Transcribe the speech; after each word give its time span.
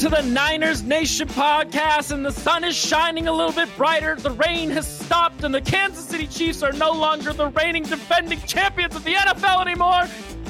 to 0.00 0.08
the 0.08 0.22
Niners 0.22 0.82
Nation 0.82 1.28
podcast, 1.28 2.10
and 2.10 2.24
the 2.24 2.32
sun 2.32 2.64
is 2.64 2.74
shining 2.74 3.28
a 3.28 3.32
little 3.32 3.52
bit 3.52 3.68
brighter. 3.76 4.16
The 4.16 4.30
rain 4.30 4.70
has 4.70 4.88
stopped, 4.88 5.44
and 5.44 5.54
the 5.54 5.60
Kansas 5.60 6.06
City 6.06 6.26
Chiefs 6.26 6.62
are 6.62 6.72
no 6.72 6.90
longer 6.90 7.34
the 7.34 7.48
reigning 7.48 7.82
defending 7.82 8.40
champions 8.40 8.96
of 8.96 9.04
the 9.04 9.12
NFL 9.12 9.60
anymore. 9.60 10.04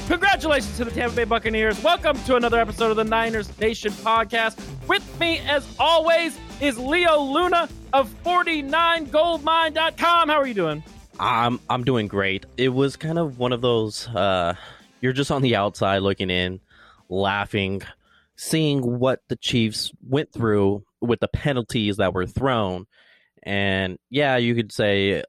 Congratulations 0.06 0.76
to 0.76 0.84
the 0.84 0.92
Tampa 0.92 1.16
Bay 1.16 1.24
Buccaneers. 1.24 1.82
Welcome 1.82 2.16
to 2.26 2.36
another 2.36 2.60
episode 2.60 2.92
of 2.92 2.96
the 2.96 3.02
Niners 3.02 3.58
Nation 3.58 3.90
podcast. 3.90 4.56
With 4.86 5.18
me, 5.18 5.40
as 5.40 5.66
always, 5.80 6.38
is 6.60 6.78
Leo 6.78 7.20
Luna 7.20 7.68
of 7.92 8.08
49goldmine.com. 8.22 10.28
How 10.28 10.36
are 10.36 10.46
you 10.46 10.54
doing? 10.54 10.84
I'm 11.18 11.58
I'm 11.68 11.82
doing 11.82 12.06
great. 12.06 12.46
It 12.56 12.68
was 12.68 12.94
kind 12.94 13.18
of 13.18 13.40
one 13.40 13.52
of 13.52 13.62
those 13.62 14.06
uh 14.06 14.54
you're 15.00 15.12
just 15.12 15.32
on 15.32 15.42
the 15.42 15.56
outside 15.56 16.02
looking 16.02 16.30
in, 16.30 16.60
laughing, 17.08 17.82
seeing 18.40 18.80
what 18.98 19.20
the 19.28 19.36
Chiefs 19.36 19.92
went 20.02 20.32
through 20.32 20.82
with 21.02 21.20
the 21.20 21.28
penalties 21.28 21.98
that 21.98 22.14
were 22.14 22.26
thrown. 22.26 22.86
And 23.42 23.98
yeah, 24.08 24.38
you 24.38 24.54
could 24.54 24.72
say 24.72 25.22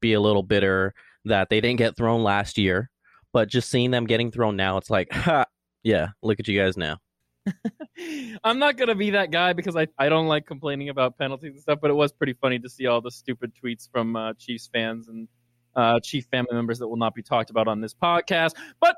be 0.00 0.14
a 0.14 0.20
little 0.20 0.42
bitter 0.42 0.92
that 1.26 1.48
they 1.48 1.60
didn't 1.60 1.78
get 1.78 1.96
thrown 1.96 2.24
last 2.24 2.58
year, 2.58 2.90
but 3.32 3.48
just 3.48 3.70
seeing 3.70 3.92
them 3.92 4.04
getting 4.04 4.32
thrown 4.32 4.56
now, 4.56 4.78
it's 4.78 4.90
like, 4.90 5.12
ha, 5.12 5.44
yeah, 5.84 6.08
look 6.22 6.40
at 6.40 6.48
you 6.48 6.60
guys 6.60 6.76
now. 6.76 6.98
I'm 8.42 8.58
not 8.58 8.76
gonna 8.76 8.96
be 8.96 9.10
that 9.10 9.30
guy 9.30 9.52
because 9.52 9.76
I, 9.76 9.86
I 9.96 10.08
don't 10.08 10.26
like 10.26 10.44
complaining 10.44 10.88
about 10.88 11.18
penalties 11.18 11.52
and 11.52 11.62
stuff, 11.62 11.78
but 11.80 11.92
it 11.92 11.94
was 11.94 12.10
pretty 12.10 12.32
funny 12.32 12.58
to 12.58 12.68
see 12.68 12.86
all 12.86 13.00
the 13.00 13.12
stupid 13.12 13.52
tweets 13.62 13.88
from 13.88 14.16
uh, 14.16 14.32
Chiefs 14.34 14.68
fans 14.72 15.06
and 15.06 15.28
uh, 15.76 16.00
Chief 16.00 16.26
family 16.32 16.54
members 16.54 16.80
that 16.80 16.88
will 16.88 16.96
not 16.96 17.14
be 17.14 17.22
talked 17.22 17.50
about 17.50 17.68
on 17.68 17.80
this 17.80 17.94
podcast. 17.94 18.56
But 18.80 18.96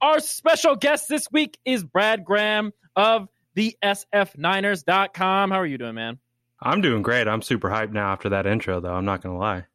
our 0.00 0.20
special 0.20 0.76
guest 0.76 1.08
this 1.08 1.28
week 1.30 1.58
is 1.64 1.84
Brad 1.84 2.24
Graham 2.24 2.72
of 2.96 3.28
the 3.54 3.76
sfniners.com. 3.82 5.50
How 5.50 5.60
are 5.60 5.66
you 5.66 5.78
doing, 5.78 5.94
man? 5.94 6.18
I'm 6.60 6.80
doing 6.80 7.02
great. 7.02 7.28
I'm 7.28 7.42
super 7.42 7.68
hyped 7.68 7.92
now 7.92 8.12
after 8.12 8.30
that 8.30 8.46
intro, 8.46 8.80
though. 8.80 8.94
I'm 8.94 9.04
not 9.04 9.22
gonna 9.22 9.38
lie. 9.38 9.66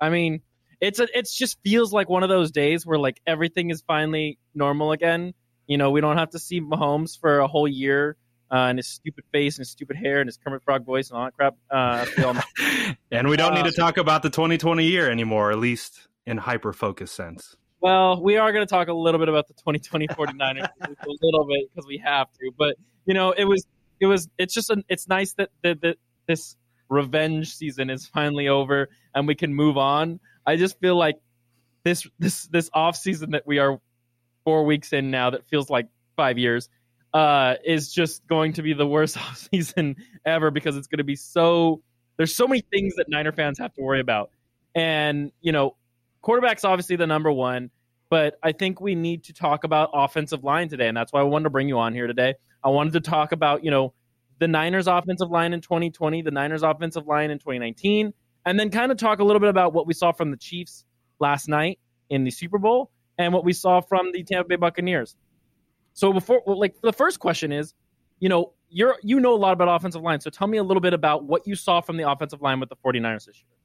I 0.00 0.10
mean, 0.10 0.42
it's 0.80 1.00
a, 1.00 1.08
it's 1.12 1.36
just 1.36 1.58
feels 1.62 1.92
like 1.92 2.08
one 2.08 2.22
of 2.22 2.28
those 2.28 2.50
days 2.50 2.86
where 2.86 2.98
like 2.98 3.20
everything 3.26 3.70
is 3.70 3.82
finally 3.86 4.38
normal 4.54 4.92
again. 4.92 5.34
You 5.66 5.76
know, 5.76 5.90
we 5.90 6.00
don't 6.00 6.16
have 6.16 6.30
to 6.30 6.38
see 6.38 6.60
Mahomes 6.60 7.18
for 7.18 7.40
a 7.40 7.46
whole 7.48 7.68
year 7.68 8.16
uh, 8.50 8.56
and 8.56 8.78
his 8.78 8.88
stupid 8.88 9.24
face 9.32 9.56
and 9.56 9.62
his 9.62 9.70
stupid 9.70 9.96
hair 9.96 10.20
and 10.20 10.28
his 10.28 10.38
Kermit 10.38 10.62
Frog 10.62 10.84
voice 10.84 11.10
and 11.10 11.18
all 11.18 11.24
that 11.24 11.34
crap. 11.34 11.56
Uh, 11.70 12.06
and 13.10 13.28
we 13.28 13.36
don't 13.36 13.54
need 13.54 13.64
to 13.64 13.70
uh, 13.70 13.84
talk 13.84 13.98
about 13.98 14.22
the 14.22 14.30
2020 14.30 14.84
year 14.84 15.10
anymore, 15.10 15.50
at 15.50 15.58
least 15.58 16.08
in 16.26 16.38
hyper 16.38 16.72
focus 16.72 17.12
sense. 17.12 17.56
Well, 17.80 18.22
we 18.22 18.36
are 18.36 18.52
going 18.52 18.66
to 18.66 18.70
talk 18.70 18.88
a 18.88 18.92
little 18.92 19.20
bit 19.20 19.28
about 19.28 19.46
the 19.46 19.54
2020 19.54 20.08
49ers 20.08 20.68
a 20.80 20.88
little 21.22 21.46
bit 21.46 21.70
because 21.72 21.86
we 21.86 21.98
have 21.98 22.32
to. 22.34 22.50
But 22.56 22.76
you 23.06 23.14
know, 23.14 23.32
it 23.32 23.44
was 23.44 23.66
it 24.00 24.06
was 24.06 24.28
it's 24.38 24.54
just 24.54 24.70
an, 24.70 24.84
it's 24.88 25.08
nice 25.08 25.34
that, 25.34 25.50
that 25.62 25.80
that 25.82 25.96
this 26.26 26.56
revenge 26.88 27.54
season 27.54 27.90
is 27.90 28.06
finally 28.06 28.48
over 28.48 28.88
and 29.14 29.26
we 29.26 29.34
can 29.34 29.54
move 29.54 29.76
on. 29.76 30.20
I 30.46 30.56
just 30.56 30.80
feel 30.80 30.96
like 30.96 31.16
this 31.84 32.06
this 32.18 32.46
this 32.46 32.70
off 32.74 32.96
season 32.96 33.32
that 33.32 33.46
we 33.46 33.58
are 33.58 33.80
four 34.44 34.64
weeks 34.64 34.92
in 34.92 35.10
now 35.10 35.30
that 35.30 35.48
feels 35.48 35.70
like 35.70 35.88
five 36.16 36.38
years 36.38 36.68
uh, 37.14 37.54
is 37.64 37.92
just 37.92 38.26
going 38.26 38.54
to 38.54 38.62
be 38.62 38.72
the 38.72 38.86
worst 38.86 39.16
off 39.18 39.48
season 39.52 39.96
ever 40.24 40.50
because 40.50 40.76
it's 40.76 40.88
going 40.88 40.98
to 40.98 41.04
be 41.04 41.16
so 41.16 41.82
there's 42.16 42.34
so 42.34 42.46
many 42.46 42.62
things 42.72 42.96
that 42.96 43.06
Niner 43.08 43.32
fans 43.32 43.58
have 43.58 43.72
to 43.74 43.80
worry 43.80 44.00
about. 44.00 44.30
And, 44.74 45.32
you 45.40 45.52
know, 45.52 45.76
quarterback's 46.22 46.64
obviously 46.64 46.96
the 46.96 47.06
number 47.06 47.30
one, 47.32 47.70
but 48.10 48.38
I 48.42 48.52
think 48.52 48.80
we 48.80 48.94
need 48.94 49.24
to 49.24 49.32
talk 49.32 49.64
about 49.64 49.90
offensive 49.92 50.44
line 50.44 50.68
today. 50.68 50.88
And 50.88 50.96
that's 50.96 51.12
why 51.12 51.20
I 51.20 51.24
wanted 51.24 51.44
to 51.44 51.50
bring 51.50 51.68
you 51.68 51.78
on 51.78 51.92
here 51.92 52.06
today. 52.06 52.34
I 52.62 52.70
wanted 52.70 52.94
to 52.94 53.00
talk 53.00 53.32
about, 53.32 53.64
you 53.64 53.70
know, 53.70 53.94
the 54.38 54.48
Niners 54.48 54.86
offensive 54.86 55.30
line 55.30 55.52
in 55.52 55.60
2020, 55.60 56.22
the 56.22 56.30
Niners 56.30 56.62
offensive 56.62 57.06
line 57.06 57.30
in 57.30 57.38
2019, 57.38 58.12
and 58.46 58.58
then 58.58 58.70
kind 58.70 58.92
of 58.92 58.98
talk 58.98 59.18
a 59.18 59.24
little 59.24 59.40
bit 59.40 59.50
about 59.50 59.72
what 59.72 59.86
we 59.86 59.94
saw 59.94 60.12
from 60.12 60.30
the 60.30 60.36
Chiefs 60.36 60.84
last 61.18 61.48
night 61.48 61.78
in 62.08 62.24
the 62.24 62.30
Super 62.30 62.58
Bowl 62.58 62.90
and 63.18 63.32
what 63.32 63.44
we 63.44 63.52
saw 63.52 63.80
from 63.80 64.12
the 64.12 64.22
Tampa 64.22 64.48
Bay 64.48 64.56
Buccaneers. 64.56 65.16
So 65.92 66.12
before 66.12 66.42
like 66.46 66.80
the 66.80 66.92
first 66.92 67.18
question 67.18 67.50
is, 67.52 67.74
you 68.20 68.28
know, 68.28 68.52
you're 68.70 68.96
you 69.02 69.18
know 69.20 69.34
a 69.34 69.36
lot 69.36 69.52
about 69.52 69.68
offensive 69.68 70.02
line. 70.02 70.20
So 70.20 70.30
tell 70.30 70.46
me 70.46 70.58
a 70.58 70.62
little 70.62 70.80
bit 70.80 70.94
about 70.94 71.24
what 71.24 71.46
you 71.46 71.56
saw 71.56 71.80
from 71.80 71.96
the 71.96 72.08
offensive 72.08 72.40
line 72.40 72.60
with 72.60 72.68
the 72.68 72.76
49ers 72.76 73.26
this 73.26 73.36
year. 73.36 73.58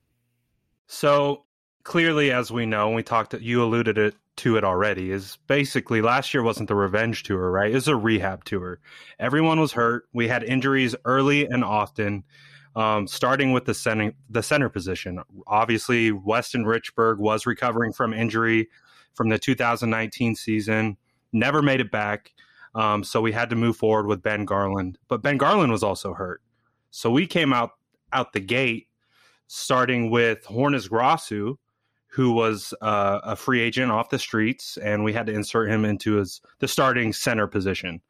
So 0.88 1.46
clearly, 1.83 2.31
as 2.31 2.51
we 2.51 2.66
know, 2.66 2.88
and 2.88 2.95
we 2.95 3.03
talked, 3.03 3.33
you 3.33 3.63
alluded 3.63 3.97
it, 3.97 4.16
to 4.35 4.57
it 4.57 4.63
already, 4.63 5.11
is 5.11 5.38
basically 5.47 6.01
last 6.01 6.33
year 6.33 6.41
wasn't 6.41 6.67
the 6.67 6.75
revenge 6.75 7.23
tour, 7.23 7.51
right? 7.51 7.71
It 7.71 7.75
was 7.75 7.88
a 7.88 7.95
rehab 7.95 8.45
tour. 8.45 8.79
Everyone 9.19 9.59
was 9.59 9.73
hurt. 9.73 10.05
We 10.13 10.27
had 10.27 10.44
injuries 10.44 10.95
early 11.05 11.45
and 11.45 11.63
often. 11.63 12.23
Um, 12.75 13.05
starting 13.05 13.51
with 13.51 13.66
the 13.66 13.75
center, 13.75 14.13
the 14.31 14.41
center 14.41 14.67
position. 14.67 15.21
Obviously, 15.45 16.11
Weston 16.11 16.66
Richburg 16.66 17.19
was 17.19 17.45
recovering 17.45 17.94
from 17.94 18.13
injury 18.13 18.67
from 19.13 19.29
the 19.29 19.38
2019 19.38 20.35
season, 20.35 20.97
never 21.31 21.61
made 21.61 21.81
it 21.81 21.91
back. 21.91 22.33
Um, 22.73 23.03
so 23.03 23.21
we 23.21 23.31
had 23.31 23.51
to 23.51 23.55
move 23.55 23.77
forward 23.77 24.07
with 24.07 24.23
Ben 24.23 24.45
Garland. 24.45 24.97
But 25.07 25.21
Ben 25.21 25.38
Garland 25.38 25.71
was 25.71 25.83
also 25.83 26.13
hurt. 26.13 26.41
So 26.89 27.11
we 27.11 27.27
came 27.27 27.53
out 27.53 27.71
out 28.11 28.33
the 28.33 28.39
gate 28.39 28.88
starting 29.47 30.09
with 30.09 30.45
Hroniss 30.45 30.88
Grasu, 30.88 31.57
who 32.13 32.31
was 32.31 32.75
uh, 32.79 33.19
a 33.24 33.35
free 33.35 33.59
agent 33.59 33.91
off 33.91 34.12
the 34.12 34.19
streets, 34.19 34.78
and 34.78 35.03
we 35.03 35.13
had 35.13 35.25
to 35.25 35.34
insert 35.34 35.68
him 35.68 35.84
into 35.84 36.13
his 36.13 36.41
the 36.59 36.68
starting 36.68 37.12
center 37.12 37.47
position. 37.47 38.01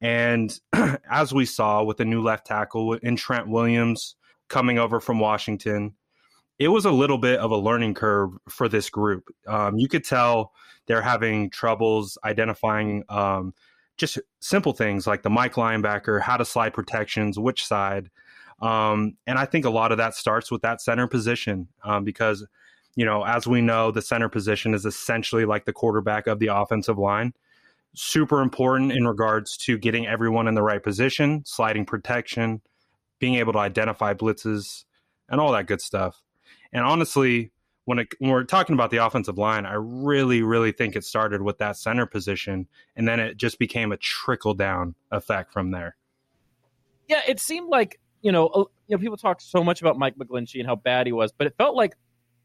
And 0.00 0.58
as 1.08 1.32
we 1.32 1.44
saw 1.44 1.84
with 1.84 1.98
the 1.98 2.04
new 2.04 2.20
left 2.20 2.46
tackle 2.46 2.94
in 2.94 3.14
Trent 3.14 3.46
Williams 3.46 4.16
coming 4.48 4.80
over 4.80 4.98
from 4.98 5.20
Washington, 5.20 5.94
it 6.58 6.66
was 6.68 6.84
a 6.84 6.90
little 6.90 7.18
bit 7.18 7.38
of 7.38 7.52
a 7.52 7.56
learning 7.56 7.94
curve 7.94 8.30
for 8.48 8.68
this 8.68 8.90
group. 8.90 9.28
Um, 9.46 9.78
you 9.78 9.86
could 9.86 10.02
tell 10.02 10.52
they're 10.86 11.00
having 11.00 11.48
troubles 11.48 12.18
identifying 12.24 13.04
um, 13.08 13.54
just 13.98 14.18
simple 14.40 14.72
things 14.72 15.06
like 15.06 15.22
the 15.22 15.30
Mike 15.30 15.54
linebacker, 15.54 16.20
how 16.20 16.36
to 16.36 16.44
slide 16.44 16.74
protections, 16.74 17.38
which 17.38 17.64
side. 17.64 18.10
Um, 18.60 19.16
and 19.28 19.38
I 19.38 19.44
think 19.44 19.64
a 19.64 19.70
lot 19.70 19.92
of 19.92 19.98
that 19.98 20.16
starts 20.16 20.50
with 20.50 20.62
that 20.62 20.80
center 20.80 21.06
position 21.06 21.68
um, 21.84 22.02
because 22.02 22.44
you 22.98 23.04
know, 23.04 23.22
as 23.22 23.46
we 23.46 23.60
know, 23.60 23.92
the 23.92 24.02
center 24.02 24.28
position 24.28 24.74
is 24.74 24.84
essentially 24.84 25.44
like 25.44 25.66
the 25.66 25.72
quarterback 25.72 26.26
of 26.26 26.40
the 26.40 26.48
offensive 26.48 26.98
line. 26.98 27.32
Super 27.94 28.42
important 28.42 28.90
in 28.90 29.06
regards 29.06 29.56
to 29.58 29.78
getting 29.78 30.04
everyone 30.04 30.48
in 30.48 30.56
the 30.56 30.64
right 30.64 30.82
position, 30.82 31.44
sliding 31.46 31.86
protection, 31.86 32.60
being 33.20 33.36
able 33.36 33.52
to 33.52 33.60
identify 33.60 34.14
blitzes, 34.14 34.82
and 35.28 35.40
all 35.40 35.52
that 35.52 35.68
good 35.68 35.80
stuff. 35.80 36.24
And 36.72 36.84
honestly, 36.84 37.52
when, 37.84 38.00
it, 38.00 38.08
when 38.18 38.32
we're 38.32 38.42
talking 38.42 38.74
about 38.74 38.90
the 38.90 38.96
offensive 38.96 39.38
line, 39.38 39.64
I 39.64 39.74
really, 39.74 40.42
really 40.42 40.72
think 40.72 40.96
it 40.96 41.04
started 41.04 41.40
with 41.40 41.58
that 41.58 41.76
center 41.76 42.04
position, 42.04 42.66
and 42.96 43.06
then 43.06 43.20
it 43.20 43.36
just 43.36 43.60
became 43.60 43.92
a 43.92 43.96
trickle 43.96 44.54
down 44.54 44.96
effect 45.12 45.52
from 45.52 45.70
there. 45.70 45.94
Yeah, 47.06 47.20
it 47.28 47.38
seemed 47.38 47.68
like 47.68 48.00
you 48.22 48.32
know, 48.32 48.68
you 48.88 48.96
know, 48.96 48.98
people 48.98 49.16
talk 49.16 49.40
so 49.40 49.62
much 49.62 49.82
about 49.82 49.96
Mike 49.96 50.16
McGlinchey 50.16 50.58
and 50.58 50.66
how 50.66 50.74
bad 50.74 51.06
he 51.06 51.12
was, 51.12 51.30
but 51.30 51.46
it 51.46 51.54
felt 51.56 51.76
like 51.76 51.94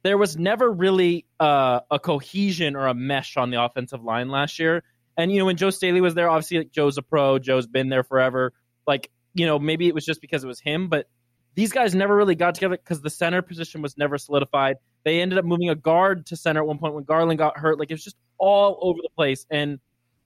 there 0.04 0.18
was 0.18 0.38
never 0.38 0.72
really 0.72 1.26
uh, 1.40 1.80
a 1.90 2.00
cohesion 2.00 2.76
or 2.76 2.88
a 2.88 2.94
mesh 2.94 3.38
on 3.38 3.50
the 3.50 3.62
offensive 3.62 4.04
line 4.04 4.30
last 4.30 4.60
year. 4.60 4.84
And 5.18 5.32
you 5.32 5.40
know, 5.40 5.46
when 5.46 5.58
Joe 5.58 5.70
Staley 5.70 6.02
was 6.02 6.14
there, 6.14 6.30
obviously 6.30 6.60
like, 6.60 6.72
Joe's 6.72 6.98
a 6.98 7.02
pro. 7.02 7.40
Joe's 7.40 7.68
been 7.68 7.90
there 7.90 8.04
forever. 8.04 8.54
Like 8.86 9.10
you 9.34 9.46
know, 9.46 9.58
maybe 9.58 9.88
it 9.88 9.96
was 9.96 10.06
just 10.06 10.22
because 10.22 10.44
it 10.44 10.48
was 10.48 10.60
him, 10.60 10.90
but 10.90 11.08
these 11.56 11.72
guys 11.72 11.94
never 11.94 12.16
really 12.16 12.36
got 12.36 12.56
together 12.56 12.78
because 12.78 13.02
the 13.02 13.10
center 13.10 13.42
position 13.42 13.82
was 13.82 13.98
never 13.98 14.18
solidified. 14.18 14.78
They 15.04 15.22
ended 15.22 15.38
up 15.38 15.46
moving 15.46 15.70
a 15.70 15.76
guard 15.76 16.26
to 16.28 16.36
center 16.36 16.62
at 16.62 16.68
one 16.68 16.80
point 16.80 16.96
when 16.96 17.04
Garland 17.04 17.38
got 17.38 17.58
hurt. 17.58 17.80
Like 17.80 17.92
it 17.92 17.94
was 17.94 18.04
just 18.04 18.16
all 18.38 18.80
over 18.82 19.00
the 19.02 19.10
place. 19.16 19.46
And 19.50 19.80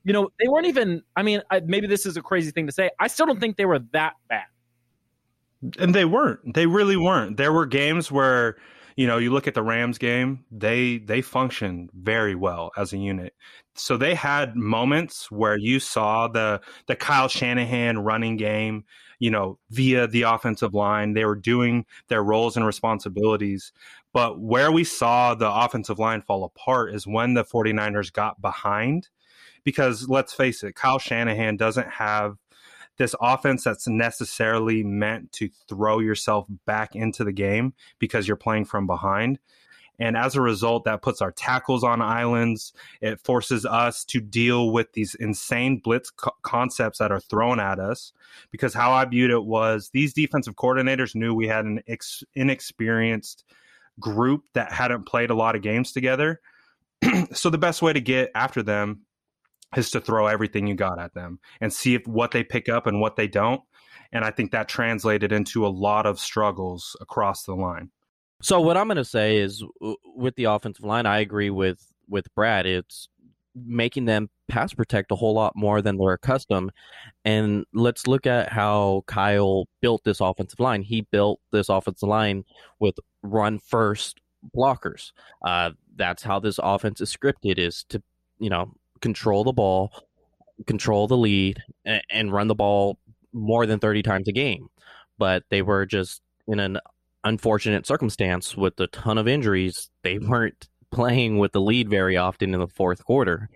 you 0.04 0.12
know, 0.12 0.30
they 0.40 0.48
weren't 0.48 0.66
even. 0.66 1.02
I 1.16 1.22
mean, 1.22 1.42
I, 1.50 1.60
maybe 1.60 1.86
this 1.86 2.06
is 2.06 2.16
a 2.16 2.22
crazy 2.22 2.50
thing 2.50 2.66
to 2.66 2.72
say. 2.72 2.90
I 2.98 3.08
still 3.08 3.26
don't 3.26 3.40
think 3.40 3.56
they 3.56 3.66
were 3.66 3.80
that 3.92 4.14
bad. 4.28 4.44
And 5.78 5.94
they 5.94 6.04
weren't. 6.04 6.54
They 6.54 6.66
really 6.66 6.96
weren't. 6.96 7.36
There 7.36 7.52
were 7.52 7.66
games 7.66 8.10
where 8.10 8.56
you 8.98 9.06
know, 9.06 9.16
you 9.16 9.30
look 9.30 9.46
at 9.46 9.54
the 9.54 9.62
Rams 9.62 9.96
game, 9.96 10.44
they 10.50 10.98
they 10.98 11.22
function 11.22 11.88
very 11.94 12.34
well 12.34 12.72
as 12.76 12.92
a 12.92 12.98
unit. 12.98 13.32
So 13.76 13.96
they 13.96 14.12
had 14.12 14.56
moments 14.56 15.30
where 15.30 15.56
you 15.56 15.78
saw 15.78 16.26
the 16.26 16.60
the 16.88 16.96
Kyle 16.96 17.28
Shanahan 17.28 18.00
running 18.00 18.36
game, 18.36 18.84
you 19.20 19.30
know, 19.30 19.56
via 19.70 20.08
the 20.08 20.22
offensive 20.22 20.74
line. 20.74 21.12
They 21.12 21.24
were 21.24 21.36
doing 21.36 21.86
their 22.08 22.24
roles 22.24 22.56
and 22.56 22.66
responsibilities. 22.66 23.72
But 24.12 24.40
where 24.40 24.72
we 24.72 24.82
saw 24.82 25.36
the 25.36 25.48
offensive 25.48 26.00
line 26.00 26.22
fall 26.22 26.42
apart 26.42 26.92
is 26.92 27.06
when 27.06 27.34
the 27.34 27.44
49ers 27.44 28.12
got 28.12 28.40
behind. 28.42 29.10
Because 29.62 30.08
let's 30.08 30.32
face 30.32 30.64
it, 30.64 30.74
Kyle 30.74 30.98
Shanahan 30.98 31.56
doesn't 31.56 31.88
have 31.88 32.36
this 32.98 33.14
offense 33.20 33.64
that's 33.64 33.88
necessarily 33.88 34.82
meant 34.84 35.32
to 35.32 35.48
throw 35.68 36.00
yourself 36.00 36.46
back 36.66 36.94
into 36.94 37.24
the 37.24 37.32
game 37.32 37.72
because 37.98 38.28
you're 38.28 38.36
playing 38.36 38.66
from 38.66 38.86
behind. 38.86 39.38
And 40.00 40.16
as 40.16 40.36
a 40.36 40.40
result, 40.40 40.84
that 40.84 41.02
puts 41.02 41.20
our 41.20 41.32
tackles 41.32 41.82
on 41.82 42.00
islands. 42.00 42.72
It 43.00 43.20
forces 43.20 43.66
us 43.66 44.04
to 44.06 44.20
deal 44.20 44.70
with 44.70 44.92
these 44.92 45.16
insane 45.16 45.78
blitz 45.78 46.10
co- 46.10 46.36
concepts 46.42 46.98
that 46.98 47.10
are 47.10 47.20
thrown 47.20 47.58
at 47.58 47.80
us. 47.80 48.12
Because 48.52 48.74
how 48.74 48.92
I 48.92 49.04
viewed 49.06 49.32
it 49.32 49.44
was 49.44 49.90
these 49.92 50.12
defensive 50.12 50.54
coordinators 50.54 51.16
knew 51.16 51.34
we 51.34 51.48
had 51.48 51.64
an 51.64 51.82
ex- 51.88 52.22
inexperienced 52.34 53.44
group 53.98 54.44
that 54.54 54.70
hadn't 54.70 55.06
played 55.06 55.30
a 55.30 55.34
lot 55.34 55.56
of 55.56 55.62
games 55.62 55.92
together. 55.92 56.40
so 57.32 57.50
the 57.50 57.58
best 57.58 57.82
way 57.82 57.92
to 57.92 58.00
get 58.00 58.30
after 58.36 58.62
them 58.62 59.00
is 59.76 59.90
to 59.90 60.00
throw 60.00 60.26
everything 60.26 60.66
you 60.66 60.74
got 60.74 60.98
at 60.98 61.14
them 61.14 61.38
and 61.60 61.72
see 61.72 61.94
if 61.94 62.06
what 62.06 62.30
they 62.30 62.42
pick 62.42 62.68
up 62.68 62.86
and 62.86 63.00
what 63.00 63.16
they 63.16 63.28
don't. 63.28 63.62
And 64.12 64.24
I 64.24 64.30
think 64.30 64.52
that 64.52 64.68
translated 64.68 65.32
into 65.32 65.66
a 65.66 65.68
lot 65.68 66.06
of 66.06 66.18
struggles 66.18 66.96
across 67.00 67.44
the 67.44 67.54
line. 67.54 67.90
So 68.40 68.60
what 68.60 68.76
I'm 68.76 68.86
going 68.86 68.96
to 68.96 69.04
say 69.04 69.38
is, 69.38 69.64
with 70.14 70.34
the 70.36 70.44
offensive 70.44 70.84
line, 70.84 71.06
I 71.06 71.18
agree 71.18 71.50
with 71.50 71.84
with 72.08 72.32
Brad. 72.34 72.66
It's 72.66 73.08
making 73.54 74.04
them 74.04 74.30
pass 74.46 74.72
protect 74.72 75.10
a 75.10 75.16
whole 75.16 75.34
lot 75.34 75.54
more 75.56 75.82
than 75.82 75.98
they're 75.98 76.12
accustomed. 76.12 76.70
And 77.24 77.64
let's 77.74 78.06
look 78.06 78.26
at 78.26 78.50
how 78.50 79.02
Kyle 79.06 79.66
built 79.80 80.04
this 80.04 80.20
offensive 80.20 80.60
line. 80.60 80.82
He 80.82 81.02
built 81.10 81.40
this 81.50 81.68
offensive 81.68 82.08
line 82.08 82.44
with 82.78 82.94
run 83.22 83.58
first 83.58 84.20
blockers. 84.56 85.12
Uh, 85.44 85.70
that's 85.96 86.22
how 86.22 86.38
this 86.38 86.60
offense 86.62 87.00
is 87.00 87.14
scripted: 87.14 87.58
is 87.58 87.84
to 87.88 88.02
you 88.38 88.50
know 88.50 88.72
control 89.00 89.44
the 89.44 89.52
ball, 89.52 89.92
control 90.66 91.06
the 91.06 91.16
lead, 91.16 91.62
and, 91.84 92.02
and 92.10 92.32
run 92.32 92.48
the 92.48 92.54
ball 92.54 92.98
more 93.32 93.66
than 93.66 93.78
30 93.78 94.02
times 94.02 94.28
a 94.28 94.32
game. 94.32 94.68
But 95.18 95.44
they 95.50 95.62
were 95.62 95.86
just 95.86 96.22
in 96.46 96.60
an 96.60 96.78
unfortunate 97.24 97.86
circumstance 97.86 98.56
with 98.56 98.78
a 98.80 98.86
ton 98.88 99.18
of 99.18 99.28
injuries. 99.28 99.90
They 100.02 100.18
weren't 100.18 100.68
playing 100.90 101.38
with 101.38 101.52
the 101.52 101.60
lead 101.60 101.88
very 101.88 102.16
often 102.16 102.54
in 102.54 102.60
the 102.60 102.68
fourth 102.68 103.04
quarter. 103.04 103.48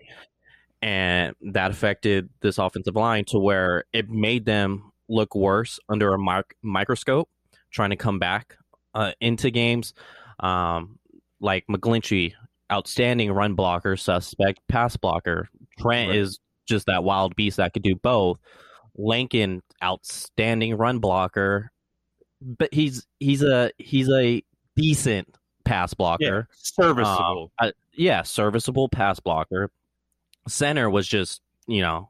And 0.81 1.33
that 1.41 1.71
affected 1.71 2.29
this 2.41 2.57
offensive 2.57 2.95
line 2.95 3.23
to 3.25 3.39
where 3.39 3.85
it 3.93 4.09
made 4.09 4.45
them 4.45 4.91
look 5.07 5.33
worse 5.33 5.79
under 5.87 6.13
a 6.13 6.19
mic- 6.19 6.57
microscope, 6.61 7.29
trying 7.71 7.91
to 7.91 7.95
come 7.95 8.19
back 8.19 8.57
uh, 8.93 9.13
into 9.21 9.49
games. 9.49 9.93
Um, 10.39 10.99
like 11.39 11.65
McGlinchey, 11.67 12.33
outstanding 12.73 13.31
run 13.31 13.53
blocker, 13.53 13.95
suspect 13.95 14.59
pass 14.67 14.97
blocker. 14.97 15.47
Trent 15.79 16.09
right. 16.09 16.17
is 16.17 16.39
just 16.67 16.87
that 16.87 17.03
wild 17.03 17.35
beast 17.35 17.57
that 17.57 17.73
could 17.73 17.83
do 17.83 17.95
both. 17.95 18.39
Laken, 18.97 19.61
outstanding 19.83 20.75
run 20.75 20.99
blocker, 20.99 21.71
but 22.41 22.73
he's 22.73 23.07
he's 23.19 23.43
a 23.43 23.71
he's 23.77 24.09
a 24.09 24.43
decent 24.75 25.35
pass 25.63 25.93
blocker, 25.93 26.47
yeah, 26.49 26.55
serviceable. 26.61 27.51
Um, 27.59 27.69
uh, 27.69 27.71
yeah, 27.93 28.21
serviceable 28.23 28.89
pass 28.89 29.19
blocker. 29.19 29.71
Center 30.47 30.89
was 30.89 31.07
just 31.07 31.41
you 31.67 31.81
know, 31.81 32.09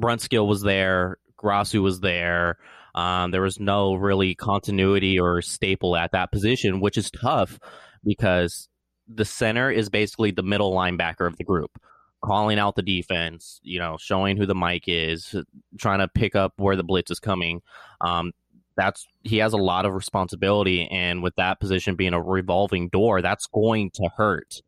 Brunskill 0.00 0.46
was 0.46 0.62
there, 0.62 1.18
Grasu 1.36 1.82
was 1.82 2.00
there. 2.00 2.58
Um, 2.94 3.30
there 3.30 3.42
was 3.42 3.58
no 3.58 3.94
really 3.94 4.34
continuity 4.34 5.18
or 5.18 5.40
staple 5.42 5.96
at 5.96 6.12
that 6.12 6.30
position, 6.30 6.80
which 6.80 6.98
is 6.98 7.10
tough 7.10 7.58
because 8.04 8.68
the 9.08 9.24
center 9.24 9.70
is 9.70 9.88
basically 9.88 10.30
the 10.30 10.42
middle 10.42 10.72
linebacker 10.72 11.26
of 11.26 11.36
the 11.36 11.44
group, 11.44 11.70
calling 12.22 12.58
out 12.58 12.76
the 12.76 12.82
defense, 12.82 13.60
you 13.62 13.78
know, 13.78 13.96
showing 13.98 14.36
who 14.36 14.46
the 14.46 14.54
mic 14.54 14.84
is, 14.86 15.34
trying 15.78 16.00
to 16.00 16.08
pick 16.08 16.34
up 16.34 16.54
where 16.56 16.76
the 16.76 16.84
blitz 16.84 17.10
is 17.10 17.20
coming. 17.20 17.62
Um, 18.00 18.32
that's 18.76 19.06
he 19.22 19.38
has 19.38 19.52
a 19.52 19.58
lot 19.58 19.84
of 19.84 19.92
responsibility, 19.92 20.88
and 20.90 21.22
with 21.22 21.34
that 21.36 21.60
position 21.60 21.94
being 21.94 22.14
a 22.14 22.22
revolving 22.22 22.88
door, 22.88 23.20
that's 23.20 23.46
going 23.46 23.90
to 23.92 24.08
hurt. 24.16 24.62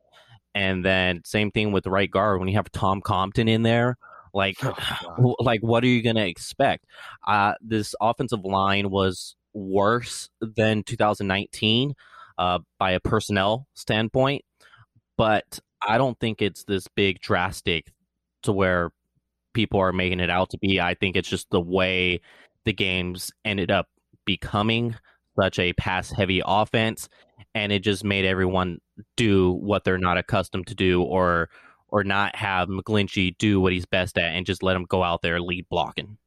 And 0.55 0.85
then 0.85 1.23
same 1.25 1.51
thing 1.51 1.73
with 1.73 1.85
the 1.85 1.91
right 1.91 2.11
guard 2.11 2.39
when 2.39 2.49
you 2.49 2.57
have 2.57 2.71
Tom 2.71 3.01
Compton 3.01 3.49
in 3.49 3.63
there. 3.63 3.97
Like, 4.33 4.57
oh, 4.63 5.37
like 5.41 5.61
what 5.61 5.83
are 5.85 5.89
you 5.89 6.03
going 6.03 6.17
to 6.17 6.27
expect? 6.27 6.85
Uh, 7.27 7.55
this 7.61 7.95
offensive 8.01 8.45
line 8.45 8.91
was 8.91 9.37
worse 9.55 10.29
than 10.41 10.83
2019 10.83 11.95
uh, 12.39 12.61
by 12.79 12.93
a 12.93 13.01
personnel 13.01 13.67
standpoint, 13.75 14.45
but 15.17 15.59
I 15.87 15.99
don't 15.99 16.19
think 16.19 16.43
it's 16.43 16.65
this 16.65 16.89
big 16.89 17.21
drastic 17.21 17.93
to 18.43 18.53
where 18.53 18.91
people 19.53 19.81
are 19.81 19.93
making 19.93 20.21
it 20.21 20.31
out 20.31 20.51
to 20.51 20.59
be. 20.59 20.81
I 20.81 20.95
think 20.95 21.17
it's 21.17 21.29
just 21.29 21.51
the 21.51 21.61
way 21.61 22.21
the 22.65 22.73
games 22.73 23.31
ended 23.45 23.71
up 23.71 23.89
becoming 24.25 24.97
such 25.39 25.59
a 25.59 25.73
pass 25.75 26.11
heavy 26.11 26.43
offense 26.45 27.09
and 27.55 27.73
it 27.73 27.81
just 27.81 28.05
made 28.05 28.25
everyone 28.25 28.81
do 29.17 29.53
what 29.53 29.85
they're 29.85 29.99
not 29.99 30.19
accustomed 30.19 30.67
to 30.69 30.75
do 30.75 31.03
or 31.03 31.49
or 31.89 32.03
not 32.03 32.35
have 32.35 32.69
McGlinchey 32.69 33.37
do 33.39 33.61
what 33.61 33.73
he's 33.73 33.87
best 33.87 34.19
at 34.19 34.35
and 34.35 34.47
just 34.47 34.63
let 34.63 34.77
him 34.77 34.85
go 34.85 35.03
out 35.03 35.23
there 35.23 35.41
lead 35.41 35.69
blocking. 35.69 36.19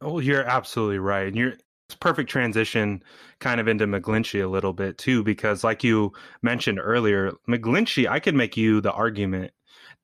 Oh, 0.00 0.18
you're 0.18 0.44
absolutely 0.44 0.98
right. 0.98 1.26
And 1.26 1.36
you're 1.36 1.54
perfect 1.94 2.30
transition 2.30 3.02
kind 3.38 3.60
of 3.60 3.68
into 3.68 3.86
McGlinchey 3.86 4.42
a 4.42 4.48
little 4.48 4.72
bit 4.72 4.98
too, 4.98 5.22
because 5.22 5.64
like 5.64 5.82
you 5.82 6.12
mentioned 6.42 6.78
earlier, 6.82 7.32
McGlinchey, 7.48 8.08
I 8.08 8.20
could 8.20 8.34
make 8.34 8.56
you 8.56 8.80
the 8.80 8.92
argument 8.92 9.52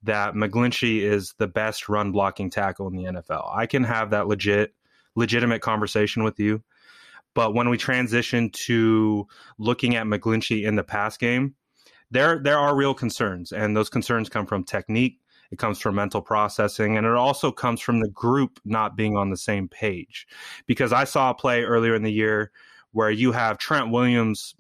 that 0.02 0.34
McGlinchey 0.34 1.00
is 1.00 1.34
the 1.38 1.46
best 1.46 1.88
run 1.88 2.12
blocking 2.12 2.50
tackle 2.50 2.88
in 2.88 2.96
the 2.96 3.04
NFL. 3.04 3.50
I 3.54 3.66
can 3.66 3.84
have 3.84 4.10
that 4.10 4.28
legit 4.28 4.74
legitimate 5.14 5.62
conversation 5.62 6.24
with 6.24 6.38
you. 6.38 6.62
But 7.34 7.54
when 7.54 7.68
we 7.68 7.76
transition 7.76 8.50
to 8.50 9.26
looking 9.58 9.96
at 9.96 10.06
McGlinchey 10.06 10.64
in 10.64 10.76
the 10.76 10.84
pass 10.84 11.16
game, 11.16 11.54
there 12.10 12.38
there 12.38 12.58
are 12.58 12.76
real 12.76 12.94
concerns, 12.94 13.50
and 13.50 13.76
those 13.76 13.88
concerns 13.88 14.28
come 14.28 14.46
from 14.46 14.62
technique. 14.62 15.18
It 15.54 15.58
comes 15.58 15.78
from 15.78 15.94
mental 15.94 16.20
processing, 16.20 16.96
and 16.96 17.06
it 17.06 17.12
also 17.12 17.52
comes 17.52 17.80
from 17.80 18.00
the 18.00 18.08
group 18.08 18.58
not 18.64 18.96
being 18.96 19.16
on 19.16 19.30
the 19.30 19.36
same 19.36 19.68
page. 19.68 20.26
Because 20.66 20.92
I 20.92 21.04
saw 21.04 21.30
a 21.30 21.34
play 21.34 21.62
earlier 21.62 21.94
in 21.94 22.02
the 22.02 22.12
year 22.12 22.50
where 22.90 23.08
you 23.08 23.30
have 23.30 23.56
Trent 23.56 23.92
Williams 23.92 24.56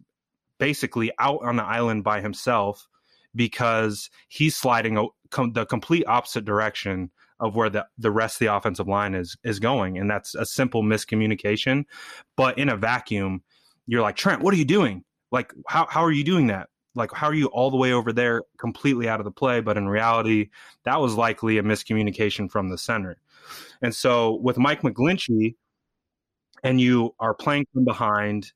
basically 0.60 1.10
out 1.18 1.40
on 1.42 1.56
the 1.56 1.64
island 1.64 2.04
by 2.04 2.20
himself 2.20 2.88
because 3.34 4.08
he's 4.28 4.56
sliding 4.56 4.96
a, 4.96 5.06
com- 5.30 5.52
the 5.52 5.66
complete 5.66 6.04
opposite 6.06 6.44
direction 6.44 7.10
of 7.40 7.56
where 7.56 7.68
the, 7.68 7.84
the 7.98 8.12
rest 8.12 8.36
of 8.36 8.46
the 8.46 8.54
offensive 8.54 8.86
line 8.86 9.16
is 9.16 9.36
is 9.42 9.58
going. 9.58 9.98
And 9.98 10.08
that's 10.08 10.36
a 10.36 10.46
simple 10.46 10.84
miscommunication. 10.84 11.86
But 12.36 12.56
in 12.56 12.68
a 12.68 12.76
vacuum, 12.76 13.42
you're 13.88 14.02
like, 14.02 14.14
Trent, 14.14 14.42
what 14.42 14.54
are 14.54 14.58
you 14.58 14.64
doing? 14.64 15.02
Like, 15.32 15.52
how, 15.66 15.86
how 15.90 16.04
are 16.04 16.12
you 16.12 16.22
doing 16.22 16.46
that? 16.46 16.68
Like, 16.94 17.12
how 17.12 17.26
are 17.28 17.34
you 17.34 17.46
all 17.46 17.70
the 17.70 17.76
way 17.76 17.92
over 17.92 18.12
there 18.12 18.42
completely 18.58 19.08
out 19.08 19.20
of 19.20 19.24
the 19.24 19.30
play? 19.30 19.60
But 19.60 19.76
in 19.76 19.88
reality, 19.88 20.50
that 20.84 21.00
was 21.00 21.14
likely 21.14 21.58
a 21.58 21.62
miscommunication 21.62 22.50
from 22.50 22.68
the 22.68 22.78
center. 22.78 23.16
And 23.82 23.94
so 23.94 24.34
with 24.36 24.58
Mike 24.58 24.82
McGlinchey, 24.82 25.56
and 26.62 26.80
you 26.80 27.14
are 27.20 27.34
playing 27.34 27.66
from 27.72 27.84
behind, 27.84 28.52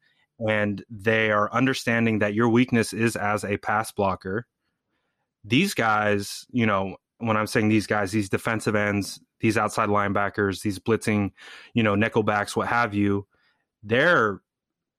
and 0.49 0.85
they 0.89 1.31
are 1.31 1.53
understanding 1.53 2.21
that 2.21 2.35
your 2.35 2.49
weakness 2.49 2.93
is 2.93 3.17
as 3.17 3.45
a 3.45 3.57
pass 3.59 3.93
blocker, 3.93 4.47
these 5.45 5.75
guys, 5.75 6.47
you 6.51 6.65
know, 6.65 6.97
when 7.19 7.37
I'm 7.37 7.47
saying 7.47 7.69
these 7.69 7.87
guys, 7.87 8.13
these 8.13 8.29
defensive 8.29 8.75
ends, 8.75 9.21
these 9.41 9.59
outside 9.59 9.89
linebackers, 9.89 10.63
these 10.63 10.79
blitzing, 10.79 11.33
you 11.75 11.83
know, 11.83 11.95
nickelbacks, 11.95 12.57
what 12.57 12.69
have 12.69 12.95
you, 12.95 13.27
they're 13.83 14.41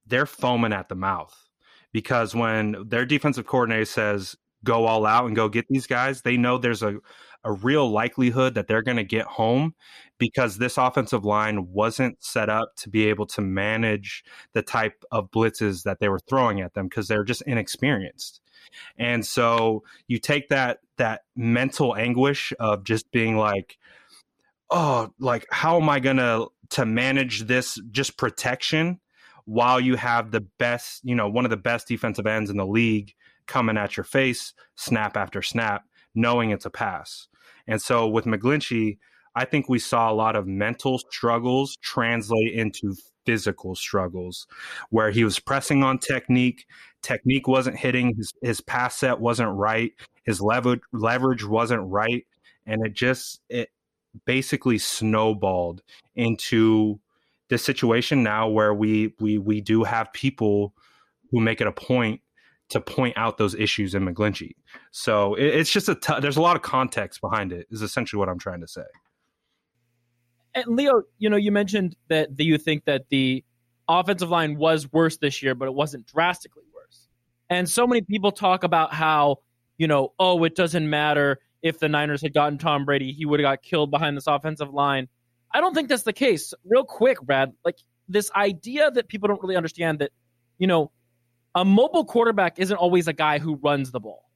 they're 0.06 0.26
foaming 0.26 0.74
at 0.74 0.90
the 0.90 0.96
mouth 0.96 1.49
because 1.92 2.36
when 2.36 2.76
their 2.88 3.06
defensive 3.06 3.46
coordinator 3.46 3.86
says 3.86 4.36
go 4.64 4.86
all 4.86 5.06
out 5.06 5.26
and 5.26 5.36
go 5.36 5.48
get 5.50 5.66
these 5.70 5.88
guys, 5.88 6.22
they 6.22 6.38
know 6.38 6.58
there's 6.58 6.84
a 6.84 7.00
a 7.44 7.52
real 7.52 7.90
likelihood 7.90 8.54
that 8.56 8.68
they're 8.68 8.82
going 8.82 8.98
to 8.98 9.04
get 9.04 9.26
home 9.26 9.74
because 10.18 10.58
this 10.58 10.78
offensive 10.78 11.24
line 11.24 11.72
wasn't 11.72 12.22
set 12.22 12.50
up 12.50 12.76
to 12.76 12.90
be 12.90 13.06
able 13.06 13.26
to 13.26 13.42
manage 13.42 14.24
the 14.54 14.62
type 14.62 15.04
of 15.12 15.32
blitzes 15.32 15.84
that 15.84 16.00
they 16.00 16.10
were 16.10 16.20
throwing 16.20 16.60
at 16.62 16.74
them 16.74 16.88
because 16.88 17.08
they're 17.08 17.24
just 17.24 17.42
inexperienced. 17.44 18.42
And 18.98 19.26
so 19.26 19.84
you 20.08 20.20
take 20.20 20.50
that 20.50 20.80
that 20.98 21.22
mental 21.36 21.96
anguish 21.96 22.54
of 22.60 22.84
just 22.84 23.10
being 23.12 23.38
like, 23.38 23.78
oh, 24.70 25.14
like 25.20 25.48
how 25.50 25.80
am 25.80 25.90
I 25.90 26.00
gonna 26.00 26.46
to 26.72 26.86
manage 26.86 27.44
this 27.44 27.80
just 27.92 28.18
protection 28.18 29.00
while 29.46 29.80
you 29.80 29.96
have 29.96 30.32
the 30.32 30.42
best, 30.42 31.02
you 31.04 31.16
know, 31.16 31.30
one 31.30 31.46
of 31.46 31.52
the 31.52 31.58
best 31.58 31.88
defensive 31.88 32.28
ends 32.28 32.50
in 32.50 32.58
the 32.58 32.66
league 32.66 33.14
coming 33.48 33.78
at 33.78 33.98
your 33.98 34.04
face, 34.04 34.54
snap 34.76 35.18
after 35.18 35.42
snap, 35.42 35.84
knowing 36.16 36.52
it's 36.52 36.66
a 36.66 36.70
pass. 36.70 37.28
And 37.68 37.82
so 37.82 38.08
with 38.08 38.26
McGlinchey, 38.26 38.98
I 39.36 39.46
think 39.46 39.70
we 39.70 39.80
saw 39.80 40.12
a 40.12 40.14
lot 40.14 40.36
of 40.36 40.48
mental 40.48 41.00
struggles 41.00 41.78
translate 41.82 42.54
into 42.54 42.96
physical 43.26 43.76
struggles 43.76 44.48
where 44.90 45.12
he 45.12 45.24
was 45.24 45.40
pressing 45.40 45.84
on 45.84 46.00
technique. 46.00 46.66
Technique 47.02 47.48
wasn't 47.48 47.78
hitting, 47.78 48.16
his, 48.16 48.34
his 48.42 48.62
pass 48.62 48.96
set 48.96 49.20
wasn't 49.20 49.56
right, 49.56 49.92
his 50.24 50.42
leverage, 50.42 50.82
leverage 50.92 51.46
wasn't 51.46 51.82
right. 51.84 52.26
And 52.66 52.86
it 52.86 52.94
just, 52.94 53.42
it 53.50 53.70
basically 54.26 54.78
snowballed 54.78 55.82
into 56.16 57.00
this 57.50 57.64
situation 57.64 58.24
now 58.24 58.48
where 58.48 58.74
we, 58.74 59.14
we, 59.20 59.38
we 59.38 59.62
do 59.62 59.84
have 59.84 60.12
people 60.14 60.74
who 61.32 61.40
make 61.40 61.62
it 61.62 61.68
a 61.68 61.72
point 61.72 62.22
to 62.70 62.80
point 62.80 63.18
out 63.18 63.38
those 63.38 63.56
issues 63.56 63.96
in 63.96 64.06
McGlinchey. 64.06 64.52
So 64.92 65.34
it, 65.36 65.46
it's 65.46 65.72
just 65.72 65.90
a 65.90 65.96
t- 65.96 66.20
there's 66.22 66.38
a 66.38 66.42
lot 66.42 66.56
of 66.56 66.62
context 66.62 67.20
behind 67.22 67.52
it. 67.52 67.68
Is 67.72 67.82
essentially 67.82 68.20
what 68.20 68.30
I'm 68.30 68.40
trying 68.40 68.62
to 68.62 68.68
say. 68.68 68.84
And 70.54 70.66
Leo, 70.68 71.04
you 71.18 71.30
know, 71.30 71.38
you 71.38 71.52
mentioned 71.52 71.96
that, 72.10 72.36
that 72.38 72.44
you 72.44 72.58
think 72.58 72.86
that 72.86 73.10
the 73.10 73.44
offensive 73.88 74.30
line 74.30 74.58
was 74.58 74.92
worse 74.92 75.18
this 75.18 75.42
year, 75.42 75.56
but 75.56 75.68
it 75.68 75.74
wasn't 75.74 76.06
drastically 76.08 76.64
worse. 76.74 77.08
And 77.50 77.68
so 77.68 77.88
many 77.88 78.02
people 78.02 78.32
talk 78.32 78.64
about 78.64 78.94
how, 78.94 79.38
you 79.78 79.88
know, 79.88 80.14
oh, 80.20 80.44
it 80.44 80.56
doesn't 80.56 80.90
matter 80.90 81.40
if 81.62 81.80
the 81.80 81.90
Niners 81.90 82.22
had 82.22 82.34
gotten 82.34 82.58
Tom 82.58 82.86
Brady, 82.86 83.12
he 83.12 83.26
would 83.26 83.40
have 83.40 83.46
got 83.46 83.64
killed 83.64 83.92
behind 83.92 84.16
this 84.16 84.28
offensive 84.28 84.74
line. 84.74 85.08
I 85.54 85.62
don't 85.62 85.74
think 85.74 85.90
that's 85.90 86.04
the 86.04 86.14
case. 86.14 86.54
Real 86.66 86.84
quick, 86.84 87.22
Brad, 87.22 87.54
like 87.66 87.78
this 88.08 88.32
idea 88.36 88.92
that 88.92 89.08
people 89.08 89.28
don't 89.28 89.42
really 89.42 89.56
understand 89.56 90.00
that, 90.00 90.12
you 90.58 90.68
know, 90.68 90.92
a 91.56 91.66
mobile 91.66 92.06
quarterback 92.06 92.60
isn't 92.60 92.78
always 92.78 93.08
a 93.08 93.14
guy 93.14 93.40
who 93.40 93.56
runs 93.56 93.92
the 93.92 94.00
ball. 94.00 94.30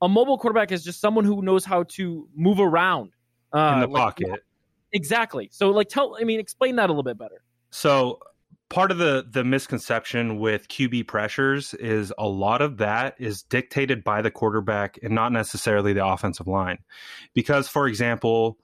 A 0.00 0.08
mobile 0.08 0.38
quarterback 0.38 0.70
is 0.70 0.84
just 0.84 1.00
someone 1.00 1.24
who 1.24 1.42
knows 1.42 1.64
how 1.64 1.84
to 1.84 2.28
move 2.34 2.60
around 2.60 3.12
uh, 3.52 3.72
in 3.74 3.80
the 3.80 3.86
like, 3.88 4.16
pocket. 4.16 4.44
Exactly. 4.92 5.48
So, 5.52 5.70
like, 5.70 5.88
tell, 5.88 6.16
I 6.20 6.24
mean, 6.24 6.40
explain 6.40 6.76
that 6.76 6.88
a 6.88 6.92
little 6.92 7.02
bit 7.02 7.18
better. 7.18 7.42
So, 7.70 8.20
part 8.68 8.90
of 8.90 8.98
the 8.98 9.26
the 9.28 9.44
misconception 9.44 10.38
with 10.38 10.68
QB 10.68 11.06
pressures 11.06 11.74
is 11.74 12.12
a 12.18 12.28
lot 12.28 12.62
of 12.62 12.76
that 12.78 13.14
is 13.18 13.42
dictated 13.42 14.04
by 14.04 14.22
the 14.22 14.30
quarterback 14.30 14.98
and 15.02 15.14
not 15.14 15.32
necessarily 15.32 15.92
the 15.92 16.04
offensive 16.04 16.46
line. 16.46 16.78
Because, 17.34 17.68
for 17.68 17.88
example, 17.88 18.58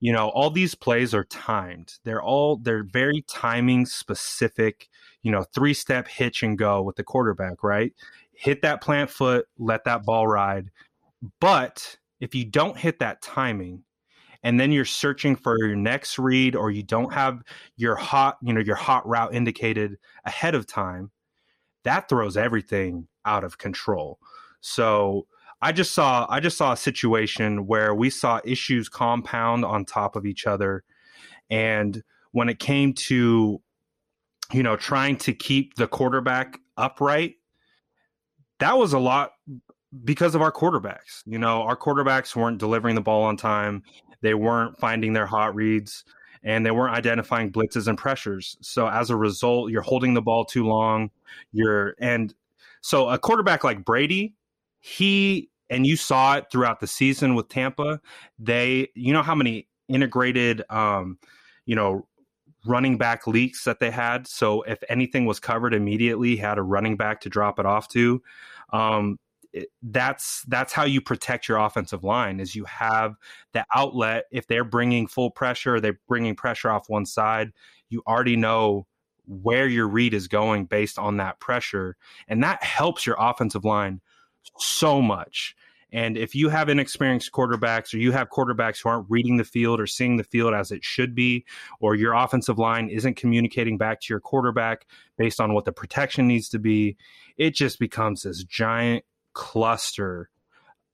you 0.00 0.12
know 0.12 0.30
all 0.30 0.50
these 0.50 0.74
plays 0.74 1.14
are 1.14 1.24
timed. 1.24 1.94
They're 2.04 2.22
all 2.22 2.56
they're 2.56 2.84
very 2.84 3.24
timing 3.28 3.86
specific 3.86 4.88
you 5.22 5.30
know 5.30 5.44
three 5.54 5.74
step 5.74 6.08
hitch 6.08 6.42
and 6.42 6.58
go 6.58 6.82
with 6.82 6.96
the 6.96 7.04
quarterback 7.04 7.62
right? 7.62 7.92
Hit 8.32 8.62
that 8.62 8.80
plant 8.80 9.10
foot 9.10 9.46
let 9.58 9.84
that 9.84 10.04
ball 10.04 10.26
ride. 10.26 10.70
But 11.40 11.98
if 12.20 12.34
you 12.34 12.44
don't 12.44 12.76
hit 12.76 12.98
that 13.00 13.22
timing 13.22 13.84
and 14.42 14.58
then 14.58 14.72
you're 14.72 14.86
searching 14.86 15.36
for 15.36 15.58
your 15.58 15.76
next 15.76 16.18
read 16.18 16.56
or 16.56 16.70
you 16.70 16.82
don't 16.82 17.12
have 17.12 17.42
your 17.76 17.96
hot 17.96 18.38
you 18.42 18.52
know 18.52 18.60
your 18.60 18.76
hot 18.76 19.06
route 19.06 19.34
indicated 19.34 19.98
ahead 20.24 20.54
of 20.54 20.66
time 20.66 21.10
that 21.84 22.08
throws 22.08 22.36
everything 22.36 23.08
out 23.24 23.44
of 23.44 23.58
control. 23.58 24.18
So 24.60 25.26
I 25.62 25.72
just 25.72 25.92
saw 25.92 26.26
I 26.28 26.40
just 26.40 26.56
saw 26.56 26.72
a 26.72 26.76
situation 26.76 27.66
where 27.66 27.94
we 27.94 28.10
saw 28.10 28.40
issues 28.44 28.88
compound 28.88 29.64
on 29.64 29.84
top 29.84 30.16
of 30.16 30.26
each 30.26 30.46
other, 30.46 30.84
and 31.50 32.02
when 32.32 32.48
it 32.48 32.58
came 32.58 32.94
to 32.94 33.60
you 34.52 34.62
know 34.62 34.76
trying 34.76 35.16
to 35.18 35.32
keep 35.32 35.74
the 35.74 35.86
quarterback 35.86 36.58
upright, 36.76 37.36
that 38.58 38.78
was 38.78 38.92
a 38.92 38.98
lot 38.98 39.32
because 40.04 40.34
of 40.34 40.42
our 40.42 40.52
quarterbacks. 40.52 41.22
You 41.26 41.38
know, 41.38 41.62
our 41.62 41.76
quarterbacks 41.76 42.34
weren't 42.34 42.58
delivering 42.58 42.94
the 42.94 43.00
ball 43.00 43.22
on 43.22 43.36
time. 43.36 43.82
They 44.22 44.34
weren't 44.34 44.78
finding 44.78 45.12
their 45.12 45.26
hot 45.26 45.54
reads 45.54 46.04
and 46.42 46.64
they 46.64 46.70
weren't 46.70 46.94
identifying 46.94 47.52
blitzes 47.52 47.86
and 47.86 47.98
pressures. 47.98 48.56
So 48.60 48.88
as 48.88 49.10
a 49.10 49.16
result, 49.16 49.70
you're 49.70 49.82
holding 49.82 50.14
the 50.14 50.22
ball 50.22 50.44
too 50.44 50.66
long. 50.66 51.10
You're 51.52 51.94
and 51.98 52.34
so 52.80 53.08
a 53.08 53.18
quarterback 53.18 53.64
like 53.64 53.84
Brady, 53.84 54.34
he 54.80 55.49
and 55.70 55.86
you 55.86 55.96
saw 55.96 56.36
it 56.36 56.46
throughout 56.50 56.80
the 56.80 56.86
season 56.86 57.34
with 57.34 57.48
Tampa. 57.48 58.00
They, 58.38 58.88
you 58.94 59.12
know, 59.12 59.22
how 59.22 59.34
many 59.34 59.68
integrated, 59.88 60.62
um, 60.68 61.18
you 61.64 61.76
know, 61.76 62.06
running 62.66 62.98
back 62.98 63.26
leaks 63.26 63.64
that 63.64 63.78
they 63.78 63.90
had. 63.90 64.26
So 64.26 64.62
if 64.62 64.82
anything 64.88 65.24
was 65.24 65.40
covered 65.40 65.72
immediately, 65.72 66.36
had 66.36 66.58
a 66.58 66.62
running 66.62 66.96
back 66.96 67.20
to 67.22 67.30
drop 67.30 67.58
it 67.58 67.66
off 67.66 67.88
to. 67.88 68.20
Um, 68.72 69.18
it, 69.52 69.68
that's 69.82 70.42
that's 70.48 70.72
how 70.72 70.84
you 70.84 71.00
protect 71.00 71.48
your 71.48 71.58
offensive 71.58 72.04
line 72.04 72.38
is 72.38 72.54
you 72.54 72.64
have 72.66 73.16
the 73.52 73.64
outlet 73.74 74.26
if 74.30 74.46
they're 74.46 74.62
bringing 74.62 75.08
full 75.08 75.28
pressure 75.28 75.80
they're 75.80 75.98
bringing 76.06 76.36
pressure 76.36 76.70
off 76.70 76.88
one 76.88 77.04
side 77.04 77.50
you 77.88 78.00
already 78.06 78.36
know 78.36 78.86
where 79.26 79.66
your 79.66 79.88
read 79.88 80.14
is 80.14 80.28
going 80.28 80.66
based 80.66 81.00
on 81.00 81.16
that 81.16 81.40
pressure 81.40 81.96
and 82.28 82.44
that 82.44 82.62
helps 82.62 83.04
your 83.04 83.16
offensive 83.18 83.64
line 83.64 84.00
so 84.58 85.00
much. 85.00 85.54
And 85.92 86.16
if 86.16 86.34
you 86.34 86.48
have 86.50 86.68
inexperienced 86.68 87.32
quarterbacks 87.32 87.92
or 87.92 87.98
you 87.98 88.12
have 88.12 88.30
quarterbacks 88.30 88.82
who 88.82 88.88
aren't 88.88 89.10
reading 89.10 89.38
the 89.38 89.44
field 89.44 89.80
or 89.80 89.86
seeing 89.86 90.16
the 90.16 90.24
field 90.24 90.54
as 90.54 90.70
it 90.70 90.84
should 90.84 91.14
be, 91.14 91.44
or 91.80 91.94
your 91.94 92.14
offensive 92.14 92.58
line 92.58 92.88
isn't 92.88 93.16
communicating 93.16 93.76
back 93.76 94.00
to 94.00 94.06
your 94.12 94.20
quarterback 94.20 94.86
based 95.18 95.40
on 95.40 95.52
what 95.52 95.64
the 95.64 95.72
protection 95.72 96.28
needs 96.28 96.48
to 96.50 96.58
be, 96.58 96.96
it 97.36 97.54
just 97.54 97.78
becomes 97.78 98.22
this 98.22 98.44
giant 98.44 99.04
cluster. 99.32 100.30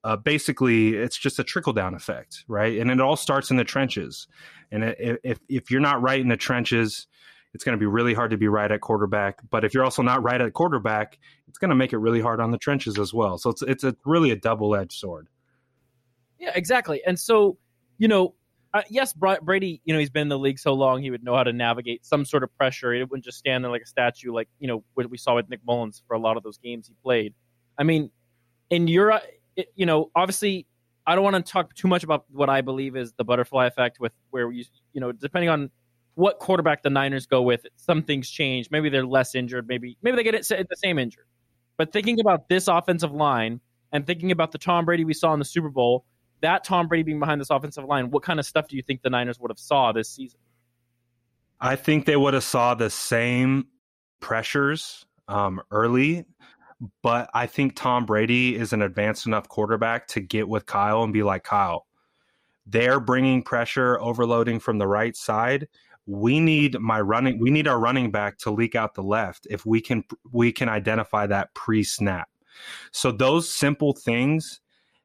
Uh, 0.02 0.16
basically, 0.16 0.94
it's 0.94 1.18
just 1.18 1.38
a 1.38 1.44
trickle 1.44 1.72
down 1.72 1.94
effect, 1.94 2.44
right? 2.48 2.78
And 2.78 2.90
it 2.90 3.00
all 3.00 3.16
starts 3.16 3.50
in 3.50 3.56
the 3.56 3.64
trenches. 3.64 4.28
And 4.70 4.84
if, 4.98 5.40
if 5.48 5.70
you're 5.70 5.80
not 5.80 6.00
right 6.00 6.20
in 6.20 6.28
the 6.28 6.36
trenches, 6.36 7.06
it's 7.56 7.64
going 7.64 7.72
to 7.72 7.80
be 7.80 7.86
really 7.86 8.12
hard 8.12 8.30
to 8.32 8.36
be 8.36 8.48
right 8.48 8.70
at 8.70 8.82
quarterback. 8.82 9.40
But 9.48 9.64
if 9.64 9.72
you're 9.72 9.82
also 9.82 10.02
not 10.02 10.22
right 10.22 10.38
at 10.38 10.52
quarterback, 10.52 11.18
it's 11.48 11.56
going 11.56 11.70
to 11.70 11.74
make 11.74 11.94
it 11.94 11.96
really 11.96 12.20
hard 12.20 12.38
on 12.38 12.50
the 12.50 12.58
trenches 12.58 12.98
as 12.98 13.14
well. 13.14 13.38
So 13.38 13.48
it's 13.48 13.62
it's 13.62 13.82
a, 13.82 13.96
really 14.04 14.30
a 14.30 14.36
double 14.36 14.76
edged 14.76 14.92
sword. 14.92 15.28
Yeah, 16.38 16.52
exactly. 16.54 17.02
And 17.06 17.18
so 17.18 17.56
you 17.96 18.08
know, 18.08 18.34
uh, 18.74 18.82
yes, 18.90 19.14
Brady, 19.14 19.80
you 19.86 19.94
know, 19.94 19.98
he's 19.98 20.10
been 20.10 20.22
in 20.22 20.28
the 20.28 20.38
league 20.38 20.58
so 20.58 20.74
long, 20.74 21.00
he 21.00 21.10
would 21.10 21.24
know 21.24 21.34
how 21.34 21.44
to 21.44 21.52
navigate 21.54 22.04
some 22.04 22.26
sort 22.26 22.42
of 22.42 22.54
pressure. 22.58 22.92
He 22.92 23.02
wouldn't 23.02 23.24
just 23.24 23.38
stand 23.38 23.64
there 23.64 23.70
like 23.70 23.80
a 23.80 23.86
statue, 23.86 24.34
like 24.34 24.48
you 24.58 24.68
know 24.68 24.84
what 24.92 25.08
we 25.08 25.16
saw 25.16 25.34
with 25.34 25.48
Nick 25.48 25.60
Mullens 25.66 26.02
for 26.06 26.14
a 26.14 26.18
lot 26.18 26.36
of 26.36 26.42
those 26.42 26.58
games 26.58 26.88
he 26.88 26.94
played. 27.02 27.32
I 27.78 27.84
mean, 27.84 28.10
in 28.68 28.86
Europe, 28.86 29.22
you 29.74 29.86
know, 29.86 30.10
obviously, 30.14 30.66
I 31.06 31.14
don't 31.14 31.24
want 31.24 31.36
to 31.36 31.50
talk 31.50 31.74
too 31.74 31.88
much 31.88 32.04
about 32.04 32.26
what 32.30 32.50
I 32.50 32.60
believe 32.60 32.96
is 32.96 33.14
the 33.14 33.24
butterfly 33.24 33.64
effect 33.64 33.98
with 33.98 34.12
where 34.28 34.52
you, 34.52 34.66
you 34.92 35.00
know, 35.00 35.10
depending 35.10 35.48
on 35.48 35.70
what 36.16 36.38
quarterback 36.38 36.82
the 36.82 36.90
Niners 36.90 37.26
go 37.26 37.42
with, 37.42 37.66
some 37.76 38.02
things 38.02 38.28
change. 38.28 38.70
Maybe 38.70 38.88
they're 38.88 39.06
less 39.06 39.34
injured. 39.34 39.68
Maybe 39.68 39.96
maybe 40.02 40.16
they 40.16 40.24
get 40.24 40.34
it 40.34 40.48
the 40.48 40.76
same 40.76 40.98
injured. 40.98 41.26
But 41.76 41.92
thinking 41.92 42.18
about 42.20 42.48
this 42.48 42.68
offensive 42.68 43.12
line 43.12 43.60
and 43.92 44.06
thinking 44.06 44.32
about 44.32 44.50
the 44.50 44.58
Tom 44.58 44.86
Brady 44.86 45.04
we 45.04 45.14
saw 45.14 45.32
in 45.34 45.38
the 45.38 45.44
Super 45.44 45.68
Bowl, 45.68 46.06
that 46.40 46.64
Tom 46.64 46.88
Brady 46.88 47.02
being 47.02 47.20
behind 47.20 47.40
this 47.40 47.50
offensive 47.50 47.84
line, 47.84 48.10
what 48.10 48.22
kind 48.22 48.40
of 48.40 48.46
stuff 48.46 48.66
do 48.66 48.76
you 48.76 48.82
think 48.82 49.02
the 49.02 49.10
Niners 49.10 49.38
would 49.38 49.50
have 49.50 49.58
saw 49.58 49.92
this 49.92 50.08
season? 50.08 50.40
I 51.60 51.76
think 51.76 52.06
they 52.06 52.16
would 52.16 52.34
have 52.34 52.44
saw 52.44 52.74
the 52.74 52.90
same 52.90 53.66
pressures 54.20 55.04
um, 55.28 55.60
early, 55.70 56.24
but 57.02 57.28
I 57.34 57.46
think 57.46 57.76
Tom 57.76 58.06
Brady 58.06 58.56
is 58.56 58.72
an 58.72 58.80
advanced 58.80 59.26
enough 59.26 59.48
quarterback 59.48 60.08
to 60.08 60.20
get 60.20 60.48
with 60.48 60.64
Kyle 60.64 61.02
and 61.02 61.12
be 61.12 61.22
like 61.22 61.44
Kyle. 61.44 61.86
They're 62.66 63.00
bringing 63.00 63.42
pressure, 63.42 64.00
overloading 64.00 64.60
from 64.60 64.78
the 64.78 64.86
right 64.86 65.14
side 65.14 65.68
we 66.06 66.40
need 66.40 66.78
my 66.78 67.00
running 67.00 67.38
we 67.38 67.50
need 67.50 67.66
our 67.66 67.78
running 67.78 68.10
back 68.10 68.38
to 68.38 68.50
leak 68.50 68.74
out 68.74 68.94
the 68.94 69.02
left 69.02 69.46
if 69.50 69.66
we 69.66 69.80
can 69.80 70.04
we 70.30 70.52
can 70.52 70.68
identify 70.68 71.26
that 71.26 71.52
pre-snap. 71.54 72.28
So 72.92 73.12
those 73.12 73.48
simple 73.48 73.92
things 73.92 74.60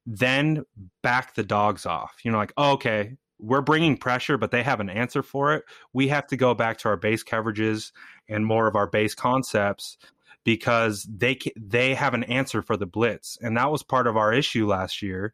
then 0.05 0.63
back 1.03 1.35
the 1.35 1.43
dogs 1.43 1.85
off. 1.85 2.15
You 2.23 2.31
know 2.31 2.37
like 2.37 2.53
oh, 2.57 2.73
okay 2.73 3.17
we're 3.39 3.61
bringing 3.61 3.97
pressure 3.97 4.37
but 4.37 4.51
they 4.51 4.61
have 4.63 4.79
an 4.79 4.89
answer 4.89 5.23
for 5.23 5.53
it. 5.55 5.63
We 5.93 6.07
have 6.09 6.27
to 6.27 6.37
go 6.37 6.53
back 6.53 6.77
to 6.79 6.89
our 6.89 6.97
base 6.97 7.23
coverages 7.23 7.91
and 8.29 8.45
more 8.45 8.67
of 8.67 8.75
our 8.75 8.87
base 8.87 9.15
concepts 9.15 9.97
because 10.43 11.07
they 11.09 11.39
they 11.55 11.95
have 11.95 12.13
an 12.13 12.23
answer 12.25 12.61
for 12.61 12.77
the 12.77 12.85
blitz. 12.85 13.37
And 13.41 13.57
that 13.57 13.71
was 13.71 13.83
part 13.83 14.07
of 14.07 14.17
our 14.17 14.33
issue 14.33 14.67
last 14.67 15.01
year 15.01 15.33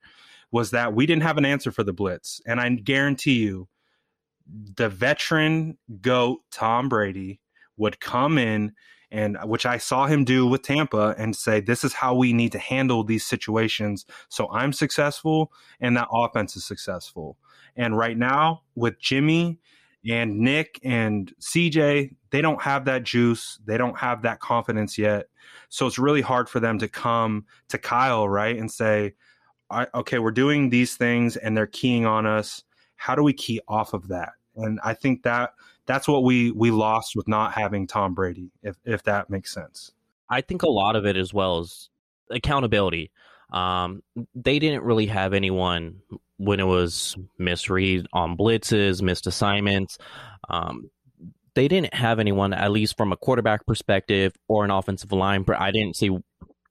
was 0.52 0.72
that 0.72 0.94
we 0.94 1.06
didn't 1.06 1.24
have 1.24 1.38
an 1.38 1.46
answer 1.46 1.72
for 1.72 1.84
the 1.84 1.94
blitz. 1.94 2.42
And 2.46 2.60
i 2.60 2.70
guarantee 2.70 3.40
you 3.40 3.68
the 4.76 4.90
veteran 4.90 5.78
goat 6.02 6.40
Tom 6.52 6.90
Brady 6.90 7.42
would 7.78 8.00
come 8.00 8.38
in 8.38 8.74
and 9.10 9.38
which 9.46 9.66
I 9.66 9.78
saw 9.78 10.06
him 10.06 10.26
do 10.26 10.46
with 10.46 10.64
Tampa 10.64 11.16
and 11.18 11.36
say, 11.36 11.62
this 11.62 11.84
is 11.84 11.94
how 11.94 12.14
we 12.14 12.34
need 12.34 12.52
to 12.52 12.60
handle 12.60 13.04
these 13.04 13.26
situations. 13.26 14.06
So 14.30 14.52
I'm 14.52 14.74
successful 14.74 15.52
and 15.80 15.96
that 15.96 16.10
offense 16.12 16.56
is 16.58 16.66
successful. 16.66 17.38
And 17.76 17.98
right 17.98 18.18
now 18.18 18.64
with 18.76 19.00
Jimmy 19.00 19.60
and 20.10 20.40
Nick 20.40 20.80
and 20.84 21.34
CJ, 21.40 22.16
they 22.32 22.42
don't 22.42 22.62
have 22.62 22.86
that 22.86 23.04
juice. 23.04 23.60
They 23.66 23.78
don't 23.78 23.98
have 23.98 24.24
that 24.24 24.40
confidence 24.40 24.98
yet. 24.98 25.28
So 25.70 25.88
it's 25.88 26.00
really 26.00 26.22
hard 26.22 26.50
for 26.50 26.60
them 26.60 26.78
to 26.80 26.88
come 26.88 27.46
to 27.70 27.78
Kyle, 27.78 28.28
right? 28.28 28.58
And 28.58 28.70
say, 28.70 29.14
okay, 29.72 30.20
we're 30.20 30.32
doing 30.32 30.70
these 30.70 30.96
things 30.96 31.38
and 31.38 31.56
they're 31.56 31.68
keying 31.68 32.06
on 32.06 32.26
us 32.26 32.64
how 32.98 33.16
do 33.16 33.24
we 33.24 33.34
key 33.34 33.62
off 33.68 33.94
of 33.94 34.10
that? 34.10 34.34
And 34.56 34.80
I 34.84 34.94
think 34.94 35.24
that 35.24 35.54
that's 35.86 36.08
what 36.08 36.24
we 36.24 36.52
we 36.52 36.72
lost 36.72 37.16
with 37.16 37.28
not 37.28 37.54
having 37.54 37.88
Tom 37.88 38.14
Brady, 38.14 38.52
if 38.62 38.76
if 38.84 39.04
that 39.04 39.30
makes 39.30 39.54
sense. 39.54 39.92
I 40.30 40.42
think 40.42 40.64
a 40.64 40.70
lot 40.70 40.96
of 40.96 41.06
it 41.06 41.16
as 41.16 41.34
well 41.34 41.60
is 41.60 41.90
accountability. 42.30 43.12
Um, 43.52 44.04
they 44.36 44.60
didn't 44.60 44.84
really 44.84 45.06
have 45.06 45.34
anyone 45.34 46.02
when 46.38 46.60
it 46.60 46.66
was 46.66 47.16
misread 47.38 48.08
on 48.12 48.38
blitzes, 48.38 49.02
missed 49.02 49.26
assignments. 49.26 49.98
Um, 50.50 50.92
they 51.56 51.68
didn't 51.68 51.94
have 51.94 52.20
anyone, 52.20 52.54
at 52.54 52.72
least 52.72 52.98
from 52.98 53.12
a 53.12 53.18
quarterback 53.18 53.66
perspective 53.66 54.34
or 54.48 54.66
an 54.66 54.70
offensive 54.70 55.12
line. 55.12 55.46
I 55.58 55.72
didn't 55.72 55.96
see 55.96 56.16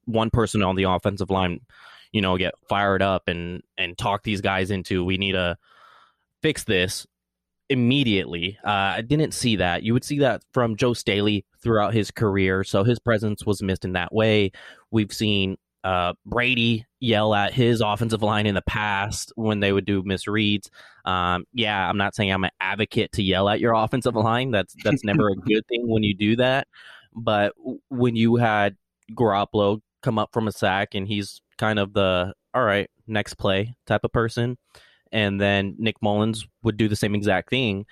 one 0.04 0.30
person 0.30 0.62
on 0.62 0.76
the 0.76 0.84
offensive 0.84 1.30
line, 1.30 1.60
you 2.12 2.20
know, 2.20 2.36
get 2.36 2.54
fired 2.68 3.02
up 3.02 3.26
and 3.26 3.62
and 3.76 3.96
talk 3.96 4.22
these 4.22 4.40
guys 4.40 4.70
into 4.70 5.04
we 5.04 5.16
need 5.16 5.32
to 5.32 5.56
fix 6.46 6.62
this 6.62 7.08
immediately. 7.68 8.56
Uh, 8.64 8.70
I 8.70 9.02
didn't 9.02 9.34
see 9.34 9.56
that. 9.56 9.82
You 9.82 9.94
would 9.94 10.04
see 10.04 10.20
that 10.20 10.42
from 10.52 10.76
Joe 10.76 10.94
Staley 10.94 11.44
throughout 11.60 11.92
his 11.92 12.12
career, 12.12 12.62
so 12.62 12.84
his 12.84 13.00
presence 13.00 13.44
was 13.44 13.64
missed 13.64 13.84
in 13.84 13.94
that 13.94 14.14
way. 14.14 14.52
We've 14.92 15.12
seen 15.12 15.56
uh, 15.82 16.12
Brady 16.24 16.86
yell 17.00 17.34
at 17.34 17.52
his 17.52 17.80
offensive 17.80 18.22
line 18.22 18.46
in 18.46 18.54
the 18.54 18.62
past 18.62 19.32
when 19.34 19.58
they 19.58 19.72
would 19.72 19.86
do 19.86 20.04
misreads. 20.04 20.68
Um, 21.04 21.46
yeah, 21.52 21.88
I'm 21.88 21.96
not 21.96 22.14
saying 22.14 22.30
I'm 22.30 22.44
an 22.44 22.52
advocate 22.60 23.10
to 23.14 23.24
yell 23.24 23.48
at 23.48 23.58
your 23.58 23.72
offensive 23.72 24.14
line. 24.14 24.52
That's 24.52 24.76
that's 24.84 25.02
never 25.02 25.30
a 25.30 25.34
good 25.34 25.66
thing 25.66 25.88
when 25.88 26.04
you 26.04 26.14
do 26.14 26.36
that. 26.36 26.68
But 27.12 27.54
when 27.88 28.14
you 28.14 28.36
had 28.36 28.76
Garoppolo 29.18 29.80
come 30.00 30.20
up 30.20 30.30
from 30.32 30.46
a 30.46 30.52
sack 30.52 30.94
and 30.94 31.08
he's 31.08 31.40
kind 31.58 31.80
of 31.80 31.92
the 31.92 32.34
all 32.54 32.62
right 32.62 32.88
next 33.08 33.34
play 33.34 33.74
type 33.84 34.04
of 34.04 34.12
person, 34.12 34.58
and 35.12 35.40
then 35.40 35.74
Nick 35.78 35.96
Mullens 36.02 36.46
would 36.62 36.76
do 36.76 36.88
the 36.88 36.96
same 36.96 37.14
exact 37.14 37.50
thing. 37.50 37.86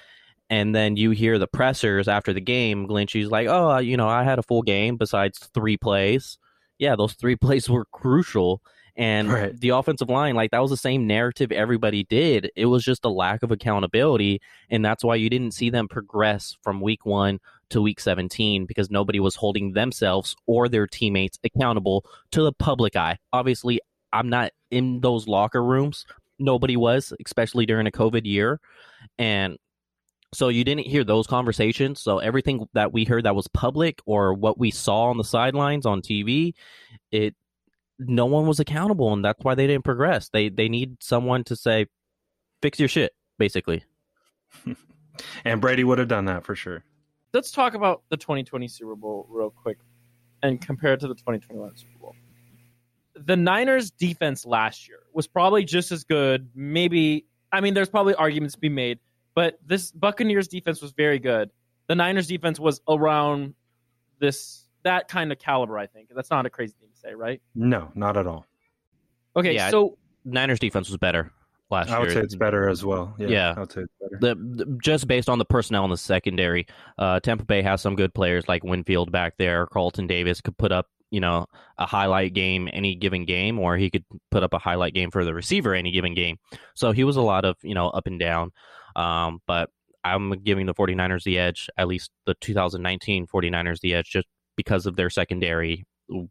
And 0.50 0.74
then 0.74 0.96
you 0.96 1.10
hear 1.10 1.38
the 1.38 1.46
pressers 1.46 2.06
after 2.06 2.32
the 2.32 2.40
game. 2.40 2.86
Glinchey's 2.86 3.30
like, 3.30 3.48
"Oh, 3.48 3.78
you 3.78 3.96
know, 3.96 4.08
I 4.08 4.24
had 4.24 4.38
a 4.38 4.42
full 4.42 4.62
game 4.62 4.96
besides 4.96 5.38
three 5.54 5.76
plays. 5.76 6.38
Yeah, 6.78 6.96
those 6.96 7.14
three 7.14 7.36
plays 7.44 7.68
were 7.68 7.86
crucial." 7.86 8.62
And 8.96 9.32
right. 9.32 9.60
the 9.60 9.70
offensive 9.70 10.08
line, 10.08 10.36
like 10.36 10.52
that 10.52 10.62
was 10.62 10.70
the 10.70 10.76
same 10.76 11.08
narrative 11.08 11.50
everybody 11.50 12.04
did. 12.04 12.52
It 12.54 12.66
was 12.66 12.84
just 12.84 13.04
a 13.04 13.08
lack 13.08 13.42
of 13.42 13.50
accountability, 13.50 14.40
and 14.70 14.84
that's 14.84 15.02
why 15.02 15.16
you 15.16 15.28
didn't 15.28 15.54
see 15.54 15.70
them 15.70 15.88
progress 15.88 16.56
from 16.62 16.80
week 16.80 17.04
one 17.04 17.40
to 17.70 17.82
week 17.82 17.98
17 17.98 18.66
because 18.66 18.90
nobody 18.90 19.18
was 19.18 19.34
holding 19.34 19.72
themselves 19.72 20.36
or 20.46 20.68
their 20.68 20.86
teammates 20.86 21.38
accountable 21.42 22.04
to 22.30 22.42
the 22.42 22.52
public 22.52 22.94
eye. 22.94 23.18
Obviously, 23.32 23.80
I'm 24.12 24.28
not 24.28 24.52
in 24.70 25.00
those 25.00 25.26
locker 25.26 25.62
rooms, 25.62 26.06
nobody 26.44 26.76
was, 26.76 27.12
especially 27.24 27.66
during 27.66 27.86
a 27.86 27.90
COVID 27.90 28.24
year. 28.24 28.60
And 29.18 29.58
so 30.34 30.48
you 30.48 30.64
didn't 30.64 30.86
hear 30.86 31.04
those 31.04 31.26
conversations. 31.26 32.00
So 32.00 32.18
everything 32.18 32.66
that 32.74 32.92
we 32.92 33.04
heard 33.04 33.24
that 33.24 33.36
was 33.36 33.48
public 33.48 34.00
or 34.04 34.34
what 34.34 34.58
we 34.58 34.70
saw 34.70 35.04
on 35.04 35.16
the 35.16 35.24
sidelines 35.24 35.86
on 35.86 36.02
TV, 36.02 36.54
it 37.10 37.34
no 37.98 38.26
one 38.26 38.46
was 38.46 38.58
accountable 38.58 39.12
and 39.12 39.24
that's 39.24 39.42
why 39.44 39.54
they 39.54 39.66
didn't 39.66 39.84
progress. 39.84 40.28
They 40.28 40.48
they 40.48 40.68
need 40.68 41.02
someone 41.02 41.44
to 41.44 41.56
say 41.56 41.86
fix 42.60 42.78
your 42.78 42.88
shit 42.88 43.12
basically. 43.38 43.84
and 45.44 45.60
Brady 45.60 45.84
would 45.84 45.98
have 45.98 46.08
done 46.08 46.24
that 46.26 46.44
for 46.44 46.56
sure. 46.56 46.84
Let's 47.32 47.50
talk 47.50 47.74
about 47.74 48.02
the 48.10 48.16
2020 48.16 48.68
Super 48.68 48.96
Bowl 48.96 49.26
real 49.28 49.50
quick 49.50 49.78
and 50.42 50.60
compare 50.60 50.94
it 50.94 51.00
to 51.00 51.08
the 51.08 51.14
2021 51.14 51.76
Super 51.76 51.98
Bowl 52.00 52.14
the 53.16 53.36
Niners 53.36 53.90
defense 53.90 54.44
last 54.44 54.88
year 54.88 55.00
was 55.12 55.26
probably 55.26 55.64
just 55.64 55.92
as 55.92 56.04
good. 56.04 56.48
Maybe 56.54 57.26
I 57.52 57.60
mean 57.60 57.74
there's 57.74 57.88
probably 57.88 58.14
arguments 58.14 58.54
to 58.54 58.60
be 58.60 58.68
made, 58.68 58.98
but 59.34 59.58
this 59.64 59.90
Buccaneers 59.92 60.48
defense 60.48 60.82
was 60.82 60.92
very 60.92 61.18
good. 61.18 61.50
The 61.86 61.94
Niners 61.94 62.26
defense 62.26 62.58
was 62.58 62.80
around 62.88 63.54
this 64.18 64.64
that 64.84 65.08
kind 65.08 65.32
of 65.32 65.38
caliber, 65.38 65.78
I 65.78 65.86
think. 65.86 66.10
That's 66.14 66.30
not 66.30 66.46
a 66.46 66.50
crazy 66.50 66.74
thing 66.78 66.90
to 66.92 66.98
say, 66.98 67.14
right? 67.14 67.40
No, 67.54 67.90
not 67.94 68.16
at 68.16 68.26
all. 68.26 68.46
Okay, 69.36 69.54
yeah, 69.54 69.70
so 69.70 69.98
Niners 70.24 70.58
defense 70.60 70.88
was 70.88 70.98
better 70.98 71.32
last 71.70 71.88
year. 71.88 71.96
I 71.96 72.00
would 72.00 72.10
year. 72.10 72.20
say 72.20 72.24
it's 72.24 72.36
better 72.36 72.68
as 72.68 72.84
well. 72.84 73.14
Yeah, 73.18 73.28
yeah. 73.28 73.54
I 73.56 73.60
would 73.60 73.72
say 73.72 73.80
it's 73.82 73.92
better. 74.00 74.34
The, 74.34 74.64
the, 74.64 74.78
just 74.82 75.06
based 75.06 75.28
on 75.28 75.38
the 75.38 75.44
personnel 75.44 75.84
in 75.84 75.90
the 75.90 75.96
secondary, 75.96 76.66
uh, 76.98 77.20
Tampa 77.20 77.44
Bay 77.44 77.62
has 77.62 77.80
some 77.82 77.96
good 77.96 78.14
players 78.14 78.46
like 78.48 78.62
Winfield 78.62 79.10
back 79.10 79.34
there. 79.38 79.66
Carlton 79.66 80.06
Davis 80.06 80.40
could 80.40 80.56
put 80.56 80.72
up 80.72 80.88
you 81.14 81.20
know 81.20 81.46
a 81.78 81.86
highlight 81.86 82.34
game 82.34 82.68
any 82.72 82.94
given 82.94 83.24
game 83.24 83.58
or 83.58 83.76
he 83.76 83.90
could 83.90 84.04
put 84.30 84.42
up 84.42 84.52
a 84.52 84.58
highlight 84.58 84.94
game 84.94 85.10
for 85.10 85.24
the 85.24 85.32
receiver 85.32 85.74
any 85.74 85.92
given 85.92 86.14
game. 86.14 86.36
So 86.74 86.92
he 86.92 87.04
was 87.04 87.16
a 87.16 87.22
lot 87.22 87.44
of 87.44 87.56
you 87.62 87.74
know 87.74 87.88
up 87.88 88.06
and 88.06 88.18
down. 88.18 88.50
Um, 88.96 89.40
but 89.46 89.70
i'm 90.04 90.32
giving 90.44 90.66
the 90.66 90.74
49ers 90.74 91.24
the 91.24 91.38
edge 91.38 91.68
at 91.78 91.88
least 91.88 92.10
the 92.26 92.34
2019 92.34 93.26
49ers 93.26 93.80
the 93.80 93.94
edge 93.94 94.10
just 94.10 94.26
because 94.56 94.86
of 94.86 94.96
their 94.96 95.10
secondary 95.10 95.86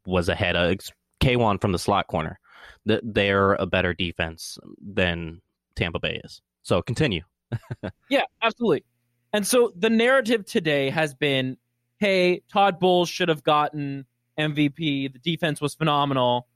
was 0.06 0.30
ahead 0.30 0.56
of 0.56 0.78
K'Waun 1.20 1.60
from 1.60 1.72
the 1.72 1.80
slot 1.80 2.08
corner. 2.08 2.40
They're 2.86 3.54
a 3.54 3.66
better 3.66 3.94
defense 3.94 4.58
than 4.82 5.42
tampa 5.76 6.00
bay 6.00 6.22
is. 6.24 6.42
So 6.62 6.82
continue. 6.82 7.24
Yeah 8.10 8.24
absolutely. 8.42 8.86
And 9.32 9.46
so 9.46 9.74
the 9.76 9.90
narrative 9.90 10.46
today 10.46 10.90
has 10.90 11.14
been 11.14 11.58
hey 12.00 12.42
todd 12.52 12.80
bowles 12.80 13.10
should 13.10 13.30
have 13.30 13.44
gotten 13.44 14.06
MVP. 14.38 15.12
The 15.14 15.20
defense 15.20 15.62
was 15.62 15.76
phenomenal. 15.76 16.48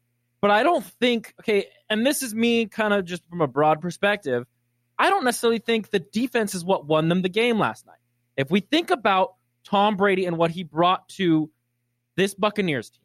But 0.41 0.51
I 0.51 0.63
don't 0.63 0.85
think, 0.85 1.33
okay, 1.41 1.67
and 1.89 2.05
this 2.05 2.21
is 2.21 2.33
me 2.33 2.67
kind 2.67 2.93
of 2.93 3.05
just 3.05 3.23
from 3.29 3.41
a 3.41 3.47
broad 3.47 3.81
perspective. 3.81 4.45
I 4.99 5.09
don't 5.09 5.23
necessarily 5.23 5.59
think 5.59 5.89
the 5.89 5.99
defense 5.99 6.55
is 6.55 6.63
what 6.63 6.85
won 6.85 7.09
them 7.09 7.21
the 7.21 7.29
game 7.29 7.59
last 7.59 7.85
night. 7.85 7.95
If 8.35 8.51
we 8.51 8.59
think 8.59 8.91
about 8.91 9.35
Tom 9.63 9.97
Brady 9.97 10.25
and 10.25 10.37
what 10.37 10.51
he 10.51 10.63
brought 10.63 11.07
to 11.09 11.49
this 12.15 12.33
Buccaneers 12.33 12.89
team 12.89 13.01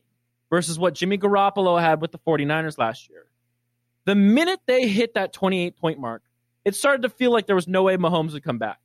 versus 0.50 0.78
what 0.78 0.94
Jimmy 0.94 1.18
Garoppolo 1.18 1.80
had 1.80 2.00
with 2.00 2.12
the 2.12 2.18
49ers 2.18 2.78
last 2.78 3.08
year, 3.08 3.26
the 4.04 4.14
minute 4.14 4.60
they 4.66 4.88
hit 4.88 5.14
that 5.14 5.32
28 5.32 5.76
point 5.78 5.98
mark, 5.98 6.22
it 6.64 6.74
started 6.74 7.02
to 7.02 7.08
feel 7.08 7.32
like 7.32 7.46
there 7.46 7.56
was 7.56 7.68
no 7.68 7.82
way 7.82 7.96
Mahomes 7.96 8.32
would 8.32 8.44
come 8.44 8.58
back. 8.58 8.78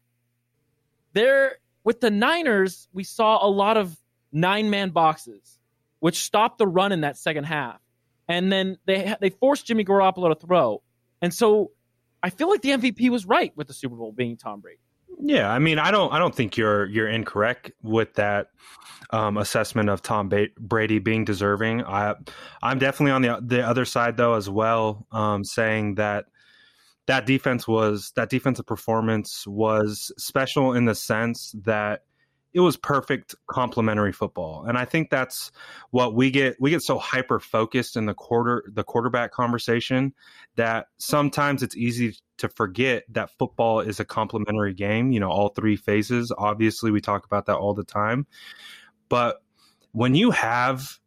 There, 1.14 1.58
with 1.84 2.00
the 2.00 2.12
Niners, 2.12 2.88
we 2.94 3.04
saw 3.04 3.46
a 3.46 3.50
lot 3.50 3.78
of 3.78 3.98
nine 4.32 4.70
man 4.70 4.90
boxes 4.90 5.57
which 6.00 6.24
stopped 6.24 6.58
the 6.58 6.68
run 6.68 6.92
in 6.92 7.02
that 7.02 7.18
second 7.18 7.46
half. 7.46 7.80
And 8.28 8.52
then 8.52 8.78
they 8.86 9.16
they 9.22 9.30
forced 9.30 9.66
Jimmy 9.66 9.86
Garoppolo 9.86 10.30
to 10.30 10.36
throw. 10.36 10.82
And 11.22 11.34
so 11.34 11.72
I 12.22 12.30
feel 12.30 12.50
like 12.50 12.62
the 12.62 12.72
MVP 12.72 13.10
was 13.10 13.26
right 13.26 13.54
with 13.56 13.68
the 13.68 13.74
Super 13.74 13.96
Bowl 13.96 14.12
being 14.12 14.38
Tom 14.38 14.60
Brady. 14.60 14.80
Yeah, 15.20 15.50
I 15.50 15.60
mean, 15.60 15.80
I 15.80 15.90
don't, 15.90 16.14
I 16.14 16.20
don't 16.20 16.36
think 16.36 16.58
you're 16.58 16.86
you're 16.86 17.08
incorrect 17.08 17.72
with 17.82 18.14
that 18.16 18.48
um, 19.10 19.38
assessment 19.38 19.90
of 19.90 20.02
Tom 20.02 20.30
ba- 20.30 20.50
Brady 20.60 21.00
being 21.00 21.26
deserving. 21.26 21.84
I, 21.84 22.16
I'm 22.62 22.78
definitely 22.78 23.12
on 23.12 23.22
the 23.22 23.40
the 23.42 23.68
other 23.68 23.86
side 23.86 24.18
though 24.18 24.36
as 24.36 24.50
well, 24.50 25.08
um, 25.12 25.44
saying 25.44 25.96
that 25.96 26.26
that 27.08 27.26
defense 27.26 27.68
was 27.68 28.12
that 28.16 28.30
defensive 28.30 28.66
performance 28.66 29.48
was 29.48 30.12
special 30.18 30.74
in 30.74 30.86
the 30.86 30.96
sense 30.96 31.56
that 31.64 32.02
it 32.54 32.62
was 32.62 32.78
perfect 32.78 33.36
complementary 33.48 34.12
football. 34.12 34.66
And 34.68 34.78
i 34.78 34.86
think 34.86 35.10
that's 35.10 35.52
what 35.92 36.16
we 36.16 36.32
get 36.32 36.56
we 36.60 36.70
get 36.70 36.82
so 36.82 36.98
hyper 36.98 37.40
focused 37.40 37.96
in 37.96 38.06
the 38.06 38.14
quarter 38.14 38.64
the 38.74 38.84
quarterback 38.84 39.32
conversation 39.32 40.14
that 40.56 40.88
sometimes 40.98 41.62
it's 41.62 41.76
easy 41.76 42.16
to 42.38 42.50
forget 42.50 43.04
that 43.10 43.30
football 43.38 43.80
is 43.80 44.00
a 44.00 44.06
complementary 44.06 44.74
game 44.74 45.12
you 45.12 45.20
know 45.20 45.30
all 45.30 45.50
three 45.50 45.76
phases. 45.76 46.32
Obviously 46.38 46.92
we 46.92 47.02
talk 47.02 47.26
about 47.26 47.46
that 47.46 47.58
all 47.58 47.74
the 47.74 47.84
time. 47.84 48.26
But 49.10 49.42
when 49.92 50.16
you 50.16 50.32
have 50.32 51.00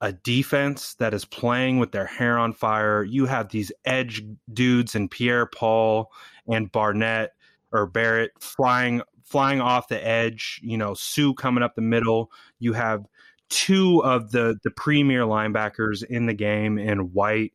a 0.00 0.12
defense 0.12 0.94
that 0.96 1.14
is 1.14 1.24
playing 1.24 1.78
with 1.78 1.92
their 1.92 2.04
hair 2.04 2.36
on 2.36 2.52
fire 2.52 3.04
you 3.04 3.26
have 3.26 3.48
these 3.48 3.72
edge 3.84 4.22
dudes 4.52 4.94
and 4.94 5.10
pierre 5.10 5.46
paul 5.46 6.10
and 6.46 6.70
barnett 6.72 7.32
or 7.74 7.86
barrett 7.86 8.30
flying 8.40 9.02
flying 9.24 9.60
off 9.60 9.88
the 9.88 10.06
edge. 10.06 10.60
You 10.62 10.78
know, 10.78 10.94
Suh 10.94 11.34
coming 11.34 11.62
up 11.62 11.74
the 11.74 11.82
middle. 11.82 12.30
You 12.58 12.72
have 12.72 13.04
two 13.50 14.02
of 14.04 14.30
the 14.30 14.56
the 14.62 14.70
premier 14.70 15.22
linebackers 15.22 16.02
in 16.02 16.26
the 16.26 16.34
game 16.34 16.78
in 16.78 17.12
White 17.12 17.52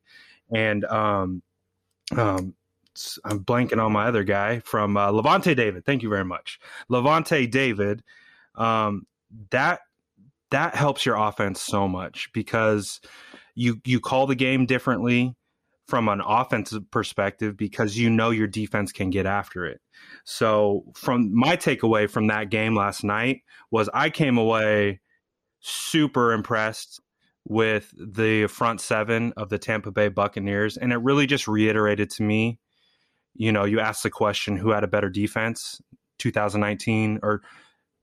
and 0.53 0.85
um 0.85 1.41
um 2.15 2.53
I'm 3.23 3.43
blanking 3.45 3.83
on 3.83 3.93
my 3.93 4.07
other 4.07 4.23
guy 4.23 4.59
from 4.59 4.97
uh, 4.97 5.09
Lavonte 5.11 5.55
David. 5.55 5.85
Thank 5.85 6.03
you 6.03 6.09
very 6.09 6.25
much, 6.25 6.59
Lavonte 6.91 7.49
David. 7.49 8.03
Um, 8.55 9.05
that 9.51 9.79
that 10.51 10.75
helps 10.75 11.05
your 11.05 11.15
offense 11.15 11.61
so 11.61 11.87
much 11.87 12.29
because 12.33 12.99
you 13.55 13.79
you 13.85 13.99
call 13.99 14.27
the 14.27 14.35
game 14.35 14.65
differently 14.65 15.35
from 15.89 16.07
an 16.07 16.21
offensive 16.25 16.89
perspective 16.91 17.57
because 17.57 17.97
you 17.97 18.09
know 18.09 18.29
your 18.29 18.47
defense 18.47 18.91
can 18.91 19.09
get 19.09 19.25
after 19.25 19.65
it. 19.65 19.81
So, 20.23 20.85
from 20.95 21.33
my 21.33 21.57
takeaway 21.57 22.09
from 22.09 22.27
that 22.27 22.49
game 22.49 22.75
last 22.75 23.03
night 23.03 23.41
was 23.71 23.89
I 23.93 24.09
came 24.09 24.37
away 24.37 24.99
super 25.59 26.31
impressed 26.31 27.01
with 27.45 27.91
the 27.97 28.47
front 28.47 28.79
seven 28.79 29.33
of 29.35 29.49
the 29.49 29.57
Tampa 29.57 29.91
Bay 29.91 30.07
Buccaneers. 30.09 30.77
And 30.77 30.93
it 30.93 30.97
really 30.97 31.25
just 31.25 31.47
reiterated 31.47 32.09
to 32.11 32.23
me, 32.23 32.59
you 33.33 33.51
know, 33.51 33.65
you 33.65 33.79
asked 33.79 34.03
the 34.03 34.09
question 34.09 34.55
who 34.55 34.69
had 34.69 34.83
a 34.83 34.87
better 34.87 35.09
defense 35.09 35.81
2019 36.19 37.19
or 37.23 37.41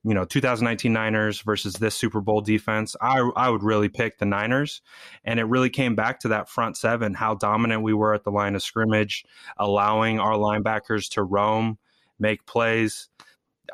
you 0.06 0.14
know 0.14 0.24
2019 0.24 0.92
Niners 0.92 1.40
versus 1.40 1.74
this 1.74 1.96
Super 1.96 2.20
Bowl 2.20 2.40
defense, 2.40 2.94
I 3.00 3.18
I 3.34 3.50
would 3.50 3.64
really 3.64 3.88
pick 3.88 4.18
the 4.18 4.24
Niners, 4.24 4.80
and 5.24 5.40
it 5.40 5.44
really 5.44 5.68
came 5.68 5.96
back 5.96 6.20
to 6.20 6.28
that 6.28 6.48
front 6.48 6.76
seven, 6.76 7.12
how 7.12 7.34
dominant 7.34 7.82
we 7.82 7.92
were 7.92 8.14
at 8.14 8.22
the 8.22 8.30
line 8.30 8.54
of 8.54 8.62
scrimmage, 8.62 9.24
allowing 9.58 10.20
our 10.20 10.34
linebackers 10.34 11.10
to 11.14 11.24
roam, 11.24 11.78
make 12.20 12.46
plays. 12.46 13.08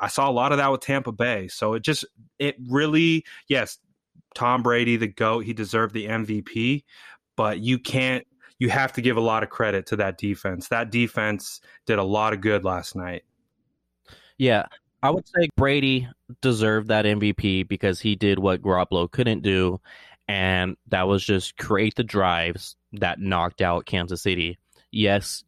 I 0.01 0.07
saw 0.07 0.27
a 0.27 0.33
lot 0.33 0.51
of 0.51 0.57
that 0.57 0.71
with 0.71 0.81
Tampa 0.81 1.11
Bay, 1.11 1.47
so 1.49 1.75
it 1.75 1.83
just 1.83 2.03
it 2.39 2.55
really 2.67 3.25
yes, 3.47 3.77
Tom 4.33 4.63
Brady, 4.63 4.97
the 4.97 5.07
GOAT, 5.07 5.45
he 5.45 5.53
deserved 5.53 5.93
the 5.93 6.07
MVP, 6.07 6.83
but 7.35 7.59
you 7.59 7.77
can't, 7.77 8.25
you 8.57 8.69
have 8.69 8.93
to 8.93 9.01
give 9.01 9.17
a 9.17 9.21
lot 9.21 9.43
of 9.43 9.49
credit 9.49 9.85
to 9.87 9.97
that 9.97 10.17
defense. 10.17 10.69
That 10.69 10.89
defense 10.89 11.61
did 11.85 11.99
a 11.99 12.03
lot 12.03 12.33
of 12.33 12.41
good 12.41 12.63
last 12.63 12.95
night. 12.95 13.23
Yeah, 14.37 14.65
I 15.03 15.09
would 15.09 15.27
say 15.27 15.49
Brady 15.57 16.07
deserved 16.41 16.87
that 16.87 17.03
MVP 17.03 17.67
because 17.67 17.99
he 17.99 18.15
did 18.15 18.39
what 18.39 18.61
Garoppolo 18.61 19.11
couldn't 19.11 19.41
do, 19.41 19.81
and 20.29 20.77
that 20.87 21.09
was 21.09 21.25
just 21.25 21.57
create 21.57 21.95
the 21.95 22.05
drives 22.05 22.77
that 22.93 23.19
knocked 23.19 23.61
out 23.61 23.85
Kansas 23.85 24.21
City. 24.21 24.57
Yes, 24.91 25.43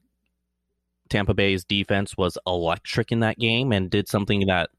Tampa 1.08 1.34
Bay's 1.34 1.63
defense 1.63 2.18
was 2.18 2.38
electric 2.46 3.13
in 3.13 3.22
that 3.22 3.39
game 3.39 3.72
and 3.72 3.89
did 3.89 4.10
something 4.10 4.48
that 4.48 4.72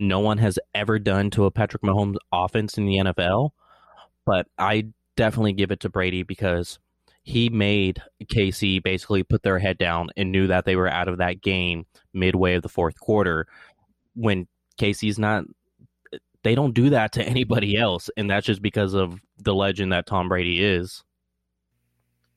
no 0.00 0.18
one 0.18 0.38
has 0.38 0.58
ever 0.74 0.98
done 0.98 1.30
to 1.30 1.44
a 1.44 1.52
Patrick 1.52 1.84
Mahomes 1.84 2.16
offense 2.32 2.76
in 2.76 2.86
the 2.86 2.96
NFL. 2.96 3.50
But 4.26 4.48
I 4.58 4.88
definitely 5.14 5.52
give 5.52 5.70
it 5.70 5.78
to 5.80 5.88
Brady 5.88 6.24
because 6.24 6.80
he 7.22 7.50
made 7.50 8.02
KC 8.24 8.82
basically 8.82 9.22
put 9.22 9.44
their 9.44 9.60
head 9.60 9.78
down 9.78 10.08
and 10.16 10.32
knew 10.32 10.48
that 10.48 10.64
they 10.64 10.74
were 10.74 10.88
out 10.88 11.08
of 11.08 11.18
that 11.18 11.40
game 11.40 11.86
midway 12.12 12.54
of 12.54 12.62
the 12.62 12.68
fourth 12.68 12.98
quarter 12.98 13.46
when 14.14 14.46
KC's 14.78 15.18
not 15.18 15.44
they 16.42 16.54
don't 16.54 16.74
do 16.74 16.90
that 16.90 17.12
to 17.12 17.22
anybody 17.24 17.76
else 17.76 18.10
and 18.16 18.30
that's 18.30 18.46
just 18.46 18.62
because 18.62 18.94
of 18.94 19.18
the 19.38 19.54
legend 19.54 19.92
that 19.92 20.06
Tom 20.06 20.28
Brady 20.28 20.62
is. 20.62 21.02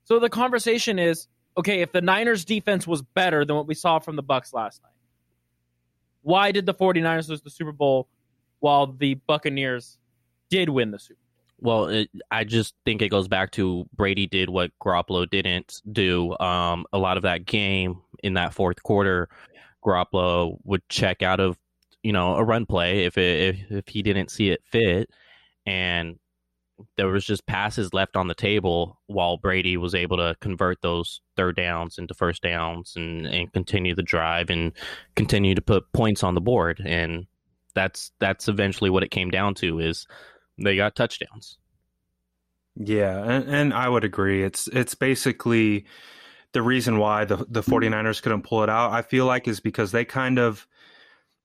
So 0.04 0.20
the 0.20 0.30
conversation 0.30 1.00
is 1.00 1.28
okay, 1.58 1.82
if 1.82 1.92
the 1.92 2.02
Niners 2.02 2.46
defense 2.46 2.86
was 2.88 3.02
better 3.02 3.44
than 3.44 3.56
what 3.56 3.68
we 3.68 3.74
saw 3.74 4.00
from 4.00 4.16
the 4.16 4.24
Bucks 4.24 4.54
last 4.54 4.82
night, 4.84 4.92
why 6.22 6.52
did 6.52 6.66
the 6.66 6.74
49ers 6.74 7.30
lose 7.30 7.42
the 7.42 7.50
Super 7.50 7.72
Bowl 7.72 8.08
while 8.60 8.88
the 8.88 9.16
Buccaneers 9.16 9.98
did 10.50 10.70
win 10.70 10.92
the 10.92 11.00
Super 11.00 11.16
Bowl? 11.16 11.24
Well, 11.60 11.86
it, 11.88 12.10
I 12.30 12.44
just 12.44 12.76
think 12.86 13.02
it 13.02 13.10
goes 13.10 13.28
back 13.28 13.52
to 13.54 13.86
Brady 13.96 14.28
did 14.28 14.50
what 14.50 14.72
Garoppolo 14.82 15.28
didn't 15.28 15.82
do. 15.92 16.38
Um, 16.38 16.86
a 16.94 17.00
lot 17.00 17.18
of 17.18 17.24
that 17.24 17.46
game 17.46 18.02
in 18.22 18.36
that 18.36 18.54
fourth 18.54 18.84
quarter, 18.84 19.28
Garoppolo 19.84 20.58
would 20.64 20.88
check 20.90 21.24
out 21.24 21.40
of 21.40 21.58
you 22.08 22.14
know 22.14 22.38
a 22.38 22.44
run 22.44 22.66
play 22.66 23.04
if 23.04 23.18
it, 23.18 23.56
if 23.70 23.72
if 23.80 23.88
he 23.90 24.02
didn't 24.02 24.32
see 24.32 24.50
it 24.50 24.62
fit, 24.64 25.10
and 25.66 26.18
there 26.96 27.10
was 27.10 27.26
just 27.26 27.46
passes 27.46 27.94
left 27.94 28.16
on 28.16 28.30
the 28.30 28.34
table 28.34 28.98
while 29.08 29.36
Brady 29.36 29.76
was 29.76 29.94
able 29.94 30.16
to 30.16 30.34
convert 30.40 30.82
those 30.82 31.20
third 31.36 31.58
downs 31.58 31.98
into 31.98 32.14
first 32.14 32.42
downs 32.42 32.94
and, 32.96 33.26
and 33.26 33.52
continue 33.52 33.94
the 33.94 34.04
drive 34.04 34.50
and 34.50 34.72
continue 35.18 35.54
to 35.54 35.62
put 35.62 35.92
points 35.92 36.24
on 36.24 36.34
the 36.34 36.40
board. 36.40 36.82
And 36.86 37.28
that's 37.76 38.14
that's 38.20 38.48
eventually 38.48 38.90
what 38.90 39.04
it 39.04 39.12
came 39.12 39.30
down 39.30 39.54
to 39.56 39.80
is 39.80 40.08
they 40.58 40.78
got 40.78 40.96
touchdowns. 40.96 41.58
Yeah, 42.78 43.22
and, 43.22 43.50
and 43.50 43.74
I 43.74 43.90
would 43.90 44.06
agree. 44.06 44.46
It's 44.46 44.70
it's 44.70 44.96
basically 44.96 45.88
the 46.54 46.62
reason 46.62 47.00
why 47.00 47.26
the 47.26 47.36
the 47.50 47.64
mm-hmm. 47.64 47.74
49ers 47.74 48.22
couldn't 48.22 48.44
pull 48.44 48.64
it 48.64 48.70
out. 48.70 48.94
I 48.94 49.02
feel 49.02 49.26
like 49.26 49.46
is 49.50 49.60
because 49.60 49.92
they 49.92 50.06
kind 50.06 50.40
of 50.40 50.66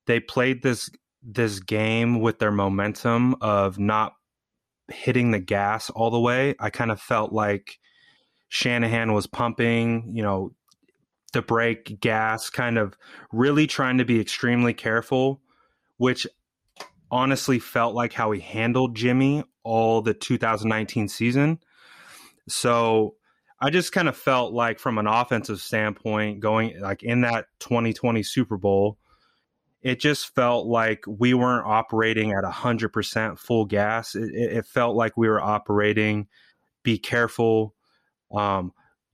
they 0.07 0.21
played 0.21 0.63
this 0.63 0.91
this 1.23 1.61
game 1.61 2.21
with 2.21 2.39
their 2.39 2.51
momentum 2.51 3.37
of 3.41 3.79
not 3.79 4.15
hitting 4.89 5.31
the 5.31 5.39
gas 5.39 5.89
all 5.91 6.11
the 6.11 6.21
way. 6.21 6.55
I 6.59 6.71
kind 6.71 6.91
of 6.91 7.01
felt 7.01 7.33
like 7.33 7.79
Shanahan 8.49 9.13
was 9.13 9.27
pumping, 9.27 10.11
you 10.15 10.23
know, 10.23 10.53
the 11.33 11.43
brake 11.43 12.01
gas, 12.01 12.51
kind 12.51 12.77
of 12.77 12.97
really 13.33 13.67
trying 13.67 13.99
to 13.99 14.05
be 14.05 14.21
extremely 14.21 14.75
careful, 14.75 15.41
which 15.97 16.27
honestly 17.11 17.59
felt 17.59 17.95
like 17.95 18.13
how 18.13 18.31
he 18.33 18.41
handled 18.41 18.97
Jimmy 18.97 19.45
all 19.63 20.03
the 20.03 20.15
2019 20.15 21.09
season. 21.09 21.59
So 22.49 23.15
I 23.61 23.71
just 23.71 23.93
kind 23.93 24.09
of 24.09 24.17
felt 24.17 24.53
like 24.53 24.79
from 24.79 24.99
an 24.99 25.07
offensive 25.07 25.61
standpoint, 25.61 26.41
going 26.41 26.81
like 26.81 27.03
in 27.03 27.21
that 27.23 27.47
2020 27.61 28.23
Super 28.23 28.57
Bowl, 28.57 28.99
it 29.83 29.99
just 30.01 30.35
felt 30.35 30.67
like 30.67 31.05
we 31.07 31.35
weren't 31.35 31.67
operating 31.67 32.33
at 32.33 32.45
100% 32.45 33.39
full 33.39 33.65
gas. 33.65 34.15
It, 34.15 34.33
it, 34.33 34.67
felt 34.67 34.95
like 34.95 35.17
we 35.17 35.29
were 35.29 35.41
operating, 35.41 36.29
be 36.85 36.99
careful, 36.99 37.75
um, 38.33 38.73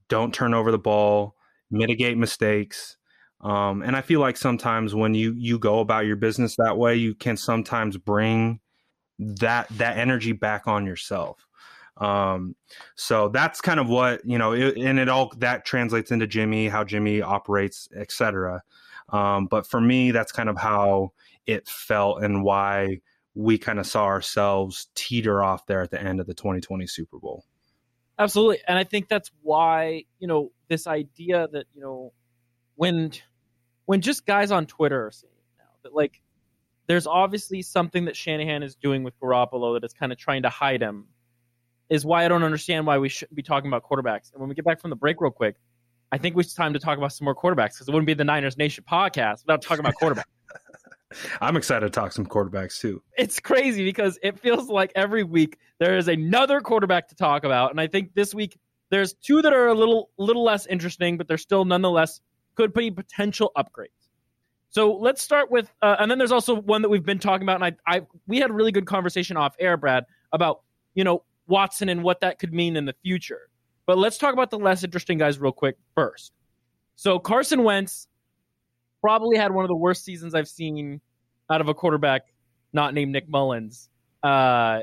don't 0.08 0.32
turn 0.32 0.54
over 0.54 0.70
the 0.70 0.78
ball, 0.78 1.36
mitigate 1.70 2.18
mistakes. 2.18 2.96
Um, 3.40 3.82
and 3.82 3.96
I 3.96 4.02
feel 4.02 4.20
like 4.20 4.36
sometimes 4.36 4.94
when 4.94 5.14
you 5.14 5.32
you 5.34 5.58
go 5.58 5.78
about 5.78 6.06
your 6.06 6.16
business 6.16 6.56
that 6.56 6.76
way, 6.76 6.96
you 6.96 7.14
can 7.14 7.36
sometimes 7.36 7.96
bring 7.96 8.60
that 9.18 9.68
that 9.70 9.96
energy 9.96 10.32
back 10.32 10.66
on 10.66 10.86
yourself. 10.86 11.46
Um, 11.98 12.56
so 12.96 13.28
that's 13.28 13.60
kind 13.60 13.80
of 13.80 13.88
what 13.88 14.24
you 14.24 14.38
know, 14.38 14.52
it, 14.52 14.76
and 14.76 14.98
it 14.98 15.08
all 15.08 15.32
that 15.38 15.64
translates 15.64 16.10
into 16.10 16.26
Jimmy, 16.26 16.68
how 16.68 16.82
Jimmy 16.84 17.22
operates, 17.22 17.88
etc. 17.96 18.62
Um, 19.10 19.46
but 19.46 19.66
for 19.66 19.80
me, 19.80 20.10
that's 20.10 20.32
kind 20.32 20.48
of 20.48 20.58
how 20.58 21.12
it 21.46 21.66
felt 21.66 22.22
and 22.22 22.42
why 22.42 23.00
we 23.34 23.56
kind 23.56 23.78
of 23.78 23.86
saw 23.86 24.04
ourselves 24.04 24.88
teeter 24.94 25.42
off 25.42 25.66
there 25.66 25.80
at 25.80 25.90
the 25.90 26.02
end 26.02 26.20
of 26.20 26.26
the 26.26 26.34
2020 26.34 26.86
Super 26.86 27.18
Bowl. 27.18 27.44
Absolutely. 28.18 28.58
And 28.66 28.76
I 28.76 28.84
think 28.84 29.08
that's 29.08 29.30
why, 29.42 30.04
you 30.18 30.26
know, 30.26 30.50
this 30.68 30.86
idea 30.86 31.46
that, 31.52 31.66
you 31.72 31.80
know, 31.80 32.12
when 32.74 33.12
when 33.86 34.00
just 34.00 34.26
guys 34.26 34.50
on 34.50 34.66
Twitter 34.66 35.06
are 35.06 35.12
saying 35.12 35.32
now 35.58 35.64
that 35.82 35.94
like 35.94 36.20
there's 36.88 37.06
obviously 37.06 37.62
something 37.62 38.06
that 38.06 38.16
Shanahan 38.16 38.62
is 38.62 38.74
doing 38.74 39.04
with 39.04 39.18
Garoppolo 39.20 39.76
that 39.76 39.84
is 39.86 39.92
kind 39.92 40.10
of 40.10 40.18
trying 40.18 40.42
to 40.42 40.48
hide 40.48 40.82
him 40.82 41.06
is 41.88 42.04
why 42.04 42.24
I 42.24 42.28
don't 42.28 42.42
understand 42.42 42.86
why 42.86 42.98
we 42.98 43.08
shouldn't 43.08 43.36
be 43.36 43.42
talking 43.42 43.68
about 43.68 43.84
quarterbacks. 43.84 44.32
And 44.32 44.40
when 44.40 44.48
we 44.48 44.54
get 44.54 44.64
back 44.64 44.80
from 44.80 44.90
the 44.90 44.96
break 44.96 45.20
real 45.20 45.30
quick, 45.30 45.56
I 46.10 46.18
think 46.18 46.36
it's 46.36 46.54
time 46.54 46.72
to 46.72 46.78
talk 46.78 46.98
about 46.98 47.12
some 47.12 47.24
more 47.24 47.34
quarterbacks 47.34 47.74
because 47.74 47.88
it 47.88 47.92
wouldn't 47.92 48.06
be 48.06 48.14
the 48.14 48.24
Niners 48.24 48.56
Nation 48.56 48.84
podcast 48.90 49.42
without 49.42 49.62
talking 49.62 49.80
about 49.80 49.94
quarterbacks. 50.00 50.24
I'm 51.40 51.56
excited 51.56 51.86
to 51.86 51.90
talk 51.90 52.12
some 52.12 52.26
quarterbacks 52.26 52.80
too. 52.80 53.02
It's 53.16 53.40
crazy 53.40 53.84
because 53.84 54.18
it 54.22 54.38
feels 54.38 54.68
like 54.68 54.92
every 54.94 55.24
week 55.24 55.58
there 55.78 55.96
is 55.96 56.08
another 56.08 56.60
quarterback 56.60 57.08
to 57.08 57.14
talk 57.14 57.44
about, 57.44 57.70
and 57.70 57.80
I 57.80 57.86
think 57.86 58.14
this 58.14 58.34
week 58.34 58.58
there's 58.90 59.14
two 59.14 59.42
that 59.42 59.52
are 59.52 59.68
a 59.68 59.74
little 59.74 60.10
little 60.18 60.44
less 60.44 60.66
interesting, 60.66 61.16
but 61.16 61.28
they're 61.28 61.38
still 61.38 61.64
nonetheless 61.64 62.20
could 62.54 62.72
be 62.72 62.90
potential 62.90 63.52
upgrades. 63.56 63.88
So 64.70 64.94
let's 64.94 65.22
start 65.22 65.50
with, 65.50 65.72
uh, 65.80 65.96
and 65.98 66.10
then 66.10 66.18
there's 66.18 66.32
also 66.32 66.60
one 66.60 66.82
that 66.82 66.88
we've 66.88 67.04
been 67.04 67.18
talking 67.18 67.42
about, 67.42 67.62
and 67.62 67.76
I, 67.86 67.98
I 67.98 68.02
we 68.26 68.38
had 68.38 68.50
a 68.50 68.52
really 68.52 68.72
good 68.72 68.86
conversation 68.86 69.36
off 69.36 69.54
air, 69.58 69.76
Brad, 69.76 70.04
about 70.32 70.62
you 70.94 71.04
know 71.04 71.22
Watson 71.46 71.88
and 71.88 72.02
what 72.02 72.20
that 72.20 72.38
could 72.38 72.52
mean 72.52 72.76
in 72.76 72.84
the 72.84 72.94
future. 73.02 73.47
But 73.88 73.96
let's 73.96 74.18
talk 74.18 74.34
about 74.34 74.50
the 74.50 74.58
less 74.58 74.84
interesting 74.84 75.16
guys 75.16 75.38
real 75.38 75.50
quick 75.50 75.78
first. 75.94 76.30
So 76.96 77.18
Carson 77.18 77.64
Wentz 77.64 78.06
probably 79.00 79.38
had 79.38 79.50
one 79.50 79.64
of 79.64 79.68
the 79.70 79.76
worst 79.76 80.04
seasons 80.04 80.34
I've 80.34 80.46
seen 80.46 81.00
out 81.50 81.62
of 81.62 81.68
a 81.68 81.74
quarterback 81.74 82.26
not 82.74 82.92
named 82.92 83.12
Nick 83.12 83.30
Mullens 83.30 83.88
uh, 84.22 84.80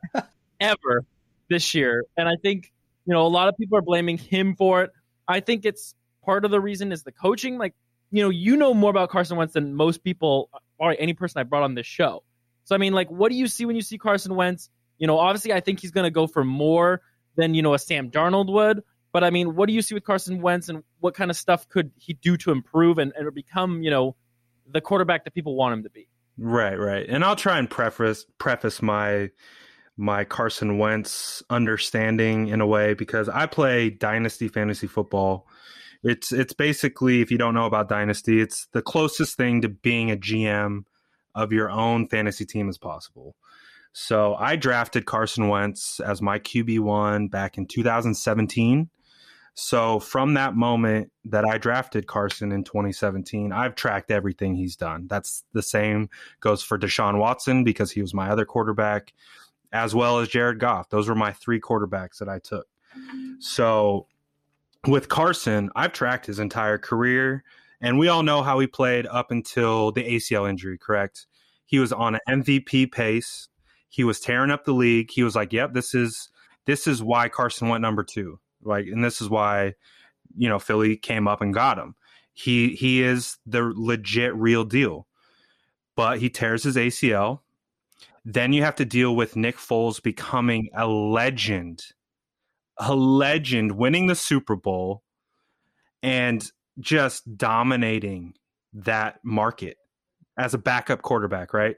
ever 0.60 1.04
this 1.50 1.74
year. 1.74 2.04
And 2.16 2.26
I 2.26 2.36
think, 2.40 2.72
you 3.04 3.12
know, 3.12 3.26
a 3.26 3.28
lot 3.28 3.48
of 3.48 3.56
people 3.58 3.76
are 3.76 3.82
blaming 3.82 4.16
him 4.16 4.56
for 4.56 4.84
it. 4.84 4.92
I 5.28 5.40
think 5.40 5.66
it's 5.66 5.94
part 6.24 6.46
of 6.46 6.50
the 6.50 6.60
reason 6.60 6.90
is 6.90 7.02
the 7.02 7.12
coaching. 7.12 7.58
Like, 7.58 7.74
you 8.12 8.22
know, 8.22 8.30
you 8.30 8.56
know 8.56 8.72
more 8.72 8.88
about 8.88 9.10
Carson 9.10 9.36
Wentz 9.36 9.52
than 9.52 9.74
most 9.74 10.02
people 10.02 10.48
or 10.78 10.96
any 10.98 11.12
person 11.12 11.38
I 11.38 11.42
brought 11.42 11.64
on 11.64 11.74
this 11.74 11.86
show. 11.86 12.22
So, 12.64 12.74
I 12.74 12.78
mean, 12.78 12.94
like, 12.94 13.10
what 13.10 13.30
do 13.30 13.36
you 13.36 13.46
see 13.46 13.66
when 13.66 13.76
you 13.76 13.82
see 13.82 13.98
Carson 13.98 14.34
Wentz? 14.34 14.70
You 14.96 15.06
know, 15.06 15.18
obviously, 15.18 15.52
I 15.52 15.60
think 15.60 15.80
he's 15.80 15.90
going 15.90 16.04
to 16.04 16.10
go 16.10 16.26
for 16.26 16.44
more 16.44 17.02
than 17.36 17.54
you 17.54 17.62
know 17.62 17.74
a 17.74 17.78
Sam 17.78 18.10
Darnold 18.10 18.52
would. 18.52 18.82
But 19.12 19.24
I 19.24 19.30
mean, 19.30 19.54
what 19.54 19.66
do 19.66 19.74
you 19.74 19.82
see 19.82 19.94
with 19.94 20.04
Carson 20.04 20.40
Wentz, 20.40 20.68
and 20.68 20.82
what 21.00 21.14
kind 21.14 21.30
of 21.30 21.36
stuff 21.36 21.68
could 21.68 21.92
he 21.96 22.14
do 22.14 22.36
to 22.38 22.50
improve 22.50 22.98
and, 22.98 23.12
and 23.16 23.32
become 23.34 23.82
you 23.82 23.90
know 23.90 24.16
the 24.66 24.80
quarterback 24.80 25.24
that 25.24 25.34
people 25.34 25.54
want 25.54 25.74
him 25.74 25.82
to 25.82 25.90
be? 25.90 26.08
Right, 26.38 26.78
right. 26.78 27.06
And 27.08 27.24
I'll 27.24 27.36
try 27.36 27.58
and 27.58 27.68
preface 27.68 28.24
preface 28.38 28.80
my 28.80 29.30
my 29.96 30.24
Carson 30.24 30.78
Wentz 30.78 31.42
understanding 31.50 32.48
in 32.48 32.60
a 32.60 32.66
way 32.66 32.94
because 32.94 33.28
I 33.28 33.46
play 33.46 33.90
dynasty 33.90 34.48
fantasy 34.48 34.86
football. 34.86 35.46
It's 36.02 36.32
it's 36.32 36.52
basically 36.52 37.20
if 37.20 37.30
you 37.30 37.38
don't 37.38 37.54
know 37.54 37.66
about 37.66 37.88
dynasty, 37.88 38.40
it's 38.40 38.66
the 38.72 38.82
closest 38.82 39.36
thing 39.36 39.60
to 39.62 39.68
being 39.68 40.10
a 40.10 40.16
GM 40.16 40.84
of 41.34 41.52
your 41.52 41.70
own 41.70 42.08
fantasy 42.08 42.44
team 42.44 42.68
as 42.68 42.78
possible. 42.78 43.36
So 43.92 44.34
I 44.36 44.56
drafted 44.56 45.04
Carson 45.04 45.48
Wentz 45.48 46.00
as 46.00 46.22
my 46.22 46.38
QB1 46.38 47.30
back 47.30 47.58
in 47.58 47.66
2017. 47.66 48.88
So 49.54 50.00
from 50.00 50.34
that 50.34 50.56
moment 50.56 51.12
that 51.26 51.44
I 51.44 51.58
drafted 51.58 52.06
Carson 52.06 52.52
in 52.52 52.64
2017, 52.64 53.52
I've 53.52 53.74
tracked 53.74 54.10
everything 54.10 54.54
he's 54.54 54.76
done. 54.76 55.06
That's 55.08 55.44
the 55.52 55.62
same 55.62 56.08
goes 56.40 56.62
for 56.62 56.78
Deshaun 56.78 57.18
Watson 57.18 57.62
because 57.62 57.90
he 57.90 58.00
was 58.00 58.14
my 58.14 58.30
other 58.30 58.46
quarterback, 58.46 59.12
as 59.70 59.94
well 59.94 60.20
as 60.20 60.28
Jared 60.28 60.58
Goff. 60.58 60.88
Those 60.88 61.08
were 61.08 61.14
my 61.14 61.32
three 61.32 61.60
quarterbacks 61.60 62.18
that 62.18 62.30
I 62.30 62.38
took. 62.38 62.66
So 63.40 64.06
with 64.86 65.10
Carson, 65.10 65.70
I've 65.76 65.92
tracked 65.92 66.26
his 66.26 66.38
entire 66.38 66.78
career, 66.78 67.44
and 67.80 67.98
we 67.98 68.08
all 68.08 68.22
know 68.22 68.42
how 68.42 68.58
he 68.58 68.66
played 68.66 69.06
up 69.06 69.30
until 69.30 69.92
the 69.92 70.04
ACL 70.04 70.48
injury, 70.48 70.78
correct? 70.78 71.26
He 71.66 71.78
was 71.78 71.92
on 71.92 72.14
an 72.14 72.42
MVP 72.44 72.90
pace 72.90 73.48
He 73.92 74.04
was 74.04 74.20
tearing 74.20 74.50
up 74.50 74.64
the 74.64 74.72
league. 74.72 75.10
He 75.10 75.22
was 75.22 75.36
like, 75.36 75.52
"Yep, 75.52 75.74
this 75.74 75.94
is 75.94 76.30
this 76.64 76.86
is 76.86 77.02
why 77.02 77.28
Carson 77.28 77.68
went 77.68 77.82
number 77.82 78.02
two. 78.02 78.40
Like, 78.62 78.86
and 78.86 79.04
this 79.04 79.20
is 79.20 79.28
why 79.28 79.74
you 80.34 80.48
know 80.48 80.58
Philly 80.58 80.96
came 80.96 81.28
up 81.28 81.42
and 81.42 81.52
got 81.52 81.78
him. 81.78 81.94
He 82.32 82.70
he 82.70 83.02
is 83.02 83.36
the 83.44 83.70
legit 83.76 84.34
real 84.34 84.64
deal. 84.64 85.06
But 85.94 86.20
he 86.20 86.30
tears 86.30 86.62
his 86.62 86.76
ACL. 86.76 87.40
Then 88.24 88.54
you 88.54 88.62
have 88.62 88.76
to 88.76 88.86
deal 88.86 89.14
with 89.14 89.36
Nick 89.36 89.58
Foles 89.58 90.02
becoming 90.02 90.70
a 90.74 90.86
legend, 90.86 91.82
a 92.78 92.94
legend, 92.94 93.72
winning 93.72 94.06
the 94.06 94.14
Super 94.14 94.56
Bowl, 94.56 95.02
and 96.02 96.50
just 96.80 97.36
dominating 97.36 98.32
that 98.72 99.20
market 99.22 99.76
as 100.38 100.54
a 100.54 100.58
backup 100.58 101.02
quarterback. 101.02 101.52
Right? 101.52 101.76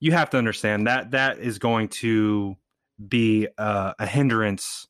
You 0.00 0.12
have 0.12 0.30
to 0.30 0.38
understand 0.38 0.86
that 0.86 1.10
that 1.12 1.38
is 1.38 1.58
going 1.58 1.88
to 1.88 2.56
be 3.08 3.48
uh, 3.58 3.94
a 3.98 4.06
hindrance 4.06 4.86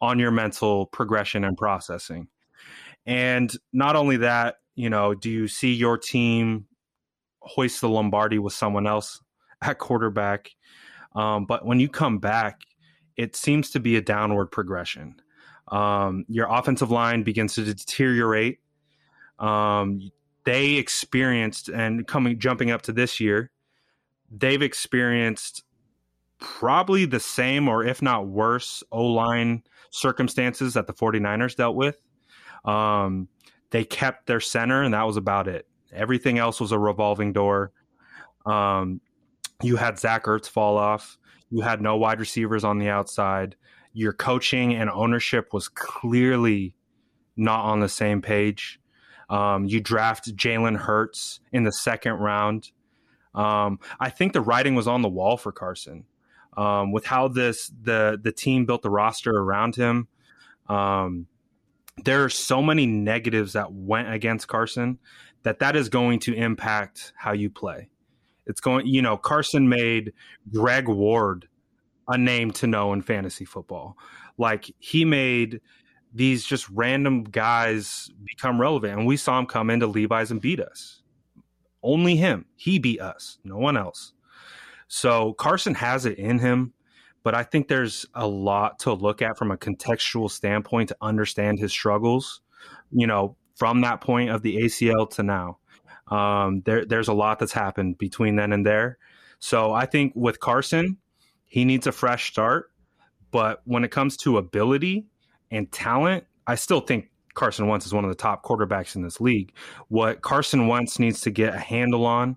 on 0.00 0.18
your 0.18 0.30
mental 0.30 0.86
progression 0.86 1.44
and 1.44 1.56
processing. 1.56 2.28
And 3.06 3.52
not 3.72 3.96
only 3.96 4.18
that, 4.18 4.56
you 4.74 4.90
know, 4.90 5.14
do 5.14 5.30
you 5.30 5.48
see 5.48 5.72
your 5.72 5.96
team 5.96 6.66
hoist 7.40 7.80
the 7.80 7.88
Lombardi 7.88 8.38
with 8.38 8.52
someone 8.52 8.86
else 8.86 9.20
at 9.62 9.78
quarterback? 9.78 10.50
Um, 11.14 11.46
but 11.46 11.64
when 11.64 11.80
you 11.80 11.88
come 11.88 12.18
back, 12.18 12.60
it 13.16 13.36
seems 13.36 13.70
to 13.70 13.80
be 13.80 13.96
a 13.96 14.02
downward 14.02 14.46
progression. 14.46 15.16
Um, 15.68 16.24
your 16.28 16.46
offensive 16.50 16.90
line 16.90 17.22
begins 17.22 17.54
to 17.54 17.64
deteriorate. 17.64 18.58
Um, 19.38 20.10
they 20.44 20.74
experienced 20.74 21.68
and 21.68 22.06
coming 22.06 22.38
jumping 22.38 22.70
up 22.70 22.82
to 22.82 22.92
this 22.92 23.18
year, 23.18 23.50
they've 24.30 24.62
experienced 24.62 25.64
probably 26.38 27.04
the 27.04 27.20
same 27.20 27.68
or 27.68 27.84
if 27.84 28.02
not 28.02 28.28
worse 28.28 28.82
O 28.92 29.04
line 29.04 29.62
circumstances 29.90 30.74
that 30.74 30.86
the 30.86 30.92
49ers 30.92 31.56
dealt 31.56 31.76
with. 31.76 31.96
Um, 32.64 33.28
they 33.70 33.84
kept 33.84 34.26
their 34.26 34.40
center, 34.40 34.82
and 34.82 34.94
that 34.94 35.06
was 35.06 35.16
about 35.16 35.48
it. 35.48 35.66
Everything 35.92 36.38
else 36.38 36.60
was 36.60 36.72
a 36.72 36.78
revolving 36.78 37.32
door. 37.32 37.72
Um, 38.44 39.00
you 39.62 39.76
had 39.76 39.98
Zach 39.98 40.24
Ertz 40.24 40.48
fall 40.48 40.76
off. 40.76 41.18
You 41.50 41.60
had 41.60 41.80
no 41.80 41.96
wide 41.96 42.20
receivers 42.20 42.64
on 42.64 42.78
the 42.78 42.88
outside. 42.88 43.56
Your 43.92 44.12
coaching 44.12 44.74
and 44.74 44.90
ownership 44.90 45.52
was 45.52 45.68
clearly 45.68 46.74
not 47.36 47.64
on 47.64 47.80
the 47.80 47.88
same 47.88 48.20
page. 48.20 48.80
Um, 49.30 49.64
you 49.64 49.80
draft 49.80 50.34
Jalen 50.36 50.76
Hurts 50.76 51.40
in 51.52 51.64
the 51.64 51.72
second 51.72 52.14
round. 52.14 52.70
Um, 53.36 53.78
I 54.00 54.10
think 54.10 54.32
the 54.32 54.40
writing 54.40 54.74
was 54.74 54.88
on 54.88 55.02
the 55.02 55.08
wall 55.08 55.36
for 55.36 55.52
Carson 55.52 56.04
um, 56.56 56.90
with 56.90 57.04
how 57.04 57.28
this 57.28 57.70
the 57.82 58.18
the 58.20 58.32
team 58.32 58.66
built 58.66 58.82
the 58.82 58.90
roster 58.90 59.30
around 59.30 59.76
him. 59.76 60.08
Um, 60.68 61.26
there 62.02 62.24
are 62.24 62.30
so 62.30 62.62
many 62.62 62.86
negatives 62.86 63.52
that 63.52 63.72
went 63.72 64.12
against 64.12 64.48
Carson 64.48 64.98
that 65.42 65.60
that 65.60 65.76
is 65.76 65.88
going 65.88 66.18
to 66.20 66.34
impact 66.34 67.12
how 67.16 67.32
you 67.32 67.50
play. 67.50 67.88
It's 68.46 68.60
going, 68.60 68.86
you 68.86 69.02
know, 69.02 69.16
Carson 69.16 69.68
made 69.68 70.12
Greg 70.52 70.88
Ward 70.88 71.48
a 72.08 72.16
name 72.16 72.50
to 72.52 72.66
know 72.66 72.92
in 72.92 73.02
fantasy 73.02 73.44
football. 73.44 73.96
Like 74.38 74.72
he 74.78 75.04
made 75.04 75.60
these 76.14 76.44
just 76.44 76.68
random 76.70 77.24
guys 77.24 78.10
become 78.24 78.60
relevant. 78.60 78.98
And 78.98 79.06
we 79.06 79.16
saw 79.16 79.38
him 79.38 79.46
come 79.46 79.70
into 79.70 79.86
Levi's 79.86 80.30
and 80.30 80.40
beat 80.40 80.60
us. 80.60 81.02
Only 81.86 82.16
him. 82.16 82.46
He 82.56 82.78
beat 82.78 83.00
us, 83.00 83.38
no 83.44 83.56
one 83.56 83.76
else. 83.76 84.12
So 84.88 85.32
Carson 85.34 85.74
has 85.74 86.06
it 86.06 86.18
in 86.18 86.38
him 86.38 86.72
but 87.26 87.34
I 87.34 87.42
think 87.42 87.66
there's 87.66 88.06
a 88.14 88.24
lot 88.24 88.78
to 88.78 88.92
look 88.92 89.20
at 89.20 89.36
from 89.36 89.50
a 89.50 89.56
contextual 89.56 90.30
standpoint 90.30 90.90
to 90.90 90.96
understand 91.00 91.58
his 91.58 91.72
struggles. 91.72 92.40
You 92.92 93.08
know, 93.08 93.36
from 93.56 93.80
that 93.80 94.00
point 94.00 94.30
of 94.30 94.42
the 94.42 94.58
ACL 94.58 95.10
to 95.16 95.24
now, 95.24 95.58
um, 96.06 96.62
there 96.64 96.84
there's 96.84 97.08
a 97.08 97.12
lot 97.12 97.40
that's 97.40 97.50
happened 97.50 97.98
between 97.98 98.36
then 98.36 98.52
and 98.52 98.64
there. 98.64 98.98
So 99.40 99.72
I 99.72 99.86
think 99.86 100.12
with 100.14 100.38
Carson, 100.38 100.98
he 101.46 101.64
needs 101.64 101.88
a 101.88 101.92
fresh 101.92 102.30
start. 102.30 102.70
But 103.32 103.60
when 103.64 103.82
it 103.82 103.90
comes 103.90 104.16
to 104.18 104.38
ability 104.38 105.06
and 105.50 105.72
talent, 105.72 106.26
I 106.46 106.54
still 106.54 106.78
think 106.78 107.10
Carson 107.36 107.68
Wentz 107.68 107.86
is 107.86 107.94
one 107.94 108.04
of 108.04 108.10
the 108.10 108.16
top 108.16 108.42
quarterbacks 108.42 108.96
in 108.96 109.02
this 109.02 109.20
league. 109.20 109.52
What 109.88 110.22
Carson 110.22 110.66
Wentz 110.66 110.98
needs 110.98 111.20
to 111.20 111.30
get 111.30 111.54
a 111.54 111.58
handle 111.58 112.04
on 112.04 112.36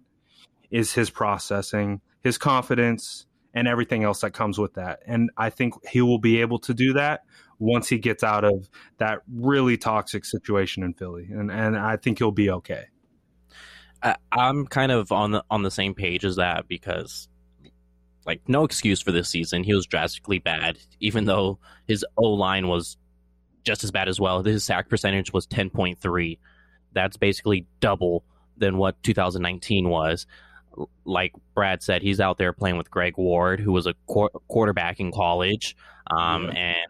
is 0.69 0.93
his 0.93 1.09
processing, 1.09 2.01
his 2.21 2.37
confidence, 2.37 3.25
and 3.55 3.67
everything 3.67 4.03
else 4.03 4.21
that 4.21 4.31
comes 4.31 4.59
with 4.59 4.75
that. 4.75 4.99
And 5.07 5.31
I 5.37 5.49
think 5.49 5.73
he 5.87 6.01
will 6.01 6.19
be 6.19 6.41
able 6.41 6.59
to 6.59 6.73
do 6.75 6.93
that 6.93 7.21
once 7.57 7.89
he 7.89 7.97
gets 7.97 8.23
out 8.23 8.43
of 8.43 8.69
that 8.99 9.21
really 9.33 9.77
toxic 9.77 10.25
situation 10.25 10.83
in 10.83 10.93
Philly. 10.93 11.27
And 11.31 11.49
and 11.49 11.75
I 11.75 11.97
think 11.97 12.19
he'll 12.19 12.31
be 12.31 12.51
okay. 12.51 12.85
I'm 14.31 14.67
kind 14.67 14.91
of 14.91 15.11
on 15.11 15.31
the 15.31 15.43
on 15.49 15.63
the 15.63 15.71
same 15.71 15.95
page 15.95 16.23
as 16.23 16.35
that 16.35 16.67
because 16.67 17.27
like 18.25 18.41
no 18.47 18.63
excuse 18.63 19.01
for 19.01 19.11
this 19.11 19.29
season. 19.29 19.63
He 19.63 19.73
was 19.73 19.87
drastically 19.87 20.39
bad, 20.39 20.77
even 20.99 21.25
though 21.25 21.57
his 21.87 22.05
O 22.15 22.27
line 22.27 22.67
was 22.67 22.97
just 23.63 23.83
as 23.83 23.91
bad 23.91 24.07
as 24.07 24.19
well. 24.19 24.43
His 24.43 24.63
sack 24.63 24.89
percentage 24.89 25.33
was 25.33 25.47
10.3. 25.47 26.37
That's 26.93 27.17
basically 27.17 27.65
double 27.79 28.23
than 28.57 28.77
what 28.77 29.01
2019 29.03 29.89
was 29.89 30.25
like 31.05 31.33
Brad 31.55 31.81
said, 31.81 32.01
he's 32.01 32.19
out 32.19 32.37
there 32.37 32.53
playing 32.53 32.77
with 32.77 32.91
Greg 32.91 33.17
Ward, 33.17 33.59
who 33.59 33.71
was 33.71 33.85
a 33.85 33.93
qu- 34.07 34.29
quarterback 34.47 34.99
in 34.99 35.11
college, 35.11 35.75
um, 36.07 36.45
yeah. 36.45 36.51
and 36.51 36.87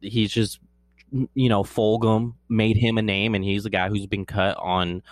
he's 0.00 0.32
just 0.32 0.58
you 1.34 1.48
know 1.48 1.62
Fulgham 1.62 2.34
made 2.48 2.76
him 2.76 2.98
a 2.98 3.02
name, 3.02 3.34
and 3.34 3.44
he's 3.44 3.64
the 3.64 3.70
guy 3.70 3.88
who's 3.88 4.06
been 4.06 4.26
cut 4.26 4.56
on 4.58 5.02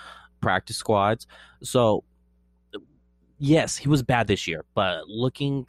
practice 0.41 0.77
squads. 0.77 1.27
So 1.63 2.05
yes, 3.39 3.77
he 3.77 3.89
was 3.89 4.03
bad 4.03 4.27
this 4.27 4.47
year, 4.47 4.65
but 4.75 5.07
looking, 5.09 5.69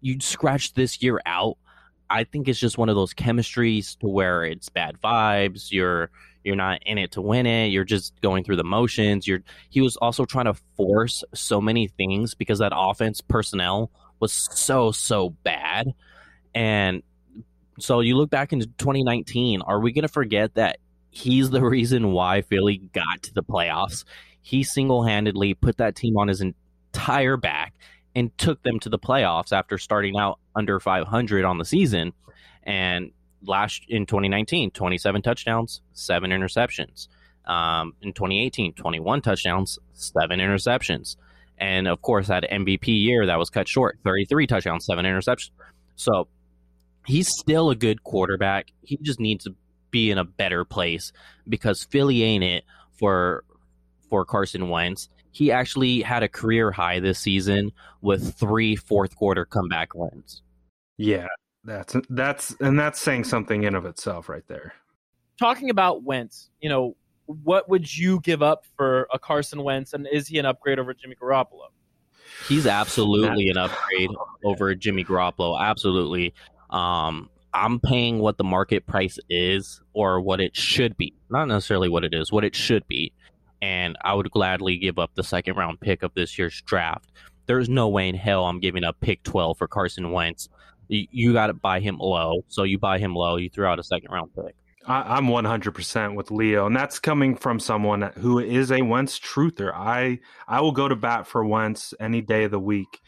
you 0.00 0.18
scratch 0.20 0.74
this 0.74 1.02
year 1.02 1.20
out. 1.26 1.58
I 2.10 2.24
think 2.24 2.48
it's 2.48 2.58
just 2.58 2.78
one 2.78 2.88
of 2.88 2.96
those 2.96 3.14
chemistries 3.14 3.98
to 3.98 4.08
where 4.08 4.44
it's 4.44 4.68
bad 4.68 4.96
vibes. 5.02 5.70
You're 5.70 6.10
you're 6.44 6.56
not 6.56 6.80
in 6.84 6.98
it 6.98 7.12
to 7.12 7.22
win 7.22 7.46
it. 7.46 7.68
You're 7.68 7.84
just 7.84 8.20
going 8.20 8.44
through 8.44 8.56
the 8.56 8.64
motions. 8.64 9.26
You're 9.26 9.40
he 9.70 9.80
was 9.80 9.96
also 9.96 10.24
trying 10.24 10.44
to 10.46 10.54
force 10.76 11.24
so 11.34 11.60
many 11.60 11.88
things 11.88 12.34
because 12.34 12.58
that 12.58 12.72
offense 12.74 13.20
personnel 13.20 13.90
was 14.20 14.32
so 14.32 14.92
so 14.92 15.30
bad. 15.30 15.94
And 16.54 17.02
so 17.78 18.00
you 18.00 18.16
look 18.16 18.30
back 18.30 18.52
into 18.52 18.66
2019, 18.66 19.62
are 19.62 19.80
we 19.80 19.92
going 19.92 20.02
to 20.02 20.08
forget 20.08 20.54
that 20.54 20.78
he's 21.10 21.50
the 21.50 21.62
reason 21.64 22.12
why 22.12 22.42
Philly 22.42 22.78
got 22.78 23.22
to 23.22 23.34
the 23.34 23.42
playoffs? 23.42 24.04
He 24.40 24.62
single-handedly 24.62 25.54
put 25.54 25.78
that 25.78 25.96
team 25.96 26.18
on 26.18 26.28
his 26.28 26.42
entire 26.42 27.36
back 27.36 27.74
and 28.14 28.36
took 28.38 28.62
them 28.62 28.78
to 28.80 28.88
the 28.88 28.98
playoffs 28.98 29.52
after 29.52 29.78
starting 29.78 30.16
out 30.16 30.38
under 30.54 30.78
500 30.80 31.44
on 31.44 31.58
the 31.58 31.64
season. 31.64 32.12
And 32.62 33.10
last 33.42 33.82
in 33.88 34.06
2019, 34.06 34.70
27 34.70 35.22
touchdowns, 35.22 35.80
seven 35.92 36.30
interceptions. 36.30 37.08
Um, 37.46 37.92
in 38.00 38.12
2018, 38.12 38.74
21 38.74 39.20
touchdowns, 39.20 39.78
seven 39.92 40.40
interceptions. 40.40 41.16
And 41.58 41.86
of 41.86 42.02
course, 42.02 42.28
that 42.28 42.44
MVP 42.50 42.86
year 42.86 43.26
that 43.26 43.38
was 43.38 43.50
cut 43.50 43.68
short 43.68 43.98
33 44.04 44.46
touchdowns, 44.46 44.86
seven 44.86 45.04
interceptions. 45.04 45.50
So 45.96 46.28
he's 47.06 47.28
still 47.28 47.70
a 47.70 47.76
good 47.76 48.02
quarterback. 48.02 48.72
He 48.82 48.98
just 49.02 49.20
needs 49.20 49.44
to 49.44 49.54
be 49.90 50.10
in 50.10 50.18
a 50.18 50.24
better 50.24 50.64
place 50.64 51.12
because 51.48 51.84
Philly 51.84 52.22
ain't 52.22 52.44
it 52.44 52.64
for 52.98 53.44
for 54.08 54.24
Carson 54.24 54.68
Wentz. 54.68 55.08
He 55.34 55.50
actually 55.50 56.00
had 56.00 56.22
a 56.22 56.28
career 56.28 56.70
high 56.70 57.00
this 57.00 57.18
season 57.18 57.72
with 58.00 58.34
three 58.36 58.76
fourth 58.76 59.16
quarter 59.16 59.44
comeback 59.44 59.92
wins. 59.92 60.42
Yeah, 60.96 61.26
that's 61.64 61.96
that's 62.08 62.54
and 62.60 62.78
that's 62.78 63.00
saying 63.00 63.24
something 63.24 63.64
in 63.64 63.74
of 63.74 63.84
itself 63.84 64.28
right 64.28 64.46
there. 64.46 64.74
Talking 65.40 65.70
about 65.70 66.04
Wentz, 66.04 66.50
you 66.60 66.68
know, 66.68 66.94
what 67.26 67.68
would 67.68 67.96
you 67.96 68.20
give 68.20 68.44
up 68.44 68.64
for 68.76 69.08
a 69.12 69.18
Carson 69.18 69.64
Wentz, 69.64 69.92
and 69.92 70.06
is 70.06 70.28
he 70.28 70.38
an 70.38 70.46
upgrade 70.46 70.78
over 70.78 70.94
Jimmy 70.94 71.16
Garoppolo? 71.20 71.66
He's 72.48 72.68
absolutely 72.68 73.50
an 73.50 73.56
upgrade 73.56 74.10
over 74.44 74.72
Jimmy 74.76 75.04
Garoppolo. 75.04 75.60
Absolutely. 75.60 76.32
Um, 76.70 77.28
I'm 77.52 77.80
paying 77.80 78.20
what 78.20 78.38
the 78.38 78.44
market 78.44 78.86
price 78.86 79.18
is 79.28 79.80
or 79.94 80.20
what 80.20 80.40
it 80.40 80.54
should 80.56 80.96
be. 80.96 81.12
Not 81.28 81.46
necessarily 81.46 81.88
what 81.88 82.04
it 82.04 82.14
is, 82.14 82.30
what 82.30 82.44
it 82.44 82.54
should 82.54 82.86
be. 82.86 83.12
And 83.64 83.96
I 84.04 84.14
would 84.14 84.30
gladly 84.30 84.76
give 84.76 84.98
up 84.98 85.12
the 85.14 85.24
second 85.24 85.56
round 85.56 85.80
pick 85.80 86.02
of 86.02 86.12
this 86.14 86.38
year's 86.38 86.60
draft. 86.62 87.12
There's 87.46 87.68
no 87.68 87.88
way 87.88 88.08
in 88.08 88.14
hell 88.14 88.44
I'm 88.44 88.60
giving 88.60 88.84
up 88.84 89.00
pick 89.00 89.22
12 89.22 89.58
for 89.58 89.68
Carson 89.68 90.12
Wentz 90.12 90.48
you, 90.88 91.06
you 91.10 91.32
got 91.32 91.48
to 91.48 91.54
buy 91.54 91.80
him 91.80 91.98
low. 91.98 92.44
So 92.48 92.62
you 92.62 92.78
buy 92.78 92.98
him 92.98 93.14
low. 93.14 93.36
You 93.36 93.50
throw 93.50 93.70
out 93.70 93.78
a 93.78 93.84
second 93.84 94.10
round 94.10 94.30
pick. 94.34 94.54
I, 94.86 95.16
I'm 95.16 95.26
100% 95.26 96.14
with 96.14 96.30
Leo, 96.30 96.66
and 96.66 96.76
that's 96.76 96.98
coming 96.98 97.36
from 97.36 97.58
someone 97.58 98.02
who 98.18 98.38
is 98.38 98.70
a 98.70 98.82
Wentz 98.82 99.18
truther. 99.18 99.72
I 99.74 100.18
I 100.46 100.60
will 100.60 100.72
go 100.72 100.88
to 100.88 100.96
bat 100.96 101.26
for 101.26 101.44
Wentz 101.44 101.94
any 102.00 102.20
day 102.20 102.44
of 102.44 102.50
the 102.50 102.60
week. 102.60 103.00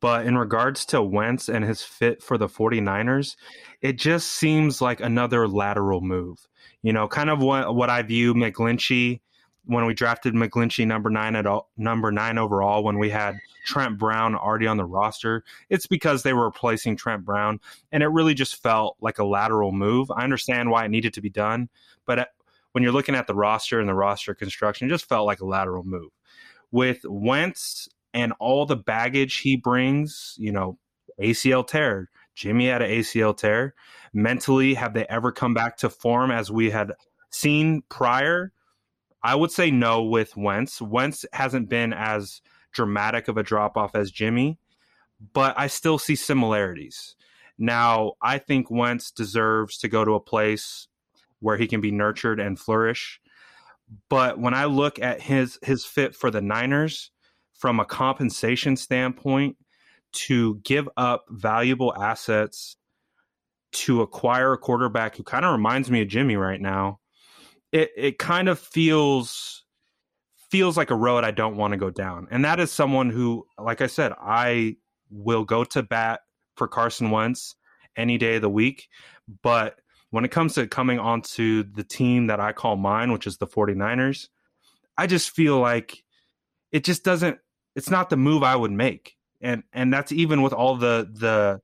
But 0.00 0.26
in 0.26 0.38
regards 0.38 0.86
to 0.86 1.02
Wentz 1.02 1.48
and 1.48 1.64
his 1.64 1.82
fit 1.82 2.22
for 2.22 2.38
the 2.38 2.46
49ers, 2.46 3.34
it 3.82 3.94
just 3.94 4.28
seems 4.28 4.80
like 4.80 5.00
another 5.00 5.48
lateral 5.48 6.00
move. 6.00 6.38
You 6.82 6.92
know, 6.92 7.08
kind 7.08 7.28
of 7.28 7.42
what, 7.42 7.74
what 7.74 7.90
I 7.90 8.02
view 8.02 8.32
McGlinchey 8.32 9.20
when 9.68 9.84
we 9.84 9.92
drafted 9.92 10.32
McGlinchey 10.32 10.86
number 10.86 11.10
nine 11.10 11.36
at 11.36 11.44
all, 11.44 11.70
number 11.76 12.10
nine 12.10 12.38
overall 12.38 12.82
when 12.82 12.98
we 12.98 13.10
had 13.10 13.38
Trent 13.66 13.98
Brown 13.98 14.34
already 14.34 14.66
on 14.66 14.78
the 14.78 14.84
roster. 14.86 15.44
It's 15.68 15.86
because 15.86 16.22
they 16.22 16.32
were 16.32 16.46
replacing 16.46 16.96
Trent 16.96 17.22
Brown, 17.22 17.60
and 17.92 18.02
it 18.02 18.06
really 18.06 18.32
just 18.32 18.62
felt 18.62 18.96
like 19.02 19.18
a 19.18 19.26
lateral 19.26 19.70
move. 19.70 20.10
I 20.10 20.24
understand 20.24 20.70
why 20.70 20.86
it 20.86 20.90
needed 20.90 21.12
to 21.14 21.20
be 21.20 21.28
done, 21.28 21.68
but 22.06 22.18
uh, 22.18 22.24
when 22.72 22.82
you're 22.82 22.94
looking 22.94 23.14
at 23.14 23.26
the 23.26 23.34
roster 23.34 23.78
and 23.78 23.86
the 23.86 23.94
roster 23.94 24.34
construction, 24.34 24.88
it 24.88 24.90
just 24.90 25.06
felt 25.06 25.26
like 25.26 25.40
a 25.40 25.46
lateral 25.46 25.84
move. 25.84 26.12
With 26.70 27.00
Wentz 27.04 27.90
and 28.14 28.32
all 28.40 28.64
the 28.64 28.76
baggage 28.76 29.40
he 29.40 29.56
brings, 29.56 30.34
you 30.38 30.50
know, 30.50 30.78
ACL 31.20 31.66
tear, 31.66 32.08
Jimmy 32.34 32.68
had 32.68 32.80
an 32.80 32.90
ACL 32.90 33.36
tear. 33.36 33.74
Mentally, 34.14 34.72
have 34.74 34.94
they 34.94 35.04
ever 35.10 35.30
come 35.30 35.52
back 35.52 35.76
to 35.78 35.90
form 35.90 36.30
as 36.30 36.50
we 36.50 36.70
had 36.70 36.92
seen 37.30 37.82
prior? 37.90 38.52
I 39.22 39.34
would 39.34 39.50
say 39.50 39.70
no 39.70 40.02
with 40.02 40.36
Wentz. 40.36 40.80
Wentz 40.80 41.24
hasn't 41.32 41.68
been 41.68 41.92
as 41.92 42.40
dramatic 42.72 43.28
of 43.28 43.36
a 43.36 43.42
drop 43.42 43.76
off 43.76 43.94
as 43.94 44.10
Jimmy, 44.10 44.58
but 45.32 45.54
I 45.58 45.66
still 45.66 45.98
see 45.98 46.14
similarities. 46.14 47.16
Now, 47.58 48.12
I 48.22 48.38
think 48.38 48.70
Wentz 48.70 49.10
deserves 49.10 49.78
to 49.78 49.88
go 49.88 50.04
to 50.04 50.12
a 50.14 50.20
place 50.20 50.86
where 51.40 51.56
he 51.56 51.66
can 51.66 51.80
be 51.80 51.90
nurtured 51.90 52.38
and 52.38 52.58
flourish. 52.58 53.20
But 54.08 54.38
when 54.38 54.54
I 54.54 54.66
look 54.66 54.98
at 54.98 55.20
his 55.20 55.58
his 55.62 55.84
fit 55.84 56.14
for 56.14 56.30
the 56.30 56.42
Niners 56.42 57.10
from 57.54 57.80
a 57.80 57.84
compensation 57.84 58.76
standpoint 58.76 59.56
to 60.12 60.56
give 60.62 60.88
up 60.96 61.24
valuable 61.28 61.94
assets 62.00 62.76
to 63.70 64.02
acquire 64.02 64.52
a 64.52 64.58
quarterback 64.58 65.16
who 65.16 65.22
kind 65.22 65.44
of 65.44 65.52
reminds 65.52 65.90
me 65.90 66.02
of 66.02 66.08
Jimmy 66.08 66.36
right 66.36 66.60
now 66.60 67.00
it 67.72 67.90
it 67.96 68.18
kind 68.18 68.48
of 68.48 68.58
feels 68.58 69.64
feels 70.50 70.76
like 70.76 70.90
a 70.90 70.96
road 70.96 71.24
I 71.24 71.30
don't 71.30 71.56
want 71.56 71.72
to 71.72 71.76
go 71.76 71.90
down. 71.90 72.28
And 72.30 72.44
that 72.44 72.58
is 72.58 72.72
someone 72.72 73.10
who, 73.10 73.46
like 73.58 73.80
I 73.80 73.86
said, 73.86 74.12
I 74.18 74.76
will 75.10 75.44
go 75.44 75.64
to 75.64 75.82
bat 75.82 76.20
for 76.56 76.66
Carson 76.66 77.10
Wentz 77.10 77.54
any 77.96 78.16
day 78.18 78.36
of 78.36 78.42
the 78.42 78.48
week. 78.48 78.88
But 79.42 79.80
when 80.10 80.24
it 80.24 80.30
comes 80.30 80.54
to 80.54 80.66
coming 80.66 80.98
onto 80.98 81.64
the 81.64 81.84
team 81.84 82.28
that 82.28 82.40
I 82.40 82.52
call 82.52 82.76
mine, 82.76 83.12
which 83.12 83.26
is 83.26 83.36
the 83.36 83.46
49ers, 83.46 84.28
I 84.96 85.06
just 85.06 85.30
feel 85.30 85.58
like 85.58 86.02
it 86.72 86.84
just 86.84 87.04
doesn't 87.04 87.38
it's 87.76 87.90
not 87.90 88.10
the 88.10 88.16
move 88.16 88.42
I 88.42 88.56
would 88.56 88.72
make. 88.72 89.16
And 89.40 89.62
and 89.72 89.92
that's 89.92 90.12
even 90.12 90.42
with 90.42 90.52
all 90.52 90.76
the 90.76 91.08
the 91.12 91.60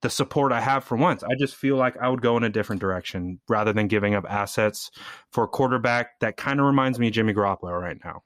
the 0.00 0.10
support 0.10 0.52
I 0.52 0.60
have 0.60 0.84
for 0.84 0.96
Wentz. 0.96 1.24
I 1.24 1.34
just 1.38 1.56
feel 1.56 1.76
like 1.76 1.96
I 1.96 2.08
would 2.08 2.22
go 2.22 2.36
in 2.36 2.44
a 2.44 2.48
different 2.48 2.80
direction 2.80 3.40
rather 3.48 3.72
than 3.72 3.88
giving 3.88 4.14
up 4.14 4.24
assets 4.28 4.90
for 5.30 5.44
a 5.44 5.48
quarterback 5.48 6.20
that 6.20 6.36
kind 6.36 6.60
of 6.60 6.66
reminds 6.66 6.98
me 6.98 7.08
of 7.08 7.12
Jimmy 7.12 7.34
Garoppolo 7.34 7.80
right 7.80 7.98
now. 8.04 8.22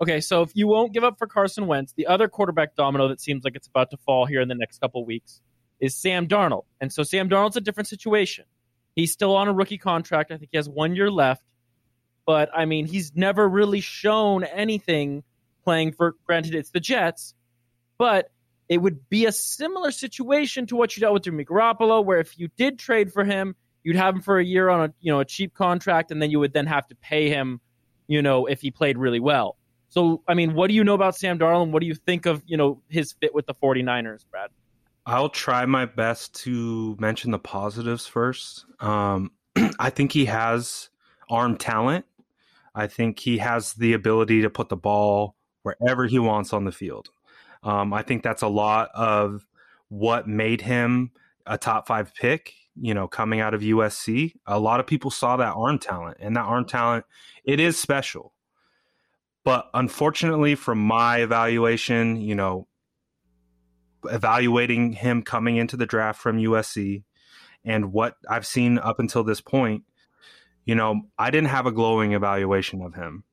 Okay, 0.00 0.20
so 0.20 0.42
if 0.42 0.50
you 0.54 0.68
won't 0.68 0.92
give 0.92 1.02
up 1.02 1.18
for 1.18 1.26
Carson 1.26 1.66
Wentz, 1.66 1.92
the 1.92 2.06
other 2.06 2.28
quarterback 2.28 2.76
domino 2.76 3.08
that 3.08 3.20
seems 3.20 3.44
like 3.44 3.56
it's 3.56 3.66
about 3.66 3.90
to 3.90 3.96
fall 3.96 4.26
here 4.26 4.40
in 4.40 4.48
the 4.48 4.54
next 4.54 4.80
couple 4.80 5.04
weeks 5.04 5.40
is 5.80 5.96
Sam 5.96 6.28
Darnold. 6.28 6.64
And 6.80 6.92
so 6.92 7.02
Sam 7.02 7.28
Darnold's 7.28 7.56
a 7.56 7.60
different 7.60 7.88
situation. 7.88 8.44
He's 8.94 9.12
still 9.12 9.34
on 9.34 9.48
a 9.48 9.52
rookie 9.52 9.78
contract. 9.78 10.30
I 10.30 10.36
think 10.36 10.50
he 10.52 10.56
has 10.56 10.68
one 10.68 10.94
year 10.94 11.10
left. 11.10 11.42
But 12.26 12.50
I 12.54 12.64
mean, 12.64 12.86
he's 12.86 13.14
never 13.16 13.48
really 13.48 13.80
shown 13.80 14.44
anything 14.44 15.22
playing 15.64 15.92
for 15.92 16.14
granted 16.26 16.54
it's 16.54 16.70
the 16.70 16.80
Jets, 16.80 17.34
but 17.98 18.30
it 18.68 18.78
would 18.78 19.08
be 19.08 19.26
a 19.26 19.32
similar 19.32 19.90
situation 19.90 20.66
to 20.66 20.76
what 20.76 20.96
you 20.96 21.00
dealt 21.00 21.14
with 21.14 21.22
Jimmy 21.24 21.44
Garoppolo, 21.44 22.04
where 22.04 22.18
if 22.18 22.38
you 22.38 22.48
did 22.56 22.78
trade 22.78 23.12
for 23.12 23.24
him, 23.24 23.56
you'd 23.82 23.96
have 23.96 24.14
him 24.14 24.20
for 24.20 24.38
a 24.38 24.44
year 24.44 24.68
on 24.68 24.90
a 24.90 24.94
you 25.00 25.12
know 25.12 25.20
a 25.20 25.24
cheap 25.24 25.54
contract, 25.54 26.10
and 26.10 26.20
then 26.20 26.30
you 26.30 26.38
would 26.38 26.52
then 26.52 26.66
have 26.66 26.86
to 26.88 26.94
pay 26.96 27.28
him, 27.28 27.60
you 28.06 28.20
know, 28.20 28.46
if 28.46 28.60
he 28.60 28.70
played 28.70 28.98
really 28.98 29.20
well. 29.20 29.56
So, 29.90 30.22
I 30.28 30.34
mean, 30.34 30.54
what 30.54 30.68
do 30.68 30.74
you 30.74 30.84
know 30.84 30.94
about 30.94 31.16
Sam 31.16 31.38
Darnold? 31.38 31.70
What 31.70 31.80
do 31.80 31.86
you 31.86 31.94
think 31.94 32.26
of 32.26 32.42
you 32.46 32.56
know 32.56 32.82
his 32.88 33.12
fit 33.12 33.34
with 33.34 33.46
the 33.46 33.54
49ers, 33.54 34.24
Brad? 34.30 34.50
I'll 35.06 35.30
try 35.30 35.64
my 35.64 35.86
best 35.86 36.34
to 36.42 36.94
mention 37.00 37.30
the 37.30 37.38
positives 37.38 38.06
first. 38.06 38.66
Um, 38.80 39.32
I 39.78 39.88
think 39.88 40.12
he 40.12 40.26
has 40.26 40.90
arm 41.30 41.56
talent. 41.56 42.04
I 42.74 42.86
think 42.86 43.18
he 43.18 43.38
has 43.38 43.72
the 43.72 43.94
ability 43.94 44.42
to 44.42 44.50
put 44.50 44.68
the 44.68 44.76
ball 44.76 45.34
wherever 45.62 46.06
he 46.06 46.18
wants 46.18 46.52
on 46.52 46.64
the 46.64 46.72
field. 46.72 47.10
Um, 47.62 47.92
I 47.92 48.02
think 48.02 48.22
that's 48.22 48.42
a 48.42 48.48
lot 48.48 48.90
of 48.94 49.46
what 49.88 50.28
made 50.28 50.60
him 50.60 51.10
a 51.46 51.58
top 51.58 51.86
five 51.86 52.14
pick. 52.14 52.54
You 52.80 52.94
know, 52.94 53.08
coming 53.08 53.40
out 53.40 53.54
of 53.54 53.62
USC, 53.62 54.34
a 54.46 54.60
lot 54.60 54.78
of 54.78 54.86
people 54.86 55.10
saw 55.10 55.36
that 55.36 55.54
arm 55.56 55.78
talent, 55.78 56.18
and 56.20 56.36
that 56.36 56.44
arm 56.44 56.64
talent 56.64 57.04
it 57.44 57.58
is 57.58 57.78
special. 57.78 58.32
But 59.44 59.68
unfortunately, 59.74 60.54
from 60.54 60.78
my 60.78 61.18
evaluation, 61.18 62.20
you 62.20 62.34
know, 62.34 62.68
evaluating 64.04 64.92
him 64.92 65.22
coming 65.22 65.56
into 65.56 65.76
the 65.76 65.86
draft 65.86 66.20
from 66.20 66.38
USC 66.38 67.02
and 67.64 67.92
what 67.92 68.16
I've 68.28 68.46
seen 68.46 68.78
up 68.78 69.00
until 69.00 69.24
this 69.24 69.40
point, 69.40 69.84
you 70.64 70.74
know, 70.74 71.02
I 71.18 71.30
didn't 71.30 71.48
have 71.48 71.66
a 71.66 71.72
glowing 71.72 72.12
evaluation 72.12 72.82
of 72.82 72.94
him. 72.94 73.24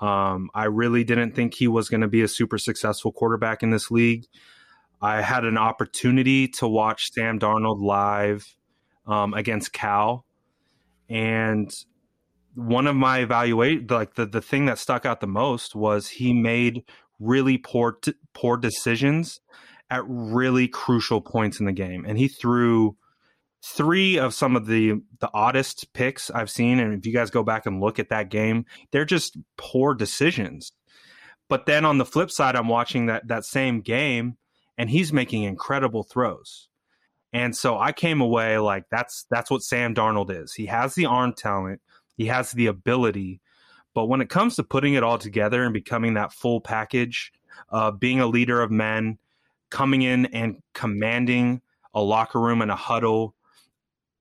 Um, 0.00 0.50
I 0.54 0.64
really 0.64 1.04
didn't 1.04 1.34
think 1.34 1.54
he 1.54 1.68
was 1.68 1.88
going 1.88 2.00
to 2.00 2.08
be 2.08 2.22
a 2.22 2.28
super 2.28 2.58
successful 2.58 3.12
quarterback 3.12 3.62
in 3.62 3.70
this 3.70 3.90
league. 3.90 4.26
I 5.00 5.20
had 5.20 5.44
an 5.44 5.58
opportunity 5.58 6.48
to 6.48 6.66
watch 6.66 7.12
Sam 7.12 7.38
Darnold 7.38 7.82
live 7.82 8.56
um, 9.06 9.34
against 9.34 9.72
Cal, 9.72 10.24
and 11.08 11.70
one 12.54 12.86
of 12.86 12.96
my 12.96 13.18
evaluate 13.18 13.90
like 13.90 14.14
the 14.14 14.26
the 14.26 14.40
thing 14.40 14.64
that 14.66 14.78
stuck 14.78 15.04
out 15.04 15.20
the 15.20 15.26
most 15.26 15.74
was 15.74 16.08
he 16.08 16.32
made 16.32 16.84
really 17.20 17.58
poor 17.58 17.98
poor 18.32 18.56
decisions 18.56 19.40
at 19.90 20.02
really 20.06 20.66
crucial 20.66 21.20
points 21.20 21.60
in 21.60 21.66
the 21.66 21.72
game, 21.72 22.04
and 22.06 22.18
he 22.18 22.28
threw 22.28 22.96
three 23.64 24.18
of 24.18 24.34
some 24.34 24.56
of 24.56 24.66
the 24.66 25.00
the 25.20 25.30
oddest 25.32 25.92
picks 25.94 26.30
I've 26.30 26.50
seen. 26.50 26.78
And 26.78 26.92
if 26.92 27.06
you 27.06 27.12
guys 27.12 27.30
go 27.30 27.42
back 27.42 27.64
and 27.64 27.80
look 27.80 27.98
at 27.98 28.10
that 28.10 28.28
game, 28.28 28.66
they're 28.90 29.06
just 29.06 29.38
poor 29.56 29.94
decisions. 29.94 30.72
But 31.48 31.66
then 31.66 31.84
on 31.84 31.98
the 31.98 32.04
flip 32.04 32.30
side, 32.30 32.56
I'm 32.56 32.68
watching 32.68 33.06
that 33.06 33.26
that 33.28 33.44
same 33.44 33.80
game, 33.80 34.36
and 34.76 34.90
he's 34.90 35.12
making 35.12 35.44
incredible 35.44 36.02
throws. 36.02 36.68
And 37.32 37.56
so 37.56 37.78
I 37.78 37.92
came 37.92 38.20
away 38.20 38.58
like 38.58 38.84
that's 38.90 39.26
that's 39.30 39.50
what 39.50 39.62
Sam 39.62 39.94
Darnold 39.94 40.30
is. 40.30 40.52
He 40.52 40.66
has 40.66 40.94
the 40.94 41.06
arm 41.06 41.32
talent, 41.32 41.80
he 42.16 42.26
has 42.26 42.52
the 42.52 42.66
ability, 42.66 43.40
but 43.94 44.06
when 44.06 44.20
it 44.20 44.28
comes 44.28 44.56
to 44.56 44.62
putting 44.62 44.94
it 44.94 45.02
all 45.02 45.18
together 45.18 45.64
and 45.64 45.72
becoming 45.72 46.14
that 46.14 46.32
full 46.32 46.60
package, 46.60 47.32
uh, 47.70 47.92
being 47.92 48.20
a 48.20 48.26
leader 48.26 48.60
of 48.60 48.70
men, 48.70 49.18
coming 49.70 50.02
in 50.02 50.26
and 50.26 50.56
commanding 50.74 51.62
a 51.94 52.02
locker 52.02 52.40
room 52.40 52.60
and 52.60 52.70
a 52.70 52.76
huddle, 52.76 53.34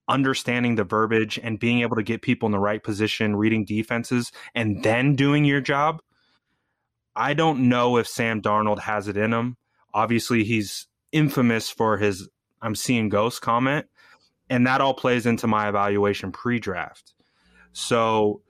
understanding 0.07 0.75
the 0.75 0.83
verbiage 0.83 1.39
and 1.41 1.59
being 1.59 1.81
able 1.81 1.95
to 1.95 2.03
get 2.03 2.21
people 2.21 2.45
in 2.47 2.51
the 2.51 2.59
right 2.59 2.83
position, 2.83 3.35
reading 3.35 3.65
defenses, 3.65 4.31
and 4.53 4.83
then 4.83 5.15
doing 5.15 5.45
your 5.45 5.61
job. 5.61 6.01
I 7.15 7.33
don't 7.33 7.69
know 7.69 7.97
if 7.97 8.07
Sam 8.07 8.41
Darnold 8.41 8.79
has 8.79 9.07
it 9.07 9.17
in 9.17 9.33
him. 9.33 9.57
Obviously, 9.93 10.43
he's 10.43 10.87
infamous 11.11 11.69
for 11.69 11.97
his 11.97 12.27
I'm 12.61 12.75
seeing 12.75 13.09
ghosts 13.09 13.39
comment, 13.39 13.85
and 14.49 14.65
that 14.67 14.81
all 14.81 14.93
plays 14.93 15.25
into 15.25 15.47
my 15.47 15.69
evaluation 15.69 16.31
pre 16.31 16.59
draft. 16.59 17.13
So 17.73 18.41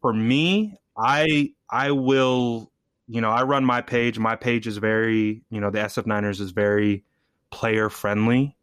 for 0.00 0.12
me, 0.12 0.76
I 0.96 1.50
I 1.70 1.92
will, 1.92 2.72
you 3.06 3.20
know, 3.20 3.30
I 3.30 3.42
run 3.44 3.64
my 3.64 3.82
page. 3.82 4.18
My 4.18 4.36
page 4.36 4.66
is 4.66 4.78
very, 4.78 5.44
you 5.50 5.60
know, 5.60 5.70
the 5.70 5.78
SF 5.78 6.06
Niners 6.06 6.40
is 6.40 6.50
very 6.50 7.04
player 7.50 7.88
friendly 7.88 8.56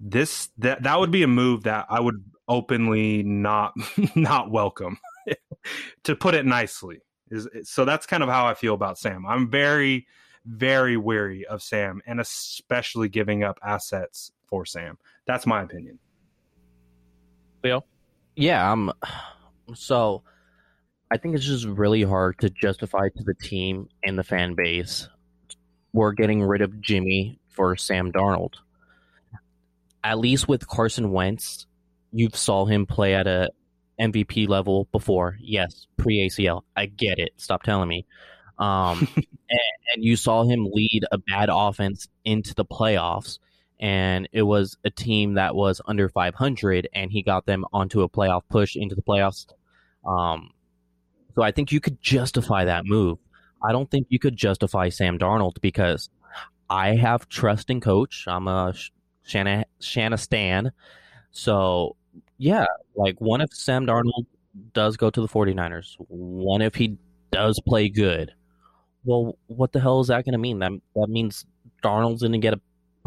this 0.00 0.48
that 0.58 0.82
that 0.82 0.98
would 0.98 1.10
be 1.10 1.22
a 1.22 1.28
move 1.28 1.64
that 1.64 1.86
I 1.90 2.00
would 2.00 2.24
openly 2.48 3.22
not 3.22 3.74
not 4.16 4.50
welcome 4.50 4.98
to 6.04 6.16
put 6.16 6.34
it 6.34 6.46
nicely 6.46 7.00
is 7.30 7.46
so 7.64 7.84
that's 7.84 8.06
kind 8.06 8.22
of 8.22 8.28
how 8.28 8.46
I 8.46 8.54
feel 8.54 8.74
about 8.74 8.98
Sam. 8.98 9.26
I'm 9.26 9.50
very 9.50 10.06
very 10.46 10.96
weary 10.96 11.46
of 11.46 11.62
Sam 11.62 12.00
and 12.06 12.18
especially 12.18 13.08
giving 13.10 13.44
up 13.44 13.58
assets 13.62 14.32
for 14.46 14.64
Sam. 14.64 14.98
That's 15.26 15.46
my 15.46 15.62
opinion. 15.62 15.98
Leo? 17.62 17.84
Yeah, 18.36 18.72
um 18.72 18.92
so 19.74 20.22
I 21.12 21.18
think 21.18 21.34
it's 21.34 21.44
just 21.44 21.66
really 21.66 22.02
hard 22.02 22.38
to 22.38 22.48
justify 22.48 23.10
to 23.10 23.22
the 23.22 23.34
team 23.34 23.88
and 24.02 24.18
the 24.18 24.24
fan 24.24 24.54
base 24.54 25.08
we're 25.92 26.12
getting 26.12 26.42
rid 26.42 26.62
of 26.62 26.80
Jimmy 26.80 27.38
for 27.48 27.76
Sam 27.76 28.12
Darnold 28.12 28.54
at 30.02 30.18
least 30.18 30.48
with 30.48 30.66
Carson 30.66 31.12
Wentz, 31.12 31.66
you've 32.12 32.36
saw 32.36 32.64
him 32.64 32.86
play 32.86 33.14
at 33.14 33.26
a 33.26 33.50
MVP 34.00 34.48
level 34.48 34.88
before. 34.92 35.36
Yes, 35.40 35.86
pre 35.96 36.26
ACL. 36.26 36.62
I 36.76 36.86
get 36.86 37.18
it. 37.18 37.32
Stop 37.36 37.62
telling 37.62 37.88
me. 37.88 38.06
Um, 38.58 39.06
and, 39.16 39.26
and 39.94 40.04
you 40.04 40.16
saw 40.16 40.44
him 40.44 40.68
lead 40.72 41.04
a 41.12 41.18
bad 41.18 41.48
offense 41.52 42.08
into 42.24 42.54
the 42.54 42.64
playoffs, 42.64 43.38
and 43.78 44.28
it 44.32 44.42
was 44.42 44.76
a 44.84 44.90
team 44.90 45.34
that 45.34 45.54
was 45.54 45.80
under 45.86 46.08
500, 46.08 46.88
and 46.94 47.10
he 47.10 47.22
got 47.22 47.46
them 47.46 47.64
onto 47.72 48.02
a 48.02 48.08
playoff 48.08 48.42
push 48.48 48.76
into 48.76 48.94
the 48.94 49.02
playoffs. 49.02 49.46
Um, 50.06 50.50
so 51.34 51.42
I 51.42 51.52
think 51.52 51.72
you 51.72 51.80
could 51.80 52.00
justify 52.00 52.64
that 52.64 52.84
move. 52.86 53.18
I 53.62 53.72
don't 53.72 53.90
think 53.90 54.06
you 54.08 54.18
could 54.18 54.36
justify 54.36 54.88
Sam 54.88 55.18
Darnold 55.18 55.60
because 55.60 56.08
I 56.68 56.94
have 56.94 57.28
trust 57.28 57.68
in 57.68 57.80
coach. 57.80 58.24
I'm 58.26 58.48
a 58.48 58.74
Shanna 59.24 59.64
Shanna 59.80 60.18
Stan. 60.18 60.72
So 61.30 61.96
yeah, 62.38 62.66
like 62.96 63.20
one 63.20 63.40
if 63.40 63.52
Sam 63.52 63.86
Darnold 63.86 64.26
does 64.72 64.96
go 64.96 65.10
to 65.10 65.20
the 65.20 65.28
49ers, 65.28 65.96
one 66.08 66.62
if 66.62 66.74
he 66.74 66.96
does 67.30 67.60
play 67.66 67.88
good. 67.88 68.32
Well, 69.04 69.38
what 69.46 69.72
the 69.72 69.80
hell 69.80 70.00
is 70.00 70.08
that 70.08 70.24
going 70.24 70.32
to 70.32 70.38
mean? 70.38 70.58
That 70.58 70.72
that 70.96 71.08
means 71.08 71.46
Darnold's 71.82 72.22
going 72.22 72.32
to 72.32 72.38
get 72.38 72.54
a 72.54 72.60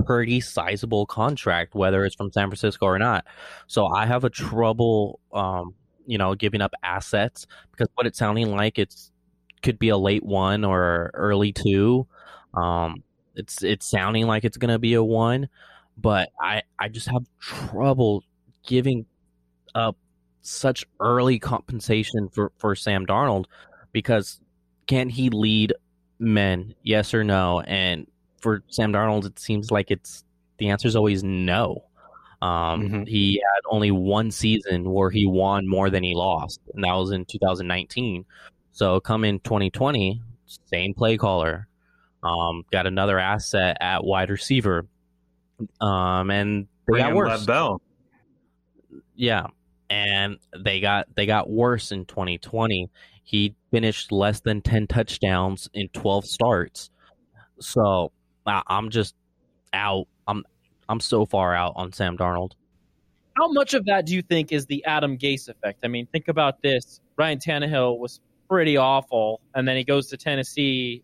pretty 0.03 0.41
sizable 0.41 1.05
contract, 1.05 1.75
whether 1.75 2.03
it's 2.05 2.15
from 2.15 2.31
San 2.31 2.47
Francisco 2.47 2.85
or 2.85 2.97
not. 2.97 3.25
So 3.67 3.87
I 3.87 4.05
have 4.05 4.23
a 4.23 4.29
trouble, 4.29 5.19
um, 5.33 5.75
you 6.07 6.17
know, 6.17 6.35
giving 6.35 6.61
up 6.61 6.73
assets 6.83 7.45
because 7.71 7.87
what 7.95 8.07
it's 8.07 8.17
sounding 8.17 8.51
like 8.51 8.79
it's 8.79 9.11
could 9.61 9.79
be 9.79 9.89
a 9.89 9.97
late 9.97 10.23
one 10.23 10.63
or 10.63 11.11
early 11.13 11.51
two. 11.51 12.07
Um, 12.53 13.03
it's 13.35 13.63
it's 13.63 13.89
sounding 13.89 14.27
like 14.27 14.43
it's 14.43 14.57
going 14.57 14.71
to 14.71 14.79
be 14.79 14.93
a 14.93 15.03
one, 15.03 15.49
but 15.97 16.29
I 16.39 16.63
I 16.79 16.89
just 16.89 17.07
have 17.07 17.25
trouble 17.39 18.23
giving 18.65 19.05
up 19.75 19.97
such 20.41 20.85
early 20.99 21.39
compensation 21.39 22.29
for 22.29 22.51
for 22.57 22.75
Sam 22.75 23.05
Darnold 23.05 23.45
because 23.91 24.39
can 24.87 25.09
he 25.09 25.29
lead 25.29 25.73
men? 26.19 26.75
Yes 26.83 27.13
or 27.13 27.23
no? 27.23 27.61
And 27.61 28.07
for 28.39 28.63
Sam 28.67 28.91
Darnold, 28.91 29.25
it 29.25 29.39
seems 29.39 29.71
like 29.71 29.91
it's 29.91 30.23
the 30.57 30.69
answer 30.69 30.87
is 30.87 30.95
always 30.95 31.23
no. 31.23 31.83
Um, 32.41 32.81
mm-hmm. 32.81 33.03
He 33.03 33.41
had 33.41 33.61
only 33.69 33.91
one 33.91 34.29
season 34.29 34.91
where 34.91 35.09
he 35.09 35.25
won 35.25 35.67
more 35.67 35.89
than 35.89 36.03
he 36.03 36.13
lost, 36.13 36.59
and 36.73 36.83
that 36.83 36.93
was 36.93 37.11
in 37.11 37.23
2019. 37.25 38.25
So 38.73 38.99
come 38.99 39.23
in 39.23 39.39
2020, 39.39 40.21
same 40.65 40.93
play 40.93 41.15
caller, 41.15 41.67
um, 42.21 42.65
got 42.71 42.85
another 42.85 43.17
asset 43.17 43.77
at 43.79 44.03
wide 44.03 44.29
receiver, 44.29 44.85
um, 45.81 46.29
and 46.29 46.63
they 46.87 46.91
Bring 46.91 47.03
got 47.03 47.15
worse. 47.15 47.45
Bell. 47.45 47.81
Yeah, 49.15 49.47
and 49.89 50.37
they 50.63 50.79
got 50.79 51.07
they 51.15 51.25
got 51.25 51.49
worse 51.49 51.91
in 51.91 52.05
2020. 52.05 52.89
He 53.23 53.55
finished 53.71 54.11
less 54.11 54.41
than 54.41 54.61
10 54.61 54.87
touchdowns 54.87 55.69
in 55.73 55.87
12 55.89 56.25
starts. 56.25 56.89
So 57.59 58.11
I'm 58.45 58.89
just 58.89 59.15
out. 59.71 60.07
I'm 60.27 60.43
I'm 60.89 60.99
so 60.99 61.25
far 61.25 61.55
out 61.55 61.73
on 61.75 61.91
Sam 61.91 62.17
Darnold. 62.17 62.51
How 63.35 63.51
much 63.51 63.73
of 63.73 63.85
that 63.85 64.05
do 64.05 64.13
you 64.13 64.21
think 64.21 64.51
is 64.51 64.65
the 64.65 64.83
Adam 64.85 65.17
Gase 65.17 65.49
effect? 65.49 65.79
I 65.83 65.87
mean, 65.87 66.07
think 66.11 66.27
about 66.27 66.61
this. 66.61 67.01
Ryan 67.17 67.39
Tannehill 67.39 67.97
was 67.97 68.19
pretty 68.49 68.77
awful, 68.77 69.41
and 69.55 69.67
then 69.67 69.75
he 69.75 69.83
goes 69.83 70.07
to 70.09 70.17
Tennessee, 70.17 71.03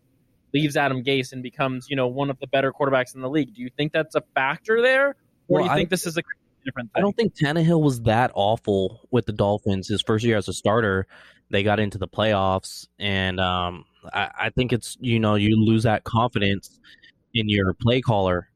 leaves 0.52 0.76
Adam 0.76 1.02
Gase, 1.04 1.32
and 1.32 1.42
becomes 1.42 1.88
you 1.88 1.96
know 1.96 2.08
one 2.08 2.30
of 2.30 2.38
the 2.40 2.46
better 2.46 2.72
quarterbacks 2.72 3.14
in 3.14 3.20
the 3.20 3.30
league. 3.30 3.54
Do 3.54 3.62
you 3.62 3.70
think 3.76 3.92
that's 3.92 4.14
a 4.14 4.22
factor 4.34 4.82
there, 4.82 5.08
or 5.08 5.14
well, 5.48 5.64
do 5.64 5.70
you 5.70 5.76
think 5.76 5.88
I, 5.88 5.90
this 5.90 6.06
is 6.06 6.16
a 6.16 6.22
different? 6.64 6.92
Thing? 6.92 7.00
I 7.00 7.02
don't 7.02 7.16
think 7.16 7.34
Tannehill 7.34 7.82
was 7.82 8.02
that 8.02 8.30
awful 8.34 9.08
with 9.10 9.26
the 9.26 9.32
Dolphins 9.32 9.88
his 9.88 10.02
first 10.02 10.24
year 10.24 10.36
as 10.36 10.48
a 10.48 10.52
starter. 10.52 11.06
They 11.50 11.62
got 11.62 11.80
into 11.80 11.98
the 11.98 12.08
playoffs, 12.08 12.86
and 12.98 13.40
um, 13.40 13.84
I, 14.12 14.30
I 14.38 14.50
think 14.50 14.72
it's 14.72 14.96
you 15.00 15.18
know 15.18 15.34
you 15.34 15.56
lose 15.56 15.82
that 15.84 16.04
confidence 16.04 16.78
in 17.34 17.48
your 17.48 17.74
play 17.74 18.00
caller 18.00 18.48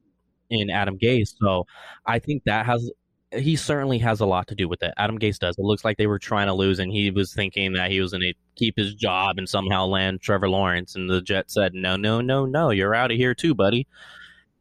in 0.50 0.70
Adam 0.70 0.98
Gase. 0.98 1.34
So 1.40 1.66
I 2.06 2.18
think 2.18 2.44
that 2.44 2.66
has 2.66 2.90
he 3.34 3.56
certainly 3.56 3.98
has 3.98 4.20
a 4.20 4.26
lot 4.26 4.48
to 4.48 4.54
do 4.54 4.68
with 4.68 4.82
it. 4.82 4.94
Adam 4.96 5.18
Gase 5.18 5.38
does. 5.38 5.56
It 5.58 5.64
looks 5.64 5.84
like 5.84 5.96
they 5.96 6.06
were 6.06 6.18
trying 6.18 6.46
to 6.46 6.54
lose, 6.54 6.78
and 6.78 6.92
he 6.92 7.10
was 7.10 7.32
thinking 7.34 7.74
that 7.74 7.90
he 7.90 8.00
was 8.00 8.12
going 8.12 8.22
to 8.22 8.34
keep 8.56 8.76
his 8.76 8.94
job 8.94 9.38
and 9.38 9.48
somehow 9.48 9.86
land 9.86 10.20
Trevor 10.20 10.48
Lawrence. 10.48 10.94
And 10.94 11.08
the 11.08 11.20
Jets 11.20 11.54
said, 11.54 11.74
"No, 11.74 11.96
no, 11.96 12.20
no, 12.20 12.46
no, 12.46 12.70
you're 12.70 12.94
out 12.94 13.10
of 13.10 13.16
here 13.16 13.34
too, 13.34 13.54
buddy." 13.54 13.86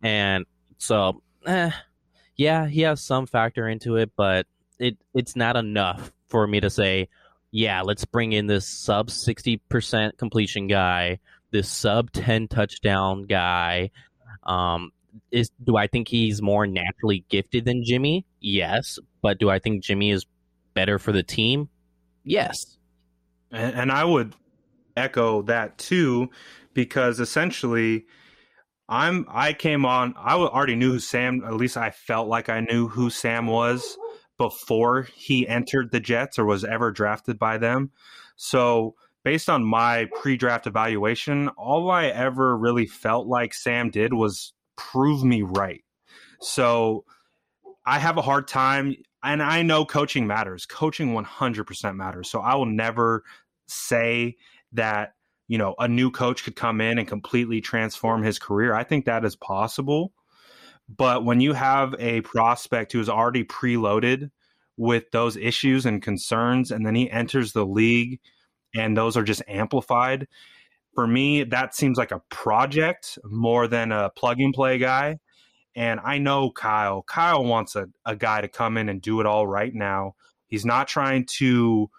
And 0.01 0.45
so, 0.77 1.21
eh, 1.45 1.71
yeah, 2.35 2.67
he 2.67 2.81
has 2.81 3.01
some 3.01 3.25
factor 3.25 3.67
into 3.67 3.95
it, 3.97 4.11
but 4.15 4.47
it 4.79 4.97
it's 5.13 5.35
not 5.35 5.55
enough 5.55 6.11
for 6.27 6.47
me 6.47 6.59
to 6.59 6.69
say, 6.69 7.07
yeah, 7.51 7.81
let's 7.81 8.05
bring 8.05 8.33
in 8.33 8.47
this 8.47 8.67
sub 8.67 9.09
sixty 9.11 9.57
percent 9.69 10.17
completion 10.17 10.67
guy, 10.67 11.19
this 11.51 11.69
sub 11.69 12.11
ten 12.11 12.47
touchdown 12.47 13.23
guy. 13.23 13.91
Um, 14.43 14.91
is 15.31 15.51
do 15.63 15.77
I 15.77 15.87
think 15.87 16.07
he's 16.07 16.41
more 16.41 16.65
naturally 16.65 17.25
gifted 17.29 17.65
than 17.65 17.83
Jimmy? 17.85 18.25
Yes, 18.43 18.99
but 19.21 19.39
do 19.39 19.49
I 19.49 19.57
think 19.57 19.83
Jimmy 19.83 20.11
is 20.11 20.25
better 20.73 20.99
for 20.99 21.13
the 21.13 21.23
team? 21.23 21.69
Yes. 22.25 22.77
And, 23.51 23.73
and 23.73 23.91
I 23.91 24.03
would 24.03 24.35
echo 24.97 25.41
that 25.43 25.77
too, 25.77 26.29
because 26.73 27.21
essentially, 27.21 28.05
I'm 28.89 29.25
I 29.29 29.53
came 29.53 29.85
on. 29.85 30.13
I 30.17 30.35
already 30.35 30.75
knew 30.75 30.91
who 30.91 30.99
Sam. 30.99 31.41
At 31.45 31.53
least 31.55 31.77
I 31.77 31.89
felt 31.89 32.27
like 32.27 32.49
I 32.49 32.59
knew 32.59 32.89
who 32.89 33.09
Sam 33.09 33.47
was 33.47 33.97
before 34.37 35.03
he 35.15 35.47
entered 35.47 35.91
the 35.91 36.01
Jets 36.01 36.37
or 36.37 36.45
was 36.45 36.65
ever 36.65 36.91
drafted 36.91 37.39
by 37.39 37.57
them. 37.57 37.91
So 38.35 38.95
based 39.23 39.49
on 39.49 39.63
my 39.63 40.09
pre-draft 40.21 40.67
evaluation, 40.67 41.47
all 41.49 41.89
I 41.89 42.07
ever 42.07 42.57
really 42.57 42.87
felt 42.87 43.25
like 43.25 43.53
Sam 43.53 43.89
did 43.89 44.13
was 44.13 44.53
prove 44.75 45.23
me 45.23 45.43
right. 45.43 45.83
So 46.41 47.05
I 47.85 47.99
have 47.99 48.17
a 48.17 48.21
hard 48.21 48.47
time, 48.47 48.95
and 49.23 49.41
I 49.41 49.61
know 49.61 49.85
coaching 49.85 50.27
matters. 50.27 50.65
Coaching 50.65 51.13
100% 51.13 51.95
matters. 51.95 52.29
So 52.29 52.39
I 52.39 52.55
will 52.55 52.65
never 52.65 53.23
say 53.67 54.37
that, 54.73 55.13
you 55.47 55.57
know, 55.57 55.75
a 55.79 55.87
new 55.87 56.11
coach 56.11 56.43
could 56.43 56.55
come 56.55 56.81
in 56.81 56.97
and 56.97 57.07
completely 57.07 57.61
transform 57.61 58.23
his 58.23 58.39
career. 58.39 58.73
I 58.73 58.83
think 58.83 59.05
that 59.05 59.25
is 59.25 59.35
possible. 59.35 60.13
But 60.89 61.23
when 61.25 61.39
you 61.39 61.53
have 61.53 61.95
a 61.99 62.21
prospect 62.21 62.91
who 62.91 62.99
is 62.99 63.09
already 63.09 63.43
preloaded 63.43 64.31
with 64.77 65.11
those 65.11 65.37
issues 65.37 65.85
and 65.85 66.01
concerns, 66.01 66.71
and 66.71 66.85
then 66.85 66.95
he 66.95 67.09
enters 67.09 67.53
the 67.53 67.65
league 67.65 68.19
and 68.75 68.97
those 68.97 69.15
are 69.15 69.23
just 69.23 69.43
amplified, 69.47 70.27
for 70.95 71.07
me, 71.07 71.43
that 71.45 71.75
seems 71.75 71.97
like 71.97 72.11
a 72.11 72.21
project 72.29 73.17
more 73.23 73.67
than 73.67 73.91
a 73.91 74.09
plug 74.09 74.39
and 74.39 74.53
play 74.53 74.77
guy. 74.77 75.19
And 75.75 75.99
I 76.03 76.17
know 76.17 76.51
Kyle. 76.51 77.03
Kyle 77.03 77.43
wants 77.43 77.75
a, 77.75 77.87
a 78.05 78.15
guy 78.15 78.41
to 78.41 78.47
come 78.47 78.77
in 78.77 78.89
and 78.89 79.01
do 79.01 79.19
it 79.19 79.25
all 79.25 79.47
right 79.47 79.73
now. 79.73 80.15
He's 80.47 80.65
not 80.65 80.87
trying 80.87 81.25
to, 81.37 81.89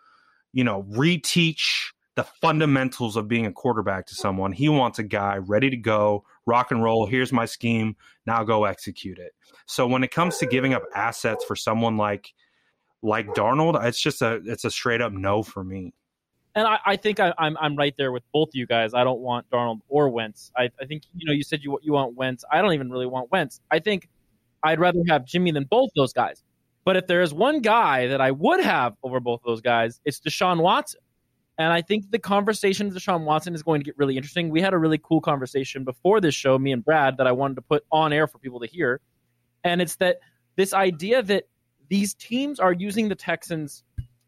you 0.52 0.64
know, 0.64 0.84
reteach 0.90 1.90
the 2.14 2.24
fundamentals 2.24 3.16
of 3.16 3.26
being 3.26 3.46
a 3.46 3.52
quarterback 3.52 4.06
to 4.06 4.14
someone. 4.14 4.52
He 4.52 4.68
wants 4.68 5.00
a 5.00 5.02
guy 5.02 5.38
ready 5.38 5.70
to 5.70 5.76
go, 5.76 6.24
rock 6.46 6.70
and 6.70 6.82
roll. 6.82 7.06
Here's 7.06 7.32
my 7.32 7.46
scheme. 7.46 7.96
Now 8.26 8.44
go 8.44 8.64
execute 8.64 9.18
it. 9.18 9.32
So 9.66 9.86
when 9.86 10.04
it 10.04 10.12
comes 10.12 10.38
to 10.38 10.46
giving 10.46 10.74
up 10.74 10.84
assets 10.94 11.44
for 11.44 11.56
someone 11.56 11.96
like 11.96 12.32
like 13.02 13.26
Darnold, 13.28 13.82
it's 13.84 14.00
just 14.00 14.22
a 14.22 14.40
it's 14.46 14.64
a 14.64 14.70
straight 14.70 15.00
up 15.00 15.12
no 15.12 15.42
for 15.42 15.64
me 15.64 15.92
and 16.54 16.66
I, 16.66 16.78
I 16.84 16.96
think 16.96 17.20
I, 17.20 17.28
am 17.28 17.34
I'm, 17.38 17.56
I'm 17.60 17.76
right 17.76 17.94
there 17.96 18.12
with 18.12 18.22
both 18.32 18.50
of 18.50 18.54
you 18.54 18.66
guys. 18.66 18.94
I 18.94 19.04
don't 19.04 19.20
want 19.20 19.50
Darnold 19.50 19.80
or 19.88 20.08
Wentz. 20.08 20.52
I, 20.56 20.70
I 20.80 20.86
think 20.86 21.02
you 21.14 21.26
know 21.26 21.32
you 21.32 21.42
said 21.42 21.60
you 21.62 21.78
you 21.82 21.92
want 21.92 22.14
Wentz. 22.14 22.44
I 22.50 22.62
don't 22.62 22.72
even 22.74 22.90
really 22.90 23.06
want 23.06 23.30
Wentz. 23.32 23.60
I 23.70 23.78
think 23.78 24.08
I'd 24.62 24.80
rather 24.80 25.00
have 25.08 25.24
Jimmy 25.24 25.50
than 25.50 25.64
both 25.64 25.90
those 25.96 26.12
guys. 26.12 26.42
But 26.84 26.96
if 26.96 27.06
there 27.06 27.22
is 27.22 27.32
one 27.32 27.60
guy 27.60 28.08
that 28.08 28.20
I 28.20 28.30
would 28.30 28.60
have 28.60 28.94
over 29.02 29.18
both 29.20 29.40
of 29.40 29.46
those 29.46 29.60
guys, 29.60 30.00
it's 30.04 30.20
Deshaun 30.20 30.60
Watson. 30.60 31.00
And 31.56 31.72
I 31.72 31.82
think 31.82 32.10
the 32.10 32.18
conversation 32.18 32.88
of 32.88 32.94
Deshaun 32.94 33.24
Watson 33.24 33.54
is 33.54 33.62
going 33.62 33.80
to 33.80 33.84
get 33.84 33.96
really 33.96 34.16
interesting. 34.16 34.50
We 34.50 34.60
had 34.60 34.74
a 34.74 34.78
really 34.78 34.98
cool 35.02 35.20
conversation 35.20 35.84
before 35.84 36.20
this 36.20 36.34
show, 36.34 36.58
me 36.58 36.72
and 36.72 36.84
Brad, 36.84 37.16
that 37.18 37.26
I 37.26 37.32
wanted 37.32 37.54
to 37.56 37.62
put 37.62 37.84
on 37.92 38.12
air 38.12 38.26
for 38.26 38.38
people 38.38 38.60
to 38.60 38.66
hear. 38.66 39.00
And 39.62 39.80
it's 39.80 39.96
that 39.96 40.18
this 40.56 40.74
idea 40.74 41.22
that 41.22 41.44
these 41.88 42.14
teams 42.14 42.58
are 42.58 42.72
using 42.72 43.08
the 43.08 43.14
Texans 43.14 43.84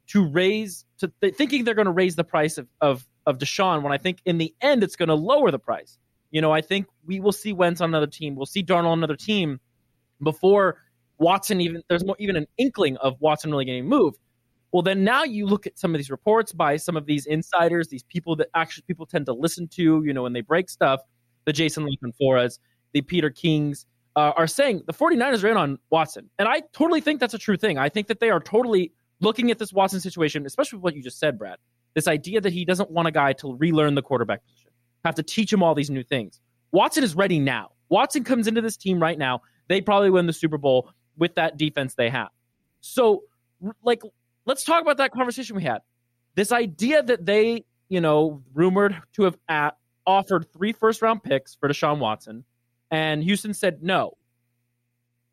to 0.08 0.26
raise 0.26 0.84
to 0.98 1.12
th- 1.20 1.34
thinking 1.34 1.64
they're 1.64 1.74
going 1.74 1.86
to 1.86 1.92
raise 1.92 2.16
the 2.16 2.24
price 2.24 2.58
of, 2.58 2.68
of 2.80 3.06
of 3.26 3.38
Deshaun 3.38 3.82
when 3.82 3.92
I 3.92 3.98
think 3.98 4.20
in 4.24 4.38
the 4.38 4.54
end 4.60 4.82
it's 4.82 4.96
going 4.96 5.08
to 5.08 5.14
lower 5.14 5.50
the 5.50 5.58
price. 5.58 5.98
You 6.30 6.40
know, 6.40 6.52
I 6.52 6.60
think 6.60 6.86
we 7.04 7.20
will 7.20 7.32
see 7.32 7.52
Wentz 7.52 7.80
on 7.80 7.90
another 7.90 8.06
team. 8.06 8.36
We'll 8.36 8.46
see 8.46 8.62
Darnold 8.62 8.86
on 8.86 8.98
another 8.98 9.16
team 9.16 9.60
before 10.22 10.82
Watson 11.18 11.60
even 11.60 11.82
there's 11.88 12.04
more, 12.04 12.16
even 12.18 12.36
an 12.36 12.46
inkling 12.58 12.96
of 12.98 13.20
Watson 13.20 13.50
really 13.50 13.64
getting 13.64 13.88
moved. 13.88 14.18
Well, 14.72 14.82
then 14.82 15.04
now 15.04 15.24
you 15.24 15.46
look 15.46 15.66
at 15.66 15.78
some 15.78 15.94
of 15.94 15.98
these 15.98 16.10
reports 16.10 16.52
by 16.52 16.76
some 16.76 16.96
of 16.96 17.06
these 17.06 17.26
insiders, 17.26 17.88
these 17.88 18.02
people 18.02 18.36
that 18.36 18.48
actually 18.54 18.84
people 18.86 19.06
tend 19.06 19.26
to 19.26 19.32
listen 19.32 19.68
to, 19.68 20.02
you 20.04 20.12
know, 20.12 20.22
when 20.22 20.32
they 20.32 20.40
break 20.40 20.68
stuff, 20.68 21.00
the 21.44 21.52
Jason 21.52 21.86
La 21.86 21.92
Canforas, 22.04 22.58
the 22.92 23.00
Peter 23.00 23.30
Kings, 23.30 23.86
uh, 24.16 24.32
are 24.36 24.46
saying 24.46 24.82
the 24.86 24.92
49ers 24.92 25.42
ran 25.44 25.56
on 25.56 25.78
Watson. 25.90 26.28
And 26.38 26.48
I 26.48 26.62
totally 26.72 27.00
think 27.00 27.20
that's 27.20 27.34
a 27.34 27.38
true 27.38 27.56
thing. 27.56 27.78
I 27.78 27.88
think 27.88 28.08
that 28.08 28.20
they 28.20 28.30
are 28.30 28.40
totally 28.40 28.92
looking 29.20 29.50
at 29.50 29.58
this 29.58 29.72
Watson 29.72 30.00
situation, 30.00 30.46
especially 30.46 30.78
what 30.78 30.94
you 30.94 31.02
just 31.02 31.18
said, 31.18 31.38
Brad. 31.38 31.58
This 31.94 32.08
idea 32.08 32.40
that 32.40 32.52
he 32.52 32.64
doesn't 32.64 32.90
want 32.90 33.08
a 33.08 33.10
guy 33.10 33.32
to 33.34 33.54
relearn 33.54 33.94
the 33.94 34.02
quarterback 34.02 34.44
position, 34.44 34.70
have 35.04 35.14
to 35.14 35.22
teach 35.22 35.52
him 35.52 35.62
all 35.62 35.74
these 35.74 35.90
new 35.90 36.02
things. 36.02 36.40
Watson 36.72 37.02
is 37.02 37.14
ready 37.14 37.38
now. 37.38 37.70
Watson 37.88 38.24
comes 38.24 38.46
into 38.46 38.60
this 38.60 38.76
team 38.76 39.00
right 39.00 39.18
now. 39.18 39.40
They 39.68 39.80
probably 39.80 40.10
win 40.10 40.26
the 40.26 40.32
Super 40.32 40.58
Bowl 40.58 40.90
with 41.16 41.34
that 41.36 41.56
defense 41.56 41.94
they 41.94 42.10
have. 42.10 42.28
So, 42.80 43.22
like, 43.82 44.02
let's 44.44 44.64
talk 44.64 44.82
about 44.82 44.98
that 44.98 45.12
conversation 45.12 45.56
we 45.56 45.62
had. 45.62 45.80
This 46.34 46.52
idea 46.52 47.02
that 47.02 47.24
they, 47.24 47.64
you 47.88 48.00
know, 48.00 48.42
rumored 48.52 49.00
to 49.14 49.22
have 49.22 49.38
at, 49.48 49.76
offered 50.06 50.52
three 50.52 50.72
first 50.72 51.02
round 51.02 51.22
picks 51.22 51.54
for 51.54 51.68
Deshaun 51.68 51.98
Watson, 51.98 52.44
and 52.90 53.22
Houston 53.22 53.54
said 53.54 53.82
no. 53.82 54.16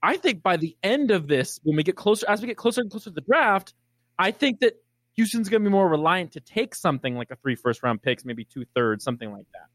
I 0.03 0.17
think 0.17 0.43
by 0.43 0.57
the 0.57 0.75
end 0.83 1.11
of 1.11 1.27
this, 1.27 1.61
when 1.63 1.77
we 1.77 1.83
get 1.83 1.95
closer, 1.95 2.29
as 2.29 2.41
we 2.41 2.47
get 2.47 2.57
closer 2.57 2.81
and 2.81 2.91
closer 2.91 3.05
to 3.09 3.13
the 3.13 3.21
draft, 3.21 3.73
I 4.19 4.31
think 4.31 4.59
that 4.59 4.73
Houston's 5.13 5.47
going 5.47 5.63
to 5.63 5.69
be 5.69 5.71
more 5.71 5.87
reliant 5.87 6.33
to 6.33 6.41
take 6.41 6.75
something 6.75 7.15
like 7.15 7.31
a 7.31 7.37
three 7.37 7.55
first 7.55 7.81
round 7.81 8.01
picks, 8.01 8.25
maybe 8.25 8.43
two 8.43 8.65
thirds, 8.75 9.03
something 9.03 9.31
like 9.31 9.45
that. 9.53 9.67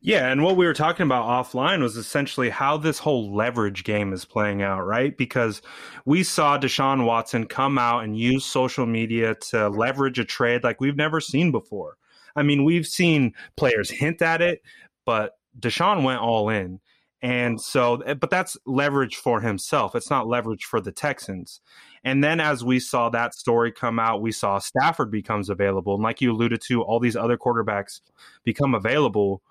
Yeah, 0.00 0.30
and 0.30 0.44
what 0.44 0.56
we 0.56 0.66
were 0.66 0.74
talking 0.74 1.04
about 1.04 1.26
offline 1.26 1.82
was 1.82 1.96
essentially 1.96 2.48
how 2.48 2.76
this 2.76 2.98
whole 2.98 3.34
leverage 3.34 3.82
game 3.82 4.12
is 4.12 4.24
playing 4.24 4.62
out, 4.62 4.86
right? 4.86 5.16
Because 5.16 5.62
we 6.04 6.22
saw 6.22 6.56
Deshaun 6.56 7.04
Watson 7.04 7.46
come 7.46 7.78
out 7.78 8.04
and 8.04 8.16
use 8.16 8.44
social 8.44 8.86
media 8.86 9.34
to 9.50 9.68
leverage 9.68 10.20
a 10.20 10.24
trade 10.24 10.62
like 10.62 10.80
we've 10.80 10.96
never 10.96 11.20
seen 11.20 11.50
before. 11.50 11.96
I 12.36 12.44
mean, 12.44 12.62
we've 12.62 12.86
seen 12.86 13.32
players 13.56 13.90
hint 13.90 14.22
at 14.22 14.42
it, 14.42 14.62
but 15.04 15.32
Deshaun 15.58 16.04
went 16.04 16.20
all 16.20 16.50
in. 16.50 16.78
And 17.26 17.60
so, 17.60 17.96
eh, 18.02 18.14
but 18.14 18.30
that's 18.30 18.56
leverage 18.66 19.16
for 19.16 19.40
himself. 19.40 19.96
It's 19.96 20.10
not 20.10 20.28
leverage 20.28 20.64
for 20.64 20.80
the 20.80 20.92
Texans. 20.92 21.60
And 22.04 22.22
then 22.22 22.38
as 22.38 22.62
we 22.62 22.78
saw 22.78 23.08
that 23.08 23.34
story 23.34 23.72
come 23.72 23.98
out, 23.98 24.22
we 24.22 24.30
saw 24.30 24.60
Stafford 24.60 25.10
becomes 25.10 25.50
available. 25.50 25.94
And 25.94 26.04
like 26.04 26.20
you 26.20 26.30
alluded 26.30 26.60
to, 26.68 26.82
all 26.82 27.00
these 27.00 27.16
other 27.16 27.36
quarterbacks 27.36 28.00
become 28.44 28.76
available. 28.76 29.42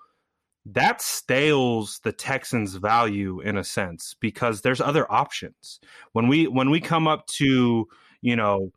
That 0.64 1.02
stales 1.02 2.00
the 2.02 2.12
Texans' 2.12 2.76
value 2.76 3.40
in 3.40 3.58
a 3.58 3.64
sense 3.64 4.16
because 4.20 4.62
there's 4.62 4.80
other 4.80 5.10
options. 5.12 5.78
When 6.12 6.28
we 6.28 6.46
when 6.46 6.70
we 6.70 6.80
come 6.80 7.06
up 7.06 7.26
to, 7.26 7.86
you 8.22 8.36
know, 8.36 8.72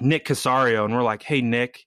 Nick 0.00 0.24
Caserio 0.24 0.86
and 0.86 0.94
we're 0.94 1.02
like, 1.02 1.22
hey 1.22 1.42
Nick, 1.42 1.84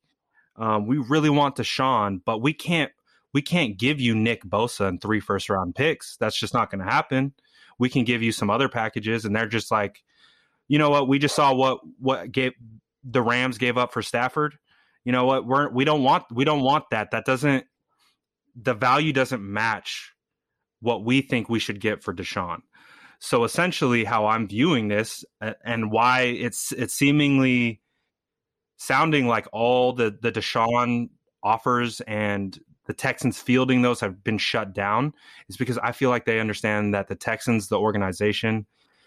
um, 0.55 0.85
we 0.85 0.99
really 0.99 1.31
want 1.31 1.55
Deshaun, 1.55 2.21
but 2.23 2.43
we 2.43 2.53
can't 2.53 2.91
we 3.37 3.43
can't 3.43 3.77
give 3.77 4.01
you 4.01 4.15
Nick 4.15 4.43
Bosa 4.43 4.87
and 4.87 4.99
three 4.99 5.19
first 5.19 5.47
round 5.47 5.75
picks. 5.75 6.17
That's 6.17 6.39
just 6.39 6.55
not 6.55 6.71
going 6.71 6.83
to 6.83 6.91
happen. 6.91 7.33
We 7.77 7.87
can 7.87 8.03
give 8.03 8.23
you 8.23 8.31
some 8.31 8.49
other 8.49 8.67
packages, 8.67 9.25
and 9.25 9.35
they're 9.35 9.45
just 9.45 9.69
like, 9.69 10.03
you 10.67 10.79
know 10.79 10.89
what? 10.89 11.07
We 11.07 11.19
just 11.19 11.35
saw 11.35 11.53
what 11.53 11.81
what 11.99 12.31
gave 12.31 12.53
the 13.03 13.21
Rams 13.21 13.59
gave 13.59 13.77
up 13.77 13.93
for 13.93 14.01
Stafford. 14.01 14.57
You 15.05 15.11
know 15.11 15.25
what? 15.25 15.45
We're 15.45 15.69
we 15.69 15.85
don't 15.85 16.01
want 16.01 16.23
we 16.31 16.45
don't 16.45 16.63
want 16.63 16.85
that. 16.89 17.11
That 17.11 17.25
doesn't 17.25 17.65
the 18.55 18.73
value 18.73 19.13
doesn't 19.13 19.43
match 19.43 20.13
what 20.79 21.05
we 21.05 21.21
think 21.21 21.47
we 21.47 21.59
should 21.59 21.79
get 21.79 22.01
for 22.01 22.15
Deshaun. 22.15 22.61
So 23.19 23.43
essentially, 23.43 24.03
how 24.03 24.25
I'm 24.25 24.47
viewing 24.47 24.87
this 24.87 25.23
and 25.63 25.91
why 25.91 26.21
it's 26.21 26.71
it's 26.71 26.95
seemingly 26.95 27.83
sounding 28.77 29.27
like 29.27 29.47
all 29.53 29.93
the 29.93 30.17
the 30.19 30.31
Deshaun 30.31 31.09
offers 31.43 32.01
and 32.01 32.59
the 32.87 32.93
Texans 32.93 33.39
fielding 33.39 33.81
those 33.81 33.99
have 33.99 34.23
been 34.23 34.37
shut 34.37 34.73
down 34.73 35.13
is 35.49 35.57
because 35.57 35.77
I 35.77 35.91
feel 35.91 36.09
like 36.09 36.25
they 36.25 36.39
understand 36.39 36.93
that 36.93 37.07
the 37.07 37.15
Texans, 37.15 37.67
the 37.67 37.79
organization, 37.79 38.65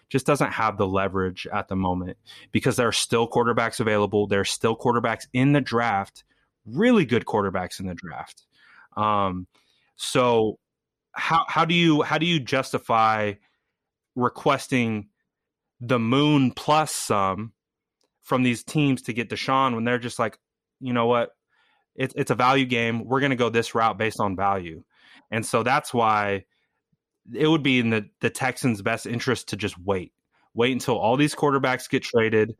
just 0.09 0.25
doesn't 0.25 0.51
have 0.51 0.77
the 0.77 0.87
leverage 0.87 1.47
at 1.51 1.67
the 1.67 1.75
moment 1.75 2.17
because 2.51 2.75
there 2.75 2.87
are 2.87 2.93
still 2.93 3.27
quarterbacks 3.27 3.79
available. 3.79 4.27
There 4.27 4.41
are 4.41 4.45
still 4.45 4.75
quarterbacks 4.75 5.25
in 5.33 5.53
the 5.53 5.61
draft, 5.61 6.23
really 6.65 7.05
good 7.05 7.25
quarterbacks 7.25 7.79
in 7.79 7.87
the 7.87 7.95
draft. 7.95 8.43
Um, 8.95 9.47
so 9.95 10.59
how 11.13 11.45
how 11.47 11.65
do 11.65 11.73
you 11.73 12.01
how 12.01 12.17
do 12.17 12.25
you 12.25 12.39
justify 12.39 13.33
requesting 14.15 15.07
the 15.79 15.99
moon 15.99 16.51
plus 16.51 16.93
some 16.93 17.53
from 18.21 18.43
these 18.43 18.63
teams 18.63 19.01
to 19.03 19.13
get 19.13 19.29
Deshaun 19.29 19.73
when 19.75 19.83
they're 19.83 19.97
just 19.97 20.19
like, 20.19 20.37
you 20.79 20.93
know 20.93 21.07
what, 21.07 21.31
it's 21.95 22.13
it's 22.15 22.31
a 22.31 22.35
value 22.35 22.65
game. 22.65 23.05
We're 23.05 23.19
going 23.19 23.31
to 23.31 23.35
go 23.35 23.49
this 23.49 23.75
route 23.75 23.97
based 23.97 24.19
on 24.19 24.35
value, 24.35 24.83
and 25.29 25.45
so 25.45 25.63
that's 25.63 25.93
why 25.93 26.45
it 27.33 27.47
would 27.47 27.63
be 27.63 27.79
in 27.79 27.89
the 27.89 28.09
the 28.19 28.29
Texans' 28.29 28.81
best 28.81 29.05
interest 29.05 29.49
to 29.49 29.57
just 29.57 29.77
wait, 29.77 30.13
wait 30.53 30.71
until 30.71 30.97
all 30.97 31.17
these 31.17 31.35
quarterbacks 31.35 31.89
get 31.89 32.03
traded, 32.03 32.55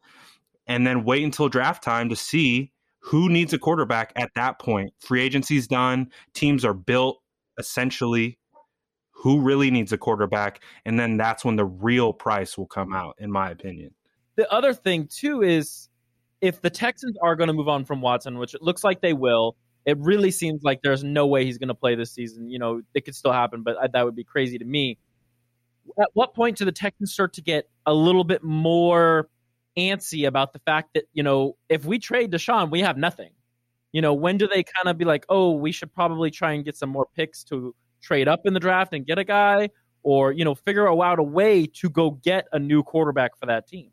and 0.67 0.85
then 0.85 1.03
wait 1.03 1.23
until 1.23 1.49
draft 1.49 1.83
time 1.83 2.09
to 2.09 2.15
see 2.15 2.71
who 2.99 3.29
needs 3.29 3.51
a 3.53 3.59
quarterback 3.59 4.13
at 4.15 4.31
that 4.35 4.59
point. 4.59 4.93
Free 4.99 5.21
agency's 5.21 5.67
done, 5.67 6.11
teams 6.33 6.63
are 6.63 6.73
built 6.73 7.21
essentially. 7.57 8.37
Who 9.23 9.41
really 9.41 9.69
needs 9.69 9.91
a 9.91 9.99
quarterback? 9.99 10.61
And 10.83 10.99
then 10.99 11.17
that's 11.17 11.45
when 11.45 11.55
the 11.55 11.65
real 11.65 12.11
price 12.11 12.57
will 12.57 12.65
come 12.65 12.91
out, 12.91 13.15
in 13.19 13.31
my 13.31 13.51
opinion. 13.51 13.93
The 14.35 14.51
other 14.51 14.73
thing 14.73 15.07
too 15.07 15.43
is 15.43 15.89
if 16.41 16.61
the 16.61 16.69
Texans 16.69 17.15
are 17.21 17.35
going 17.35 17.47
to 17.47 17.53
move 17.53 17.67
on 17.69 17.85
from 17.85 18.01
Watson, 18.01 18.37
which 18.37 18.53
it 18.53 18.61
looks 18.61 18.83
like 18.83 19.01
they 19.01 19.13
will, 19.13 19.55
it 19.85 19.97
really 19.99 20.31
seems 20.31 20.63
like 20.63 20.81
there's 20.83 21.03
no 21.03 21.25
way 21.27 21.45
he's 21.45 21.57
going 21.57 21.69
to 21.69 21.75
play 21.75 21.95
this 21.95 22.11
season. 22.11 22.49
You 22.49 22.59
know, 22.59 22.81
it 22.93 23.05
could 23.05 23.15
still 23.15 23.31
happen, 23.31 23.63
but 23.63 23.77
uh, 23.77 23.87
that 23.93 24.05
would 24.05 24.15
be 24.15 24.23
crazy 24.23 24.57
to 24.57 24.65
me. 24.65 24.97
At 25.99 26.09
what 26.13 26.33
point 26.33 26.57
do 26.57 26.65
the 26.65 26.71
Texans 26.71 27.11
start 27.13 27.33
to 27.33 27.41
get 27.41 27.69
a 27.85 27.93
little 27.93 28.23
bit 28.23 28.43
more 28.43 29.29
antsy 29.77 30.27
about 30.27 30.53
the 30.53 30.59
fact 30.59 30.89
that, 30.93 31.05
you 31.13 31.23
know, 31.23 31.57
if 31.69 31.85
we 31.85 31.99
trade 31.99 32.31
Deshaun, 32.31 32.69
we 32.71 32.81
have 32.81 32.97
nothing? 32.97 33.31
You 33.91 34.01
know, 34.01 34.13
when 34.13 34.37
do 34.37 34.47
they 34.47 34.63
kind 34.63 34.87
of 34.87 34.97
be 34.97 35.05
like, 35.05 35.25
oh, 35.29 35.51
we 35.51 35.71
should 35.71 35.93
probably 35.93 36.31
try 36.31 36.53
and 36.53 36.63
get 36.63 36.77
some 36.77 36.89
more 36.89 37.07
picks 37.15 37.43
to 37.45 37.75
trade 38.01 38.27
up 38.27 38.41
in 38.45 38.53
the 38.53 38.59
draft 38.59 38.93
and 38.93 39.05
get 39.05 39.19
a 39.19 39.23
guy 39.23 39.69
or, 40.03 40.31
you 40.31 40.45
know, 40.45 40.55
figure 40.55 40.87
out 40.87 41.19
a 41.19 41.23
way 41.23 41.65
to 41.67 41.89
go 41.89 42.11
get 42.11 42.47
a 42.53 42.59
new 42.59 42.83
quarterback 42.83 43.37
for 43.37 43.47
that 43.47 43.67
team? 43.67 43.90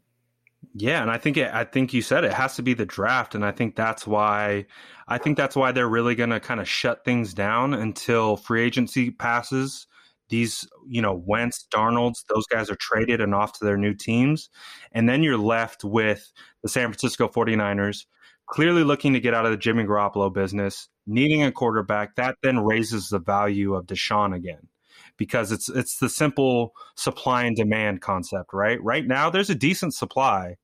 Yeah, 0.80 1.02
and 1.02 1.10
I 1.10 1.18
think 1.18 1.36
it, 1.36 1.52
I 1.52 1.64
think 1.64 1.92
you 1.92 2.02
said 2.02 2.22
it 2.22 2.32
has 2.32 2.54
to 2.56 2.62
be 2.62 2.72
the 2.72 2.86
draft, 2.86 3.34
and 3.34 3.44
I 3.44 3.50
think 3.50 3.74
that's 3.74 4.06
why 4.06 4.66
I 5.08 5.18
think 5.18 5.36
that's 5.36 5.56
why 5.56 5.72
they're 5.72 5.88
really 5.88 6.14
going 6.14 6.30
to 6.30 6.38
kind 6.38 6.60
of 6.60 6.68
shut 6.68 7.04
things 7.04 7.34
down 7.34 7.74
until 7.74 8.36
free 8.36 8.62
agency 8.62 9.10
passes. 9.10 9.88
These, 10.28 10.68
you 10.86 11.02
know, 11.02 11.20
Wentz, 11.26 11.66
Darnold's, 11.74 12.24
those 12.28 12.46
guys 12.46 12.70
are 12.70 12.76
traded 12.76 13.20
and 13.20 13.34
off 13.34 13.58
to 13.58 13.64
their 13.64 13.78
new 13.78 13.94
teams. 13.94 14.50
And 14.92 15.08
then 15.08 15.22
you're 15.22 15.38
left 15.38 15.84
with 15.84 16.30
the 16.62 16.68
San 16.68 16.88
Francisco 16.88 17.28
49ers, 17.28 18.04
clearly 18.46 18.84
looking 18.84 19.14
to 19.14 19.20
get 19.20 19.32
out 19.34 19.46
of 19.46 19.50
the 19.52 19.56
Jimmy 19.56 19.84
Garoppolo 19.84 20.32
business, 20.32 20.88
needing 21.06 21.42
a 21.42 21.50
quarterback. 21.50 22.14
That 22.16 22.36
then 22.42 22.60
raises 22.60 23.08
the 23.08 23.18
value 23.18 23.74
of 23.74 23.86
Deshaun 23.86 24.32
again 24.36 24.68
because 25.16 25.50
it's 25.50 25.68
it's 25.70 25.98
the 25.98 26.08
simple 26.10 26.72
supply 26.94 27.44
and 27.44 27.56
demand 27.56 28.00
concept, 28.02 28.52
right? 28.52 28.80
Right 28.82 29.06
now, 29.06 29.28
there's 29.30 29.50
a 29.50 29.54
decent 29.56 29.94
supply 29.94 30.56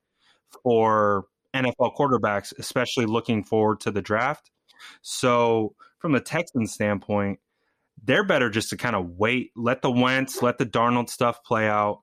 for 0.63 1.25
NFL 1.53 1.95
quarterbacks, 1.95 2.53
especially 2.57 3.05
looking 3.05 3.43
forward 3.43 3.79
to 3.81 3.91
the 3.91 4.01
draft. 4.01 4.51
So, 5.01 5.75
from 5.99 6.11
the 6.11 6.19
Texans 6.19 6.73
standpoint, 6.73 7.39
they're 8.03 8.25
better 8.25 8.49
just 8.49 8.69
to 8.69 8.77
kind 8.77 8.95
of 8.95 9.11
wait, 9.17 9.51
let 9.55 9.81
the 9.81 9.91
Wentz, 9.91 10.41
let 10.41 10.57
the 10.57 10.65
Darnold 10.65 11.09
stuff 11.09 11.43
play 11.43 11.67
out, 11.67 12.01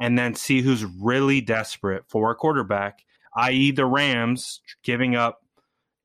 and 0.00 0.18
then 0.18 0.34
see 0.34 0.62
who's 0.62 0.84
really 0.84 1.40
desperate 1.40 2.04
for 2.08 2.30
a 2.30 2.34
quarterback, 2.34 3.00
i.e., 3.36 3.72
the 3.72 3.84
Rams 3.84 4.60
giving 4.82 5.16
up 5.16 5.40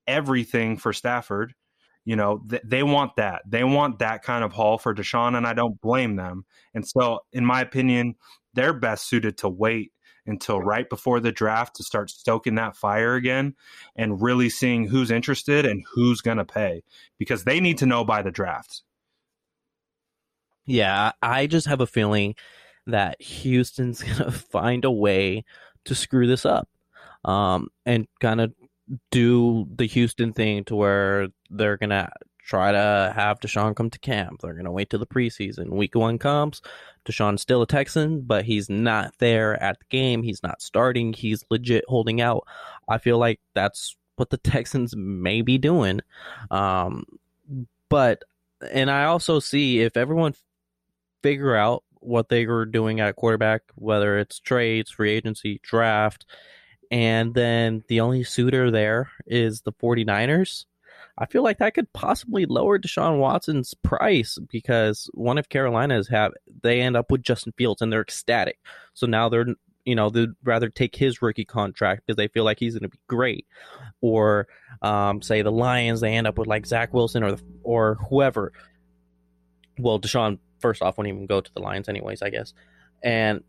everything 0.07 0.77
for 0.77 0.91
Stafford 0.91 1.53
you 2.05 2.15
know, 2.15 2.41
th- 2.49 2.63
they 2.65 2.84
want 2.84 3.15
that. 3.17 3.43
They 3.47 3.63
want 3.63 3.99
that 3.99 4.23
kind 4.23 4.43
of 4.43 4.53
haul 4.53 4.77
for 4.77 4.93
Deshaun, 4.93 5.38
and 5.38 5.45
I 5.45 5.53
don't 5.53 5.79
blame 5.82 6.15
them. 6.15 6.45
And 6.73 6.88
so, 6.88 7.19
in 7.32 7.45
my 7.45 7.61
opinion, 7.61 8.15
they're 8.53 8.73
best 8.73 9.07
suited 9.07 9.38
to 9.39 9.49
wait 9.49 9.91
until 10.26 10.59
right 10.59 10.89
before 10.89 11.19
the 11.19 11.32
draft 11.32 11.76
to 11.76 11.84
start 11.84 12.09
stoking 12.09 12.55
that 12.55 12.76
fire 12.76 13.15
again 13.15 13.55
and 13.95 14.22
really 14.22 14.49
seeing 14.49 14.88
who's 14.88 15.11
interested 15.11 15.65
and 15.65 15.84
who's 15.93 16.22
going 16.22 16.38
to 16.38 16.45
pay 16.45 16.84
because 17.17 17.43
they 17.43 17.59
need 17.59 17.78
to 17.78 17.86
know 17.86 18.03
by 18.03 18.22
the 18.22 18.32
draft. 18.32 18.84
Yeah, 20.65 21.11
I 21.22 21.47
just 21.47 21.67
have 21.67 21.82
a 21.82 21.88
feeling 21.88 22.36
that 22.88 23.22
Houston's 23.22 24.03
going 24.03 24.17
to 24.17 24.32
find 24.32 24.86
a 24.86 24.91
way 24.91 25.43
to 25.86 25.95
screw 25.95 26.28
this 26.28 26.45
up 26.45 26.69
um, 27.26 27.69
and 27.86 28.07
kind 28.19 28.41
of 28.41 28.53
do 29.09 29.67
the 29.76 29.86
Houston 29.86 30.34
thing 30.34 30.63
to 30.65 30.76
where 30.76 31.30
they're 31.49 31.78
gonna 31.78 32.11
try 32.45 32.71
to 32.71 33.13
have 33.15 33.39
Deshaun 33.39 33.75
come 33.75 33.89
to 33.89 33.99
camp. 33.99 34.41
They're 34.41 34.53
gonna 34.53 34.71
wait 34.71 34.89
till 34.89 34.99
the 34.99 35.05
preseason. 35.05 35.69
Week 35.69 35.95
one 35.95 36.17
comes, 36.17 36.61
Deshaun's 37.05 37.41
still 37.41 37.61
a 37.61 37.67
Texan, 37.67 38.21
but 38.21 38.45
he's 38.45 38.69
not 38.69 39.13
there 39.19 39.61
at 39.61 39.79
the 39.79 39.85
game. 39.89 40.23
He's 40.23 40.43
not 40.43 40.61
starting. 40.61 41.13
He's 41.13 41.43
legit 41.49 41.85
holding 41.87 42.21
out. 42.21 42.47
I 42.87 42.97
feel 42.97 43.17
like 43.17 43.39
that's 43.53 43.95
what 44.15 44.29
the 44.29 44.37
Texans 44.43 44.95
may 44.95 45.41
be 45.41 45.57
doing. 45.57 46.01
Um, 46.49 47.05
but 47.89 48.23
and 48.71 48.91
I 48.91 49.05
also 49.05 49.39
see 49.39 49.81
if 49.81 49.97
everyone 49.97 50.35
figure 51.23 51.55
out 51.55 51.83
what 51.99 52.29
they 52.29 52.45
were 52.45 52.65
doing 52.65 52.99
at 52.99 53.15
quarterback, 53.15 53.63
whether 53.75 54.17
it's 54.17 54.39
trades, 54.39 54.91
free 54.91 55.11
agency, 55.11 55.59
draft, 55.63 56.25
and 56.89 57.33
then 57.33 57.83
the 57.87 58.01
only 58.01 58.23
suitor 58.23 58.69
there 58.69 59.09
is 59.25 59.61
the 59.61 59.71
49ers. 59.71 60.65
I 61.18 61.26
feel 61.26 61.43
like 61.43 61.59
that 61.59 61.74
could 61.74 61.91
possibly 61.93 62.45
lower 62.45 62.80
Deshaun 62.80 63.20
Watson's 63.20 63.74
price 63.74 64.38
because 64.49 65.09
one 65.14 65.38
of 65.38 65.49
Carolina's 65.49 66.07
have 66.07 66.32
they 66.64 66.82
end 66.82 66.95
up 66.95 67.12
with 67.12 67.24
Justin 67.24 67.53
Fields 67.57 67.82
and 67.82 67.91
they're 67.91 68.01
ecstatic. 68.01 68.59
So 68.93 69.07
now 69.07 69.30
they're 69.30 69.47
you 69.86 69.95
know 69.95 70.09
they'd 70.09 70.30
rather 70.43 70.70
take 70.70 70.95
his 70.95 71.22
rookie 71.22 71.45
contract 71.45 72.03
because 72.05 72.18
they 72.18 72.28
feel 72.28 72.43
like 72.43 72.59
he's 72.59 72.74
going 72.74 72.84
to 72.84 72.89
be 72.89 72.99
great, 73.07 73.45
or 73.99 74.47
um, 74.82 75.22
say 75.22 75.41
the 75.41 75.51
Lions 75.51 76.01
they 76.01 76.14
end 76.14 76.28
up 76.28 76.38
with 76.38 76.47
like 76.47 76.66
Zach 76.66 76.93
Wilson 76.93 77.24
or 77.24 77.34
the, 77.34 77.43
or 77.64 77.95
whoever. 78.09 78.53
Well, 79.80 79.99
Deshaun 79.99 80.39
first 80.59 80.82
off 80.82 80.97
won't 80.97 81.07
even 81.07 81.26
go 81.26 81.41
to 81.41 81.53
the 81.53 81.62
Lions 81.62 81.89
anyways, 81.89 82.22
I 82.22 82.30
guess, 82.30 82.53
and 83.01 83.43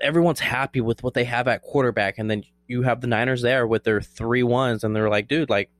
everyone's 0.00 0.40
happy 0.40 0.80
with 0.80 1.02
what 1.02 1.14
they 1.14 1.24
have 1.24 1.48
at 1.48 1.62
quarterback, 1.62 2.18
and 2.18 2.30
then 2.30 2.44
you 2.66 2.82
have 2.82 3.00
the 3.00 3.06
Niners 3.06 3.42
there 3.42 3.66
with 3.66 3.84
their 3.84 4.00
three 4.00 4.42
ones, 4.42 4.84
and 4.84 4.94
they're 4.94 5.10
like, 5.10 5.26
dude, 5.26 5.50
like 5.50 5.70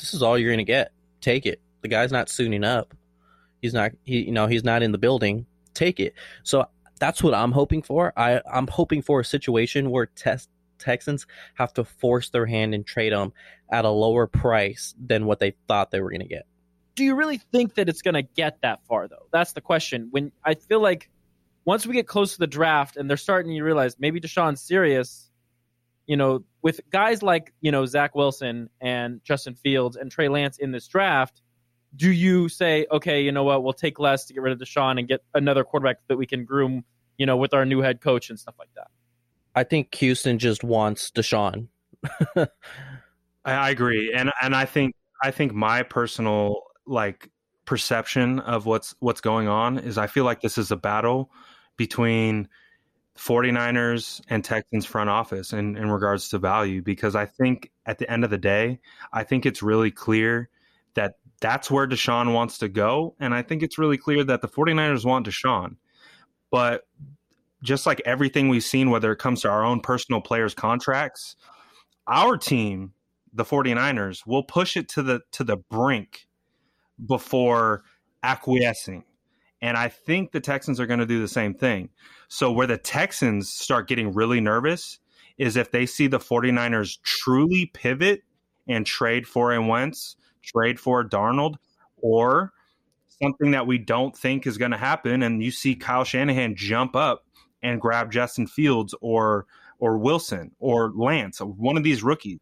this 0.00 0.14
is 0.14 0.22
all 0.22 0.38
you're 0.38 0.52
gonna 0.52 0.64
get. 0.64 0.92
Take 1.20 1.46
it. 1.46 1.60
The 1.82 1.88
guy's 1.88 2.12
not 2.12 2.28
suiting 2.28 2.64
up. 2.64 2.94
He's 3.62 3.74
not. 3.74 3.92
He, 4.04 4.22
you 4.22 4.32
know, 4.32 4.46
he's 4.46 4.64
not 4.64 4.82
in 4.82 4.92
the 4.92 4.98
building. 4.98 5.46
Take 5.74 6.00
it. 6.00 6.14
So 6.42 6.66
that's 6.98 7.22
what 7.22 7.34
I'm 7.34 7.52
hoping 7.52 7.82
for. 7.82 8.12
I 8.16 8.40
I'm 8.50 8.66
hoping 8.66 9.02
for 9.02 9.20
a 9.20 9.24
situation 9.24 9.90
where 9.90 10.06
test 10.06 10.48
Texans 10.78 11.26
have 11.54 11.72
to 11.74 11.84
force 11.84 12.30
their 12.30 12.46
hand 12.46 12.74
and 12.74 12.86
trade 12.86 13.12
them 13.12 13.32
at 13.70 13.84
a 13.84 13.90
lower 13.90 14.26
price 14.26 14.94
than 14.98 15.26
what 15.26 15.38
they 15.38 15.54
thought 15.68 15.90
they 15.90 16.00
were 16.00 16.10
to 16.10 16.24
get. 16.24 16.46
Do 16.96 17.04
you 17.04 17.14
really 17.14 17.38
think 17.38 17.74
that 17.74 17.88
it's 17.88 18.02
to 18.02 18.22
get 18.22 18.58
that 18.62 18.84
far 18.86 19.06
though? 19.06 19.26
That's 19.32 19.52
the 19.52 19.60
question. 19.60 20.08
When 20.10 20.32
I 20.44 20.54
feel 20.54 20.80
like 20.80 21.08
once 21.64 21.86
we 21.86 21.94
get 21.94 22.06
close 22.08 22.32
to 22.32 22.38
the 22.38 22.46
draft 22.46 22.96
and 22.96 23.08
they're 23.08 23.16
starting 23.16 23.52
to 23.54 23.62
realize 23.62 23.96
maybe 23.98 24.20
Deshaun's 24.20 24.60
serious, 24.60 25.29
you 26.10 26.16
know, 26.16 26.42
with 26.60 26.80
guys 26.90 27.22
like, 27.22 27.54
you 27.60 27.70
know, 27.70 27.86
Zach 27.86 28.16
Wilson 28.16 28.68
and 28.80 29.20
Justin 29.22 29.54
Fields 29.54 29.96
and 29.96 30.10
Trey 30.10 30.26
Lance 30.26 30.58
in 30.58 30.72
this 30.72 30.88
draft, 30.88 31.40
do 31.94 32.10
you 32.10 32.48
say, 32.48 32.84
okay, 32.90 33.22
you 33.22 33.30
know 33.30 33.44
what, 33.44 33.62
we'll 33.62 33.72
take 33.72 34.00
less 34.00 34.24
to 34.24 34.34
get 34.34 34.42
rid 34.42 34.52
of 34.52 34.58
Deshaun 34.58 34.98
and 34.98 35.06
get 35.06 35.22
another 35.34 35.62
quarterback 35.62 35.98
that 36.08 36.16
we 36.16 36.26
can 36.26 36.44
groom, 36.44 36.84
you 37.16 37.26
know, 37.26 37.36
with 37.36 37.54
our 37.54 37.64
new 37.64 37.80
head 37.80 38.00
coach 38.00 38.28
and 38.28 38.40
stuff 38.40 38.56
like 38.58 38.70
that? 38.74 38.88
I 39.54 39.62
think 39.62 39.94
Houston 39.94 40.40
just 40.40 40.64
wants 40.64 41.12
Deshaun. 41.12 41.68
I, 42.36 42.48
I 43.44 43.70
agree, 43.70 44.12
and 44.12 44.32
and 44.42 44.56
I 44.56 44.64
think 44.64 44.96
I 45.22 45.30
think 45.30 45.52
my 45.52 45.84
personal 45.84 46.62
like 46.86 47.30
perception 47.66 48.40
of 48.40 48.66
what's 48.66 48.96
what's 48.98 49.20
going 49.20 49.46
on 49.46 49.78
is 49.78 49.96
I 49.96 50.08
feel 50.08 50.24
like 50.24 50.40
this 50.40 50.58
is 50.58 50.72
a 50.72 50.76
battle 50.76 51.30
between 51.76 52.48
49ers 53.20 54.22
and 54.30 54.42
Texans 54.42 54.86
front 54.86 55.10
office 55.10 55.52
in, 55.52 55.76
in 55.76 55.90
regards 55.90 56.30
to 56.30 56.38
value 56.38 56.80
because 56.80 57.14
I 57.14 57.26
think 57.26 57.70
at 57.84 57.98
the 57.98 58.10
end 58.10 58.24
of 58.24 58.30
the 58.30 58.38
day, 58.38 58.80
I 59.12 59.24
think 59.24 59.44
it's 59.44 59.62
really 59.62 59.90
clear 59.90 60.48
that 60.94 61.16
that's 61.40 61.70
where 61.70 61.86
Deshaun 61.86 62.32
wants 62.32 62.56
to 62.58 62.68
go. 62.68 63.14
And 63.20 63.34
I 63.34 63.42
think 63.42 63.62
it's 63.62 63.78
really 63.78 63.98
clear 63.98 64.24
that 64.24 64.40
the 64.40 64.48
49ers 64.48 65.04
want 65.04 65.26
Deshaun. 65.26 65.76
But 66.50 66.88
just 67.62 67.84
like 67.84 68.00
everything 68.06 68.48
we've 68.48 68.64
seen, 68.64 68.88
whether 68.88 69.12
it 69.12 69.18
comes 69.18 69.42
to 69.42 69.50
our 69.50 69.64
own 69.64 69.80
personal 69.80 70.22
players' 70.22 70.54
contracts, 70.54 71.36
our 72.06 72.38
team, 72.38 72.94
the 73.34 73.44
49ers, 73.44 74.26
will 74.26 74.42
push 74.42 74.78
it 74.78 74.88
to 74.90 75.02
the 75.02 75.20
to 75.32 75.44
the 75.44 75.58
brink 75.58 76.26
before 77.04 77.84
acquiescing. 78.22 79.04
And 79.62 79.76
I 79.76 79.88
think 79.88 80.32
the 80.32 80.40
Texans 80.40 80.80
are 80.80 80.86
going 80.86 81.00
to 81.00 81.06
do 81.06 81.20
the 81.20 81.28
same 81.28 81.54
thing. 81.54 81.90
So, 82.28 82.50
where 82.50 82.66
the 82.66 82.78
Texans 82.78 83.50
start 83.50 83.88
getting 83.88 84.12
really 84.12 84.40
nervous 84.40 84.98
is 85.38 85.56
if 85.56 85.70
they 85.70 85.86
see 85.86 86.06
the 86.06 86.18
49ers 86.18 87.00
truly 87.02 87.66
pivot 87.66 88.22
and 88.68 88.86
trade 88.86 89.26
for 89.26 89.52
a 89.52 89.62
Wentz, 89.62 90.16
trade 90.42 90.78
for 90.78 91.04
Darnold, 91.04 91.56
or 91.96 92.52
something 93.22 93.50
that 93.50 93.66
we 93.66 93.78
don't 93.78 94.16
think 94.16 94.46
is 94.46 94.58
going 94.58 94.70
to 94.70 94.76
happen. 94.76 95.22
And 95.22 95.42
you 95.42 95.50
see 95.50 95.74
Kyle 95.74 96.04
Shanahan 96.04 96.54
jump 96.56 96.96
up 96.96 97.24
and 97.62 97.80
grab 97.80 98.10
Justin 98.10 98.46
Fields 98.46 98.94
or 99.00 99.46
or 99.78 99.96
Wilson 99.98 100.52
or 100.58 100.92
Lance, 100.94 101.40
one 101.40 101.76
of 101.76 101.82
these 101.82 102.02
rookies. 102.02 102.38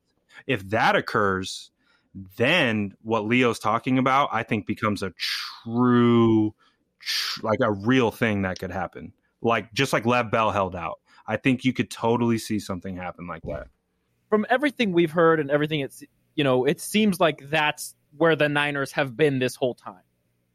If 0.47 0.69
that 0.71 0.97
occurs, 0.97 1.71
then 2.37 2.95
what 3.03 3.27
Leo's 3.27 3.59
talking 3.59 3.99
about, 3.99 4.31
I 4.33 4.43
think, 4.43 4.67
becomes 4.67 5.03
a 5.03 5.13
true 5.19 6.55
like 7.43 7.61
a 7.61 7.73
real 7.73 8.11
thing 8.11 8.43
that 8.43 8.59
could 8.59 8.71
happen. 8.71 9.13
Like 9.41 9.73
just 9.73 9.93
like 9.93 10.07
Lev 10.07 10.31
Bell 10.31 10.51
held 10.51 10.75
out. 10.75 11.01
I 11.27 11.37
think 11.37 11.65
you 11.65 11.73
could 11.73 11.91
totally 11.91 12.39
see 12.39 12.59
something 12.59 12.97
happen 12.97 13.27
like 13.27 13.43
that. 13.43 13.69
From 14.31 14.47
everything 14.51 14.93
we've 14.93 15.11
heard 15.11 15.41
and 15.41 15.51
everything 15.51 15.81
it's 15.81 16.03
you 16.35 16.45
know, 16.45 16.65
it 16.65 16.81
seems 16.81 17.19
like 17.19 17.51
that's 17.51 17.97
where 18.17 18.37
the 18.37 18.49
Niners 18.49 18.93
have 18.93 19.17
been 19.17 19.41
this 19.41 19.57
whole 19.57 19.75
time. 19.75 20.03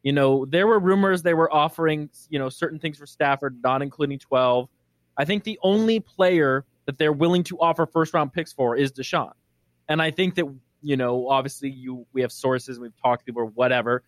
You 0.01 0.13
know, 0.13 0.45
there 0.45 0.65
were 0.65 0.79
rumors 0.79 1.21
they 1.21 1.33
were 1.33 1.53
offering, 1.53 2.09
you 2.29 2.39
know, 2.39 2.49
certain 2.49 2.79
things 2.79 2.97
for 2.97 3.05
Stafford, 3.05 3.59
not 3.63 3.81
including 3.81 4.19
12. 4.19 4.69
I 5.17 5.25
think 5.25 5.43
the 5.43 5.59
only 5.61 5.99
player 5.99 6.65
that 6.85 6.97
they're 6.97 7.13
willing 7.13 7.43
to 7.45 7.59
offer 7.59 7.85
first 7.85 8.13
round 8.13 8.33
picks 8.33 8.51
for 8.51 8.75
is 8.75 8.91
Deshaun. 8.91 9.33
And 9.87 10.01
I 10.01 10.11
think 10.11 10.35
that, 10.35 10.45
you 10.81 10.97
know, 10.97 11.29
obviously 11.29 11.69
you 11.69 12.05
we 12.13 12.21
have 12.21 12.31
sources, 12.31 12.79
we've 12.79 12.95
talked 13.01 13.21
to 13.21 13.25
people 13.25 13.43
or 13.43 13.47
whatever. 13.47 14.03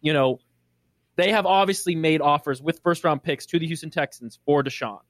You 0.00 0.14
know, 0.14 0.40
they 1.20 1.30
have 1.30 1.46
obviously 1.46 1.94
made 1.94 2.20
offers 2.20 2.62
with 2.62 2.80
first 2.82 3.04
round 3.04 3.22
picks 3.22 3.46
to 3.46 3.58
the 3.58 3.66
Houston 3.66 3.90
Texans 3.90 4.38
for 4.46 4.62
Deshaun. 4.62 5.00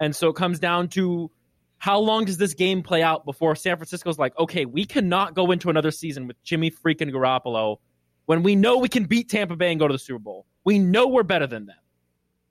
And 0.00 0.14
so 0.14 0.28
it 0.28 0.36
comes 0.36 0.58
down 0.58 0.88
to 0.90 1.30
how 1.78 1.98
long 1.98 2.24
does 2.24 2.36
this 2.36 2.54
game 2.54 2.82
play 2.82 3.02
out 3.02 3.24
before 3.24 3.54
San 3.56 3.76
Francisco's 3.76 4.18
like, 4.18 4.36
okay, 4.38 4.64
we 4.64 4.84
cannot 4.84 5.34
go 5.34 5.50
into 5.50 5.68
another 5.68 5.90
season 5.90 6.26
with 6.26 6.42
Jimmy 6.42 6.70
freaking 6.70 7.12
Garoppolo 7.12 7.78
when 8.26 8.42
we 8.42 8.54
know 8.54 8.78
we 8.78 8.88
can 8.88 9.04
beat 9.04 9.28
Tampa 9.28 9.56
Bay 9.56 9.70
and 9.70 9.80
go 9.80 9.88
to 9.88 9.92
the 9.92 9.98
Super 9.98 10.18
Bowl. 10.18 10.46
We 10.64 10.78
know 10.78 11.08
we're 11.08 11.24
better 11.24 11.46
than 11.46 11.66
them. 11.66 11.76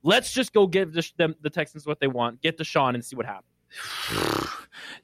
Let's 0.04 0.34
just 0.34 0.54
go 0.54 0.68
give 0.68 0.94
the, 0.94 1.10
them, 1.18 1.36
the 1.42 1.50
Texans 1.50 1.86
what 1.86 2.00
they 2.00 2.08
want, 2.08 2.42
get 2.42 2.58
Deshaun, 2.58 2.94
and 2.94 3.06
see 3.06 3.16
what 3.16 3.26
happens. 3.26 3.48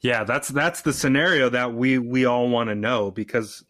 yeah, 0.00 0.24
that's 0.24 0.48
that's 0.48 0.82
the 0.82 0.92
scenario 0.92 1.48
that 1.48 1.72
we 1.72 1.98
we 1.98 2.26
all 2.26 2.48
want 2.48 2.68
to 2.68 2.74
know 2.74 3.10
because 3.10 3.64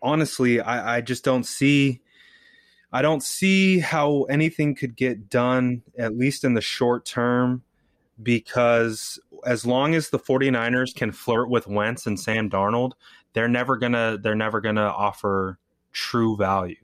honestly, 0.00 0.60
I, 0.60 0.96
I 0.96 1.00
just 1.00 1.22
don't 1.24 1.44
see 1.44 2.00
I 2.92 3.00
don't 3.02 3.22
see 3.22 3.78
how 3.78 4.24
anything 4.24 4.74
could 4.74 4.96
get 4.96 5.30
done, 5.30 5.82
at 5.98 6.16
least 6.16 6.44
in 6.44 6.54
the 6.54 6.60
short 6.60 7.06
term, 7.06 7.62
because 8.22 9.18
as 9.46 9.64
long 9.64 9.94
as 9.94 10.10
the 10.10 10.18
49ers 10.18 10.94
can 10.94 11.10
flirt 11.10 11.48
with 11.48 11.66
Wentz 11.66 12.06
and 12.06 12.20
Sam 12.20 12.50
Darnold, 12.50 12.92
they're 13.32 13.48
never 13.48 13.76
gonna 13.78 14.18
they're 14.20 14.34
never 14.34 14.60
gonna 14.60 14.86
offer 14.86 15.58
true 15.92 16.36
value. 16.36 16.76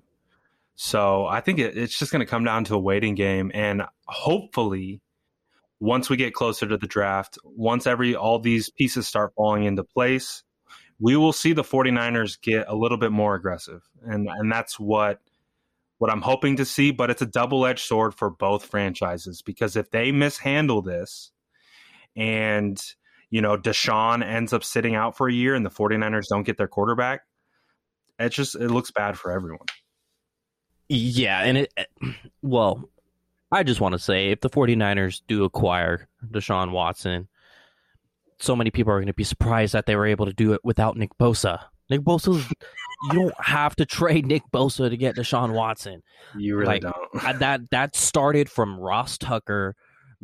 So 0.77 1.27
I 1.27 1.41
think 1.41 1.59
it, 1.59 1.77
it's 1.77 1.99
just 1.99 2.11
gonna 2.11 2.27
come 2.27 2.45
down 2.45 2.65
to 2.65 2.75
a 2.75 2.81
waiting 2.81 3.15
game, 3.15 3.51
and 3.53 3.83
hopefully, 4.07 5.03
once 5.81 6.09
we 6.09 6.17
get 6.17 6.33
closer 6.33 6.67
to 6.67 6.79
the 6.79 6.87
draft, 6.87 7.39
once 7.45 7.87
every 7.87 8.17
all 8.17 8.39
these 8.39 8.71
pieces 8.71 9.07
start 9.07 9.35
falling 9.37 9.65
into 9.65 9.85
place, 9.85 10.43
we 11.01 11.17
will 11.17 11.33
see 11.35 11.53
the 11.53 11.63
49ers 11.63 12.41
get 12.41 12.67
a 12.67 12.75
little 12.75 12.99
bit 12.99 13.13
more 13.13 13.35
aggressive, 13.35 13.83
and 14.05 14.27
and 14.29 14.51
that's 14.51 14.81
what 14.81 15.21
what 15.99 16.11
I'm 16.11 16.23
hoping 16.23 16.57
to 16.57 16.65
see, 16.65 16.91
but 16.93 17.11
it's 17.11 17.23
a 17.23 17.27
double 17.27 17.67
edged 17.67 17.85
sword 17.85 18.15
for 18.15 18.31
both 18.31 18.65
franchises 18.65 19.43
because 19.43 19.77
if 19.77 19.91
they 19.91 20.13
mishandle 20.13 20.83
this 20.83 21.33
and, 22.17 22.81
you 23.31 23.43
know, 23.43 23.57
Deshaun 23.57 24.25
ends 24.25 24.53
up 24.53 24.65
sitting 24.65 24.95
out 24.95 25.17
for 25.17 25.29
a 25.29 25.33
year 25.33 25.55
and 25.55 25.67
the 25.67 25.71
49ers 25.71 26.27
don't 26.31 26.45
get 26.45 26.57
their 26.57 26.69
quarterback, 26.69 27.23
it 28.19 28.31
just 28.31 28.55
it 28.55 28.69
looks 28.69 28.91
bad 28.91 29.19
for 29.19 29.33
everyone. 29.33 29.67
Yeah, 30.89 31.43
and 31.43 31.59
it 31.59 31.73
well, 32.43 32.89
I 33.51 33.63
just 33.63 33.81
want 33.81 33.93
to 33.93 33.99
say 33.99 34.31
if 34.31 34.41
the 34.41 34.51
49ers 34.51 35.23
do 35.27 35.45
acquire 35.45 36.09
Deshaun 36.25 36.71
Watson, 36.71 37.29
so 38.39 38.55
many 38.55 38.71
people 38.71 38.93
are 38.93 38.99
going 38.99 39.07
to 39.07 39.15
be 39.15 39.25
surprised 39.25 39.73
that 39.73 39.87
they 39.87 39.97
were 39.97 40.07
able 40.07 40.27
to 40.27 40.33
do 40.33 40.53
it 40.53 40.61
without 40.63 40.97
Nick 40.97 41.11
Bosa. 41.19 41.61
Nick 41.91 42.03
Bosa, 42.03 42.45
you 43.05 43.13
don't 43.13 43.35
have 43.45 43.77
to 43.77 43.87
trade 43.87 44.27
Nick 44.27 44.43
Bosa 44.53 44.91
to 44.91 44.97
get 44.97 45.17
Deshaun 45.17 45.53
Watson. 45.53 46.03
You 46.37 46.57
really 46.57 46.81
like, 46.81 46.83
don't. 46.83 47.39
that 47.39 47.71
that 47.71 47.97
started 47.97 48.51
from 48.51 48.79
Ross 48.79 49.19
Tucker 49.19 49.77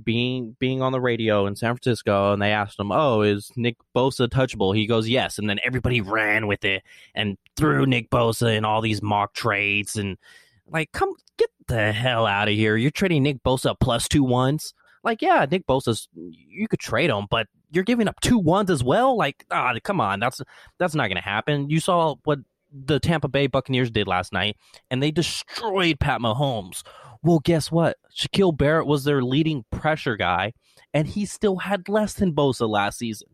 being 0.02 0.56
being 0.58 0.82
on 0.82 0.92
the 0.92 1.00
radio 1.00 1.46
in 1.46 1.54
San 1.54 1.74
Francisco, 1.74 2.32
and 2.32 2.42
they 2.42 2.52
asked 2.52 2.78
him, 2.78 2.90
"Oh, 2.90 3.22
is 3.22 3.50
Nick 3.56 3.76
Bosa 3.94 4.28
touchable?" 4.28 4.74
He 4.74 4.86
goes, 4.86 5.08
"Yes," 5.08 5.38
and 5.38 5.48
then 5.48 5.60
everybody 5.64 6.00
ran 6.00 6.46
with 6.46 6.64
it 6.64 6.82
and 7.14 7.36
threw 7.56 7.86
Nick 7.86 8.10
Bosa 8.10 8.56
in 8.56 8.64
all 8.64 8.80
these 8.80 9.02
mock 9.02 9.34
trades 9.34 9.96
and 9.96 10.18
like, 10.66 10.92
come 10.92 11.12
get 11.36 11.50
the 11.68 11.92
hell 11.92 12.26
out 12.26 12.48
of 12.48 12.54
here! 12.54 12.76
You're 12.76 12.90
trading 12.90 13.22
Nick 13.22 13.42
Bosa 13.42 13.74
plus 13.78 14.08
two 14.08 14.24
ones. 14.24 14.74
Like, 15.02 15.20
yeah, 15.20 15.46
Nick 15.48 15.66
Bosa's 15.66 16.08
you 16.14 16.66
could 16.66 16.80
trade 16.80 17.10
him, 17.10 17.26
but 17.30 17.46
you're 17.70 17.84
giving 17.84 18.08
up 18.08 18.20
two 18.20 18.38
ones 18.38 18.70
as 18.70 18.82
well. 18.82 19.16
Like, 19.16 19.44
ah, 19.50 19.74
come 19.82 20.00
on, 20.00 20.20
that's 20.20 20.40
that's 20.78 20.94
not 20.94 21.08
going 21.08 21.16
to 21.16 21.22
happen. 21.22 21.70
You 21.70 21.80
saw 21.80 22.16
what 22.24 22.38
the 22.74 22.98
Tampa 22.98 23.28
Bay 23.28 23.46
Buccaneers 23.46 23.90
did 23.90 24.08
last 24.08 24.32
night, 24.32 24.56
and 24.90 25.02
they 25.02 25.10
destroyed 25.10 26.00
Pat 26.00 26.20
Mahomes. 26.20 26.82
Well, 27.22 27.38
guess 27.38 27.70
what? 27.70 27.96
Shaquille 28.14 28.56
Barrett 28.56 28.86
was 28.86 29.04
their 29.04 29.22
leading 29.22 29.64
pressure 29.70 30.16
guy, 30.16 30.52
and 30.92 31.06
he 31.06 31.24
still 31.24 31.56
had 31.56 31.88
less 31.88 32.14
than 32.14 32.34
Bosa 32.34 32.68
last 32.68 32.98
season. 32.98 33.28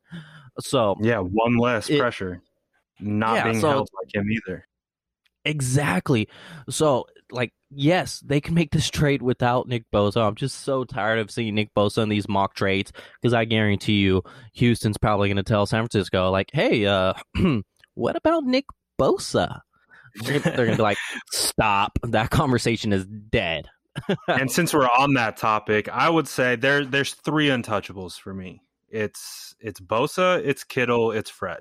So 0.60 0.96
Yeah, 1.00 1.18
one 1.20 1.56
less 1.56 1.88
It- 1.88 1.98
pressure. 1.98 2.42
Not 3.00 3.36
Yeah, 3.36 3.44
being 3.44 3.60
so- 3.60 3.70
held 3.70 3.88
like 3.98 4.14
him 4.14 4.30
either. 4.30 4.66
Exactly. 5.46 6.28
So, 6.68 7.06
like, 7.30 7.52
yes, 7.70 8.20
they 8.20 8.40
can 8.40 8.54
make 8.54 8.70
this 8.72 8.90
trade 8.90 9.22
without 9.22 9.66
Nick 9.68 9.84
Bosa. 9.92 10.26
I'm 10.26 10.34
just 10.34 10.60
so 10.60 10.84
tired 10.84 11.18
of 11.18 11.30
seeing 11.30 11.54
Nick 11.54 11.72
Bosa 11.74 12.02
in 12.02 12.08
these 12.10 12.28
mock 12.28 12.54
trades 12.54 12.92
because 13.20 13.32
I 13.32 13.46
guarantee 13.46 14.00
you, 14.00 14.22
Houston's 14.54 14.98
probably 14.98 15.28
going 15.28 15.36
to 15.38 15.42
tell 15.42 15.64
San 15.66 15.80
Francisco, 15.82 16.30
like, 16.30 16.50
hey, 16.52 16.84
uh, 16.84 17.14
what 17.94 18.16
about 18.16 18.44
Nick 18.44 18.66
Bosa? 19.00 19.60
They're 20.16 20.40
going 20.40 20.70
to 20.70 20.76
be 20.76 20.82
like, 20.82 20.98
stop. 21.32 21.98
That 22.02 22.30
conversation 22.30 22.92
is 22.92 23.06
dead. 23.06 23.68
and 24.28 24.50
since 24.50 24.72
we're 24.72 24.88
on 24.88 25.14
that 25.14 25.36
topic, 25.36 25.88
I 25.88 26.08
would 26.08 26.28
say 26.28 26.56
there 26.56 26.84
there's 26.84 27.14
three 27.14 27.48
untouchables 27.48 28.18
for 28.18 28.32
me. 28.32 28.62
It's 28.88 29.54
it's 29.60 29.80
Bosa, 29.80 30.40
it's 30.44 30.64
Kittle, 30.64 31.12
it's 31.12 31.30
Fred. 31.30 31.60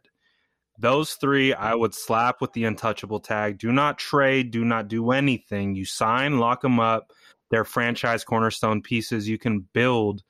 Those 0.78 1.14
three 1.14 1.54
I 1.54 1.74
would 1.74 1.94
slap 1.94 2.40
with 2.40 2.54
the 2.54 2.66
untouchable 2.66 3.20
tag. 3.20 3.58
Do 3.58 3.72
not 3.72 3.98
trade, 3.98 4.52
do 4.52 4.64
not 4.64 4.88
do 4.88 5.12
anything. 5.12 5.76
You 5.76 5.86
sign, 5.86 6.40
lock 6.40 6.62
them 6.62 6.80
up. 6.80 7.12
They're 7.50 7.66
franchise 7.66 8.24
cornerstone 8.24 8.82
pieces. 8.82 9.28
You 9.28 9.38
can 9.40 9.68
build 9.74 10.24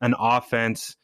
an 0.00 0.14
offense 0.18 0.96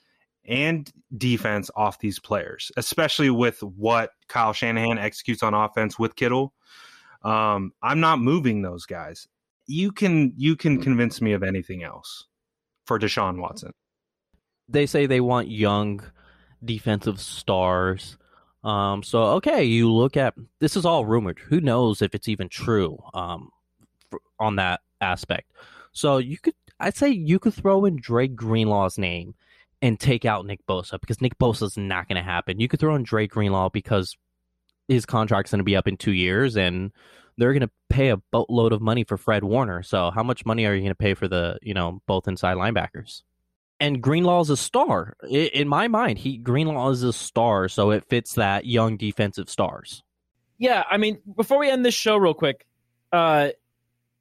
and 0.47 0.91
defense 1.17 1.71
off 1.77 1.99
these 1.99 2.19
players, 2.19 2.73
especially 2.77 3.31
with 3.31 3.63
what 3.63 4.11
Kyle 4.29 4.53
Shanahan 4.53 4.99
executes 4.99 5.43
on 5.43 5.55
offense 5.55 5.99
with 5.99 6.17
Kittle. 6.17 6.53
Um, 7.23 7.73
I'm 7.83 8.01
not 8.01 8.19
moving 8.19 8.63
those 8.63 8.85
guys 8.87 9.29
you 9.67 9.93
can 9.93 10.33
you 10.37 10.57
can 10.57 10.81
convince 10.81 11.21
me 11.21 11.33
of 11.33 11.43
anything 11.43 11.83
else 11.83 12.27
for 12.85 12.99
Deshaun 12.99 13.41
Watson. 13.41 13.73
They 14.69 14.87
say 14.87 15.07
they 15.07 15.21
want 15.21 15.51
young 15.51 16.03
defensive 16.65 17.21
stars. 17.21 18.17
Um, 18.65 19.03
so 19.03 19.23
okay, 19.35 19.65
you 19.65 19.91
look 19.93 20.17
at 20.17 20.35
this 20.61 20.77
is 20.77 20.85
all 20.85 21.05
rumored. 21.05 21.39
Who 21.39 21.61
knows 21.61 22.03
if 22.03 22.15
it's 22.15 22.29
even 22.29 22.49
true 22.49 22.99
um, 23.15 23.51
for, 24.11 24.21
on 24.39 24.57
that 24.57 24.81
aspect? 25.01 25.53
So 25.93 26.19
you 26.19 26.39
could, 26.39 26.55
I'd 26.81 26.97
say 26.97 27.11
you 27.11 27.39
could 27.39 27.55
throw 27.55 27.85
in 27.85 27.97
Drake 27.97 28.35
Greenlaw's 28.35 28.99
name 28.99 29.35
and 29.83 30.01
take 30.01 30.25
out 30.25 30.47
Nick 30.47 30.65
Bosa 30.67 30.99
because 31.01 31.21
Nick 31.21 31.39
Bosa 31.39 31.65
is 31.65 31.77
not 31.77 32.09
going 32.09 32.17
to 32.17 32.23
happen. 32.23 32.61
You 32.61 32.69
could 32.69 32.81
throw 32.81 32.95
in 32.95 33.03
Drake 33.03 33.33
Greenlaw 33.33 33.69
because 33.69 34.17
his 34.89 35.05
contract's 35.05 35.51
going 35.51 35.59
to 35.59 35.65
be 35.65 35.77
up 35.77 35.89
in 35.89 35.97
two 35.97 36.13
years, 36.13 36.57
and 36.57 36.93
they're 37.37 37.53
going 37.53 37.61
to 37.61 37.71
pay 37.91 38.09
a 38.09 38.17
boatload 38.17 38.73
of 38.73 38.81
money 38.81 39.05
for 39.05 39.19
Fred 39.19 39.45
Warner. 39.45 39.83
So 39.83 40.11
how 40.11 40.23
much 40.23 40.47
money 40.47 40.65
are 40.65 40.75
you 40.75 40.81
going 40.81 40.91
to 40.91 40.95
pay 40.95 41.15
for 41.15 41.29
the 41.29 41.59
you 41.61 41.75
know 41.75 42.01
both 42.07 42.29
inside 42.29 42.57
linebackers? 42.57 43.23
and 43.83 44.01
Greenlaw 44.01 44.43
is 44.43 44.49
a 44.51 44.57
star 44.57 45.17
in 45.29 45.67
my 45.67 45.89
mind. 45.89 46.17
He 46.17 46.37
Greenlaw 46.37 46.91
is 46.91 47.03
a 47.03 47.13
star, 47.13 47.69
so 47.69 47.91
it 47.91 48.05
fits 48.09 48.35
that 48.35 48.65
young 48.65 48.97
defensive 48.97 49.51
stars. 49.51 50.05
Yeah, 50.57 50.85
I 50.89 50.99
mean, 50.99 51.19
before 51.35 51.59
we 51.59 51.69
end 51.69 51.85
this 51.85 51.93
show, 51.93 52.17
real 52.17 52.33
quick, 52.33 52.65
uh, 53.11 53.49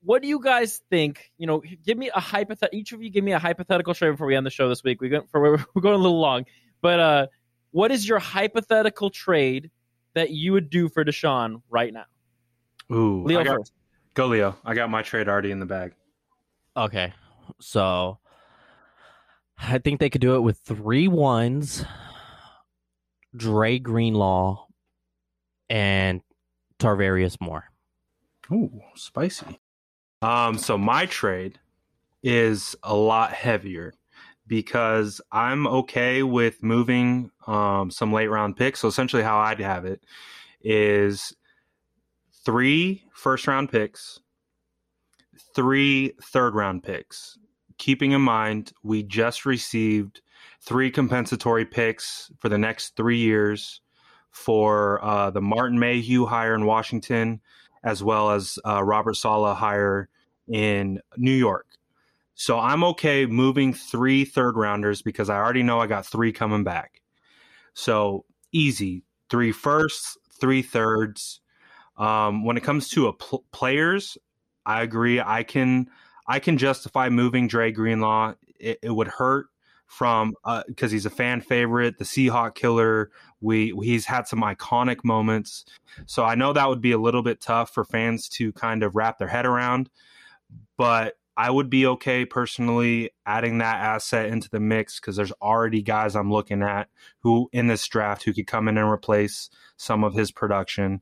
what 0.04 0.22
do 0.22 0.28
you 0.28 0.40
guys 0.40 0.82
think? 0.90 1.32
You 1.38 1.48
know, 1.48 1.62
give 1.86 1.98
me 1.98 2.10
a 2.10 2.20
hypothet. 2.20 2.70
Each 2.74 2.92
of 2.92 3.02
you, 3.02 3.10
give 3.10 3.24
me 3.24 3.34
a 3.34 3.40
hypothetical 3.40 3.94
trade 3.94 4.12
before 4.12 4.28
we 4.28 4.36
end 4.36 4.46
the 4.46 4.52
show 4.52 4.68
this 4.68 4.84
week. 4.84 5.02
We 5.02 5.10
go, 5.10 5.24
for, 5.32 5.42
we're 5.74 5.82
going 5.82 5.96
a 5.96 6.02
little 6.02 6.20
long, 6.20 6.46
but 6.82 7.00
uh, 7.00 7.28
what 7.72 7.92
is 7.92 8.08
your 8.08 8.20
hypothetical 8.20 9.10
trade 9.10 9.70
that 10.14 10.32
you 10.32 10.54
would 10.54 10.70
do 10.70 10.90
for 10.90 11.06
Deshaun 11.06 11.62
right 11.70 11.94
now? 11.94 12.06
Ooh, 12.92 13.24
Leo 13.24 13.44
got, 13.44 13.58
first. 13.58 13.74
go 14.14 14.28
Leo. 14.28 14.58
I 14.66 14.74
got 14.74 14.90
my 14.90 15.02
trade 15.02 15.30
already 15.30 15.52
in 15.52 15.60
the 15.60 15.66
bag. 15.66 15.94
Okay, 16.76 17.14
so 17.60 18.18
I 19.58 19.78
think 19.78 20.00
they 20.00 20.10
could 20.10 20.22
do 20.22 20.36
it 20.36 20.42
with 20.42 20.60
three 20.60 21.08
ones, 21.08 21.86
Dre 23.36 23.78
Greenlaw, 23.78 24.66
and 25.70 26.22
Tarvarius 26.80 27.38
Moore. 27.40 27.66
Ooh, 28.52 28.82
spicy. 28.96 29.60
Um, 30.22 30.58
so 30.58 30.78
my 30.78 31.06
trade 31.08 31.60
is 32.24 32.76
a 32.84 32.96
lot 32.96 33.34
heavier 33.34 33.94
because 34.48 35.22
I'm 35.32 35.66
okay 35.66 36.24
with 36.24 36.62
moving 36.62 37.32
um, 37.48 37.90
some 37.90 38.14
late 38.14 38.28
round 38.28 38.56
picks. 38.56 38.80
So 38.82 38.88
essentially, 38.88 39.24
how 39.24 39.40
I'd 39.40 39.60
have 39.60 39.86
it 39.86 40.04
is 40.62 41.34
three 42.46 43.04
first 43.14 43.48
round 43.48 43.72
picks, 43.72 44.20
three 45.56 46.14
third 46.22 46.54
round 46.54 46.84
picks. 46.84 47.38
Keeping 47.78 48.12
in 48.12 48.22
mind, 48.22 48.74
we 48.84 49.02
just 49.02 49.46
received 49.46 50.22
three 50.62 50.92
compensatory 50.92 51.66
picks 51.66 52.32
for 52.40 52.50
the 52.50 52.58
next 52.58 52.96
three 52.96 53.18
years 53.18 53.82
for 54.30 55.04
uh, 55.04 55.30
the 55.32 55.42
Martin 55.42 55.80
Mayhew 55.80 56.26
hire 56.26 56.54
in 56.54 56.66
Washington, 56.66 57.42
as 57.84 58.04
well 58.04 58.32
as 58.32 58.60
uh, 58.66 58.84
Robert 58.84 59.16
Saleh 59.16 59.58
hire 59.58 60.10
in 60.48 61.00
New 61.18 61.32
York. 61.32 61.68
So 62.36 62.60
I'm 62.60 62.84
okay 62.86 63.26
moving 63.26 63.74
three 63.74 64.26
third 64.26 64.56
rounders 64.56 65.02
because 65.02 65.30
I 65.30 65.38
already 65.38 65.64
know 65.64 65.80
I 65.80 65.88
got 65.88 66.06
three 66.06 66.32
coming 66.32 66.64
back. 66.64 67.02
So 67.74 68.26
easy, 68.52 69.04
three 69.30 69.52
firsts, 69.52 70.18
three 70.40 70.62
thirds. 70.62 71.40
Um, 71.98 72.46
when 72.46 72.58
it 72.58 72.64
comes 72.64 72.90
to 72.90 73.08
a 73.08 73.14
pl- 73.14 73.46
players, 73.52 74.18
I 74.66 74.82
agree. 74.82 75.20
I 75.20 75.44
can 75.44 75.88
I 76.28 76.40
can 76.40 76.58
justify 76.58 77.10
moving 77.10 77.48
Dre 77.48 77.72
Greenlaw. 77.72 78.34
It, 78.60 78.80
it 78.82 78.92
would 78.92 79.08
hurt 79.08 79.48
from 79.86 80.34
because 80.68 80.92
uh, 80.92 80.94
he's 80.94 81.06
a 81.06 81.10
fan 81.12 81.42
favorite, 81.42 81.98
the 81.98 82.06
Seahawk 82.06 82.56
killer. 82.56 83.12
We 83.42 83.74
he's 83.82 84.06
had 84.06 84.28
some 84.28 84.42
iconic 84.42 85.04
moments, 85.04 85.66
so 86.06 86.24
I 86.24 86.36
know 86.36 86.54
that 86.54 86.70
would 86.70 86.82
be 86.82 86.92
a 86.92 86.98
little 86.98 87.24
bit 87.24 87.42
tough 87.42 87.74
for 87.74 87.84
fans 87.84 88.30
to 88.30 88.52
kind 88.54 88.84
of 88.84 88.96
wrap 88.96 89.18
their 89.18 89.28
head 89.28 89.46
around. 89.46 89.90
But 90.78 91.16
I 91.38 91.50
would 91.50 91.70
be 91.70 91.86
okay 91.88 92.26
personally 92.26 93.12
adding 93.26 93.60
that 93.60 93.78
asset 93.78 94.28
into 94.28 94.50
the 94.50 94.60
mix 94.60 95.00
because 95.00 95.16
there's 95.16 95.32
already 95.42 95.82
guys 95.82 96.16
I'm 96.16 96.32
looking 96.32 96.62
at 96.62 96.90
who 97.20 97.50
in 97.54 97.68
this 97.68 97.88
draft 97.88 98.24
who 98.24 98.34
could 98.34 98.48
come 98.48 98.68
in 98.68 98.78
and 98.78 98.90
replace 98.90 99.50
some 99.78 100.04
of 100.04 100.14
his 100.14 100.32
production. 100.32 101.02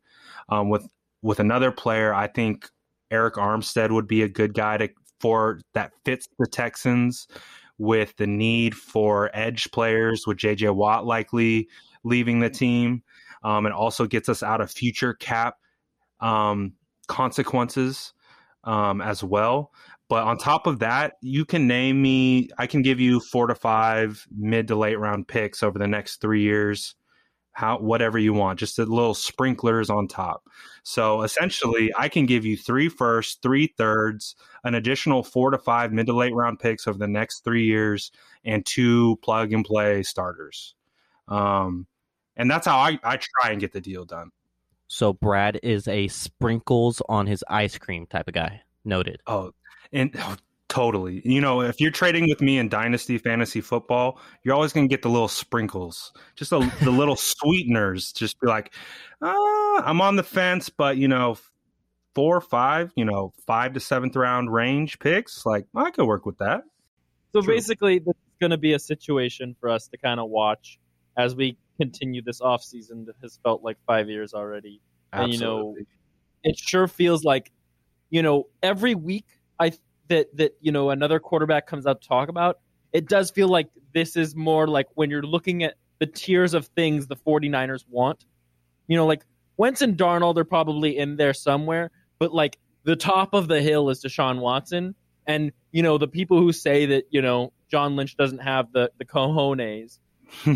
Um, 0.50 0.70
with 0.70 0.88
with 1.22 1.40
another 1.40 1.72
player, 1.72 2.14
I 2.14 2.28
think 2.28 2.70
Arik 3.12 3.34
Armstead 3.34 3.92
would 3.92 4.08
be 4.08 4.22
a 4.22 4.30
good 4.30 4.54
guy 4.54 4.78
to 4.78 4.90
for 5.20 5.60
that 5.74 5.92
fits 6.06 6.28
the 6.38 6.48
Texans 6.48 7.28
with 7.78 8.16
the 8.18 8.28
need 8.28 8.76
for 8.76 9.30
edge 9.34 9.70
players 9.72 10.28
with 10.28 10.38
JJ 10.38 10.76
Watt 10.76 11.06
likely 11.06 11.68
leaving 12.04 12.40
the 12.40 12.50
team. 12.50 13.04
Um, 13.42 13.66
and 13.66 13.74
also 13.74 14.06
gets 14.06 14.28
us 14.28 14.44
out 14.44 14.60
of 14.60 14.70
future 14.70 15.14
cap 15.14 15.56
um, 16.20 16.74
consequences 17.08 18.14
um, 18.66 19.02
as 19.02 19.24
well. 19.24 19.72
But 20.10 20.24
on 20.24 20.38
top 20.38 20.66
of 20.66 20.80
that, 20.80 21.14
you 21.22 21.46
can 21.46 21.68
name 21.68 22.02
me, 22.02 22.50
I 22.58 22.66
can 22.66 22.82
give 22.82 23.00
you 23.00 23.20
four 23.20 23.48
to 23.48 23.56
five 23.56 24.28
mid 24.36 24.68
to 24.70 24.76
late 24.76 24.98
round 24.98 25.28
picks 25.28 25.62
over 25.62 25.78
the 25.78 25.88
next 25.88 26.20
three 26.20 26.42
years. 26.42 26.96
How 27.52 27.78
whatever 27.78 28.18
you 28.18 28.34
want, 28.34 28.60
just 28.60 28.80
a 28.80 28.86
little 28.86 29.14
sprinklers 29.14 29.90
on 29.90 30.08
top. 30.08 30.44
So 30.84 31.24
essentially, 31.24 31.92
I 31.98 32.08
can 32.08 32.26
give 32.26 32.46
you 32.46 32.56
three 32.56 32.90
firsts, 32.90 33.38
three 33.42 33.74
thirds, 33.78 34.36
an 34.64 34.76
additional 34.76 35.24
four 35.24 35.52
to 35.52 35.58
five 35.58 35.92
mid 35.92 36.08
to 36.08 36.14
late 36.14 36.34
round 36.34 36.60
picks 36.60 36.88
over 36.88 36.98
the 36.98 37.08
next 37.08 37.44
three 37.44 37.66
years, 37.66 38.12
and 38.46 38.66
two 38.66 39.18
plug 39.18 39.52
and 39.52 39.66
play 39.66 40.04
starters. 40.04 40.74
Um, 41.28 41.86
and 42.40 42.50
that's 42.50 42.66
how 42.66 42.78
I, 42.78 42.98
I 43.04 43.18
try 43.18 43.52
and 43.52 43.60
get 43.60 43.74
the 43.74 43.82
deal 43.82 44.06
done. 44.06 44.32
So 44.88 45.14
Brad 45.14 45.60
is 45.62 45.88
a 45.88 46.08
sprinkles 46.08 47.02
on 47.08 47.28
his 47.28 47.44
ice 47.48 47.78
cream 47.78 48.08
type 48.08 48.28
of 48.28 48.34
guy. 48.34 48.62
Noted. 48.86 49.22
Oh, 49.28 49.52
and 49.92 50.16
oh, 50.18 50.38
totally. 50.70 51.22
You 51.24 51.42
know, 51.42 51.62
if 51.62 51.80
you're 51.82 51.92
trading 51.92 52.30
with 52.30 52.42
me 52.42 52.58
in 52.58 52.70
Dynasty 52.70 53.18
Fantasy 53.18 53.62
Football, 53.62 54.20
you're 54.44 54.56
always 54.56 54.74
going 54.74 54.88
to 54.88 54.92
get 54.92 55.02
the 55.04 55.10
little 55.10 55.28
sprinkles, 55.28 56.14
just 56.36 56.50
the, 56.50 56.60
the 56.82 56.92
little 56.92 57.16
sweeteners. 57.18 58.14
Just 58.14 58.40
be 58.40 58.48
like, 58.48 58.74
ah, 59.22 59.84
I'm 59.86 60.02
on 60.02 60.16
the 60.16 60.24
fence, 60.24 60.70
but 60.70 60.98
you 60.98 61.10
know, 61.10 61.38
four, 62.16 62.40
five, 62.40 62.92
you 62.96 63.06
know, 63.06 63.34
five 63.46 63.74
to 63.74 63.82
seventh 63.82 64.16
round 64.16 64.52
range 64.52 64.98
picks, 65.00 65.46
like 65.46 65.68
I 65.76 65.92
could 65.92 66.06
work 66.06 66.26
with 66.26 66.38
that. 66.38 66.64
So 67.34 67.42
True. 67.42 67.54
basically, 67.54 68.00
this 68.00 68.16
is 68.16 68.38
going 68.40 68.52
to 68.52 68.58
be 68.58 68.74
a 68.74 68.80
situation 68.80 69.56
for 69.60 69.70
us 69.70 69.88
to 69.90 69.98
kind 69.98 70.20
of 70.20 70.30
watch 70.30 70.80
as 71.18 71.36
we 71.36 71.58
continue 71.80 72.22
this 72.22 72.42
off 72.42 72.64
season 72.64 73.06
that 73.06 73.16
has 73.22 73.40
felt 73.44 73.64
like 73.64 73.78
five 73.88 74.10
years 74.10 74.34
already. 74.34 74.82
And, 75.14 75.34
you 75.34 75.40
know, 75.40 75.60
Absolutely. 75.60 75.88
It 76.44 76.58
sure 76.58 76.88
feels 76.88 77.24
like, 77.24 77.52
you 78.10 78.22
know, 78.22 78.48
every 78.64 78.96
week 78.96 79.26
I 79.60 79.74
that 80.10 80.36
that 80.38 80.58
you 80.60 80.72
know 80.72 80.90
another 80.90 81.20
quarterback 81.20 81.68
comes 81.68 81.88
out 81.88 82.02
to 82.02 82.08
talk 82.08 82.30
about. 82.30 82.60
It 82.92 83.08
does 83.08 83.32
feel 83.32 83.48
like 83.48 83.70
this 83.94 84.16
is 84.16 84.36
more 84.36 84.68
like 84.68 84.88
when 84.96 85.10
you're 85.10 85.24
looking 85.24 85.64
at 85.64 85.76
the 86.00 86.06
tiers 86.06 86.54
of 86.54 86.68
things 86.68 87.08
the 87.08 87.16
49ers 87.16 87.86
want. 87.88 88.26
You 88.88 88.98
know, 88.98 89.06
like 89.06 89.24
Wentz 89.58 89.82
and 89.82 89.98
Darnold 89.98 90.38
are 90.38 90.46
probably 90.46 90.98
in 90.98 91.18
there 91.18 91.34
somewhere, 91.34 91.92
but 92.18 92.34
like 92.34 92.58
the 92.84 92.96
top 92.96 93.34
of 93.34 93.48
the 93.48 93.62
hill 93.62 93.90
is 93.90 94.04
Deshaun 94.04 94.40
Watson, 94.40 94.96
And 95.28 95.52
you 95.72 95.84
know, 95.84 95.98
the 95.98 96.08
people 96.08 96.40
who 96.40 96.52
say 96.52 96.88
that 96.88 97.06
you 97.12 97.22
know 97.22 97.54
John 97.70 97.96
Lynch 97.96 98.18
doesn't 98.18 98.40
have 98.40 98.72
the 98.72 98.92
the 98.98 99.06
cojones 99.06 100.00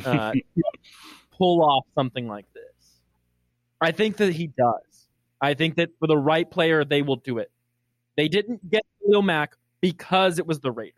uh, 0.05 0.33
pull 1.37 1.63
off 1.63 1.85
something 1.95 2.27
like 2.27 2.45
this. 2.53 2.63
I 3.81 3.91
think 3.91 4.17
that 4.17 4.33
he 4.33 4.47
does. 4.47 5.07
I 5.41 5.53
think 5.53 5.75
that 5.75 5.89
for 5.99 6.07
the 6.07 6.17
right 6.17 6.49
player, 6.49 6.85
they 6.85 7.01
will 7.01 7.17
do 7.17 7.37
it. 7.37 7.51
They 8.15 8.27
didn't 8.27 8.69
get 8.69 8.83
Khalil 9.01 9.23
Mack 9.23 9.57
because 9.81 10.39
it 10.39 10.47
was 10.47 10.59
the 10.61 10.71
Raiders. 10.71 10.95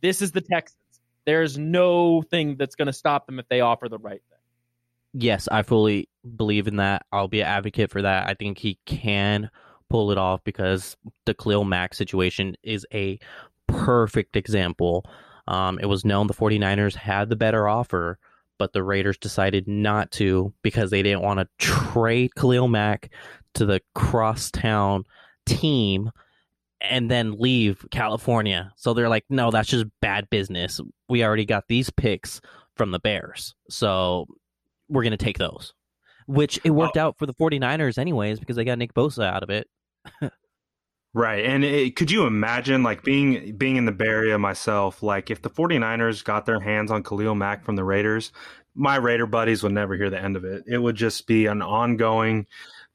This 0.00 0.22
is 0.22 0.32
the 0.32 0.40
Texans. 0.40 0.78
There's 1.26 1.58
no 1.58 2.22
thing 2.22 2.56
that's 2.56 2.74
going 2.74 2.86
to 2.86 2.92
stop 2.92 3.26
them 3.26 3.38
if 3.38 3.46
they 3.48 3.60
offer 3.60 3.88
the 3.88 3.98
right 3.98 4.22
thing. 4.30 4.38
Yes, 5.12 5.48
I 5.50 5.62
fully 5.62 6.08
believe 6.36 6.66
in 6.68 6.76
that. 6.76 7.04
I'll 7.12 7.28
be 7.28 7.40
an 7.40 7.46
advocate 7.46 7.90
for 7.90 8.02
that. 8.02 8.28
I 8.28 8.34
think 8.34 8.58
he 8.58 8.78
can 8.86 9.50
pull 9.90 10.10
it 10.10 10.18
off 10.18 10.42
because 10.44 10.96
the 11.26 11.34
Khalil 11.34 11.64
Mack 11.64 11.94
situation 11.94 12.56
is 12.62 12.86
a 12.94 13.18
perfect 13.66 14.36
example. 14.36 15.04
Um, 15.48 15.78
it 15.80 15.86
was 15.86 16.04
known 16.04 16.26
the 16.26 16.34
49ers 16.34 16.94
had 16.94 17.30
the 17.30 17.36
better 17.36 17.66
offer, 17.66 18.18
but 18.58 18.74
the 18.74 18.82
Raiders 18.82 19.16
decided 19.16 19.66
not 19.66 20.10
to 20.12 20.52
because 20.62 20.90
they 20.90 21.02
didn't 21.02 21.22
want 21.22 21.40
to 21.40 21.48
trade 21.58 22.34
Khalil 22.36 22.68
Mack 22.68 23.10
to 23.54 23.64
the 23.64 23.80
crosstown 23.94 25.04
team 25.46 26.10
and 26.82 27.10
then 27.10 27.32
leave 27.38 27.84
California. 27.90 28.72
So 28.76 28.92
they're 28.92 29.08
like, 29.08 29.24
no, 29.30 29.50
that's 29.50 29.70
just 29.70 29.86
bad 30.02 30.28
business. 30.28 30.80
We 31.08 31.24
already 31.24 31.46
got 31.46 31.64
these 31.66 31.88
picks 31.88 32.42
from 32.76 32.90
the 32.90 33.00
Bears. 33.00 33.54
So 33.70 34.26
we're 34.88 35.02
going 35.02 35.12
to 35.12 35.16
take 35.16 35.38
those. 35.38 35.72
Which 36.26 36.60
it 36.62 36.72
worked 36.72 36.98
out 36.98 37.16
for 37.18 37.24
the 37.24 37.32
49ers 37.32 37.96
anyways 37.96 38.38
because 38.38 38.56
they 38.56 38.64
got 38.64 38.76
Nick 38.76 38.92
Bosa 38.92 39.24
out 39.24 39.42
of 39.42 39.48
it. 39.48 39.66
right. 41.14 41.44
And 41.44 41.64
it, 41.64 41.96
could 41.96 42.10
you 42.10 42.26
imagine 42.26 42.82
like 42.82 43.02
being 43.02 43.56
being 43.56 43.76
in 43.76 43.84
the 43.84 43.92
Bay 43.92 44.06
Area 44.06 44.38
myself, 44.38 45.02
like 45.02 45.30
if 45.30 45.42
the 45.42 45.50
49ers 45.50 46.24
got 46.24 46.46
their 46.46 46.60
hands 46.60 46.90
on 46.90 47.02
Khalil 47.02 47.34
Mack 47.34 47.64
from 47.64 47.76
the 47.76 47.84
Raiders, 47.84 48.32
my 48.74 48.96
Raider 48.96 49.26
buddies 49.26 49.62
would 49.62 49.72
never 49.72 49.94
hear 49.96 50.10
the 50.10 50.22
end 50.22 50.36
of 50.36 50.44
it. 50.44 50.64
It 50.66 50.78
would 50.78 50.96
just 50.96 51.26
be 51.26 51.46
an 51.46 51.62
ongoing 51.62 52.46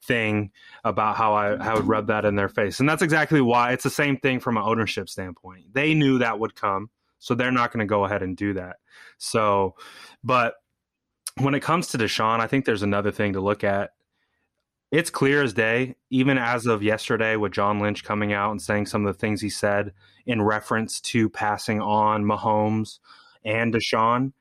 thing 0.03 0.51
about 0.83 1.15
how 1.15 1.33
I, 1.33 1.53
I 1.53 1.73
would 1.73 1.87
rub 1.87 2.07
that 2.07 2.25
in 2.25 2.35
their 2.35 2.49
face. 2.49 2.79
And 2.79 2.87
that's 2.87 3.01
exactly 3.01 3.41
why 3.41 3.73
it's 3.73 3.83
the 3.83 3.89
same 3.89 4.17
thing 4.17 4.39
from 4.39 4.57
an 4.57 4.63
ownership 4.63 5.09
standpoint. 5.09 5.73
They 5.73 5.93
knew 5.93 6.19
that 6.19 6.39
would 6.39 6.55
come, 6.55 6.89
so 7.19 7.35
they're 7.35 7.51
not 7.51 7.71
going 7.71 7.85
to 7.85 7.89
go 7.89 8.05
ahead 8.05 8.21
and 8.23 8.35
do 8.35 8.53
that. 8.53 8.77
So, 9.17 9.75
but 10.23 10.55
when 11.39 11.55
it 11.55 11.61
comes 11.61 11.87
to 11.87 11.97
Deshaun, 11.97 12.39
I 12.39 12.47
think 12.47 12.65
there's 12.65 12.83
another 12.83 13.11
thing 13.11 13.33
to 13.33 13.41
look 13.41 13.63
at. 13.63 13.91
It's 14.93 15.09
clear 15.09 15.41
as 15.41 15.53
day, 15.53 15.95
even 16.11 16.37
as 16.37 16.67
of 16.67 16.83
yesterday, 16.83 17.35
with 17.35 17.51
John 17.51 17.79
Lynch 17.79 18.03
coming 18.03 18.31
out 18.31 18.51
and 18.51 18.61
saying 18.61 18.85
some 18.85 19.03
of 19.03 19.11
the 19.11 19.19
things 19.19 19.41
he 19.41 19.49
said 19.49 19.91
in 20.27 20.39
reference 20.39 21.01
to 21.01 21.31
passing 21.31 21.81
on 21.81 22.23
Mahomes 22.23 22.99
and 23.43 23.73
Deshaun. 23.73 24.33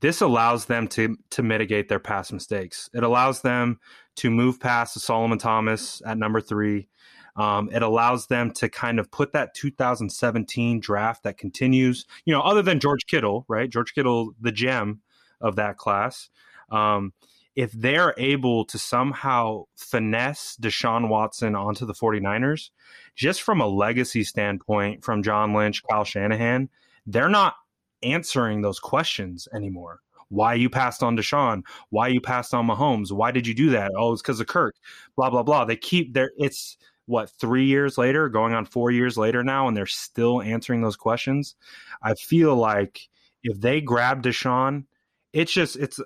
This 0.00 0.22
allows 0.22 0.64
them 0.64 0.88
to 0.88 1.18
to 1.32 1.42
mitigate 1.42 1.90
their 1.90 1.98
past 1.98 2.32
mistakes. 2.32 2.88
It 2.94 3.02
allows 3.02 3.42
them 3.42 3.78
to 4.16 4.30
move 4.30 4.58
past 4.58 4.98
Solomon 4.98 5.36
Thomas 5.36 6.00
at 6.06 6.16
number 6.16 6.40
three. 6.40 6.88
Um, 7.36 7.68
it 7.70 7.82
allows 7.82 8.28
them 8.28 8.52
to 8.52 8.70
kind 8.70 8.98
of 9.00 9.10
put 9.10 9.32
that 9.32 9.52
2017 9.52 10.80
draft 10.80 11.24
that 11.24 11.36
continues, 11.36 12.06
you 12.24 12.32
know, 12.32 12.40
other 12.40 12.62
than 12.62 12.80
George 12.80 13.04
Kittle, 13.06 13.44
right? 13.48 13.68
George 13.68 13.92
Kittle, 13.92 14.32
the 14.40 14.50
gem 14.50 15.02
of 15.42 15.56
that 15.56 15.76
class. 15.76 16.30
Um, 16.70 17.12
if 17.56 17.72
they're 17.72 18.14
able 18.16 18.64
to 18.66 18.78
somehow 18.78 19.64
finesse 19.76 20.56
Deshaun 20.60 21.08
Watson 21.08 21.54
onto 21.54 21.84
the 21.84 21.92
49ers, 21.92 22.70
just 23.14 23.42
from 23.42 23.60
a 23.60 23.66
legacy 23.66 24.24
standpoint, 24.24 25.04
from 25.04 25.22
John 25.22 25.52
Lynch, 25.52 25.82
Kyle 25.90 26.04
Shanahan, 26.04 26.68
they're 27.06 27.28
not 27.28 27.54
answering 28.02 28.62
those 28.62 28.78
questions 28.78 29.48
anymore. 29.54 30.00
Why 30.28 30.54
you 30.54 30.70
passed 30.70 31.02
on 31.02 31.16
Deshaun? 31.16 31.62
Why 31.90 32.08
you 32.08 32.20
passed 32.20 32.54
on 32.54 32.66
Mahomes? 32.66 33.10
Why 33.10 33.32
did 33.32 33.46
you 33.46 33.54
do 33.54 33.70
that? 33.70 33.90
Oh, 33.96 34.12
it's 34.12 34.22
because 34.22 34.40
of 34.40 34.46
Kirk. 34.46 34.76
Blah 35.16 35.30
blah 35.30 35.42
blah. 35.42 35.64
They 35.64 35.76
keep 35.76 36.14
their. 36.14 36.30
It's 36.38 36.78
what 37.06 37.30
three 37.30 37.64
years 37.64 37.98
later, 37.98 38.28
going 38.28 38.54
on 38.54 38.64
four 38.64 38.92
years 38.92 39.18
later 39.18 39.42
now, 39.42 39.66
and 39.66 39.76
they're 39.76 39.86
still 39.86 40.40
answering 40.40 40.82
those 40.82 40.96
questions. 40.96 41.56
I 42.00 42.14
feel 42.14 42.54
like 42.54 43.08
if 43.42 43.60
they 43.60 43.80
grab 43.80 44.22
Deshaun 44.22 44.84
it's 45.32 45.52
just 45.52 45.76
it's 45.76 46.00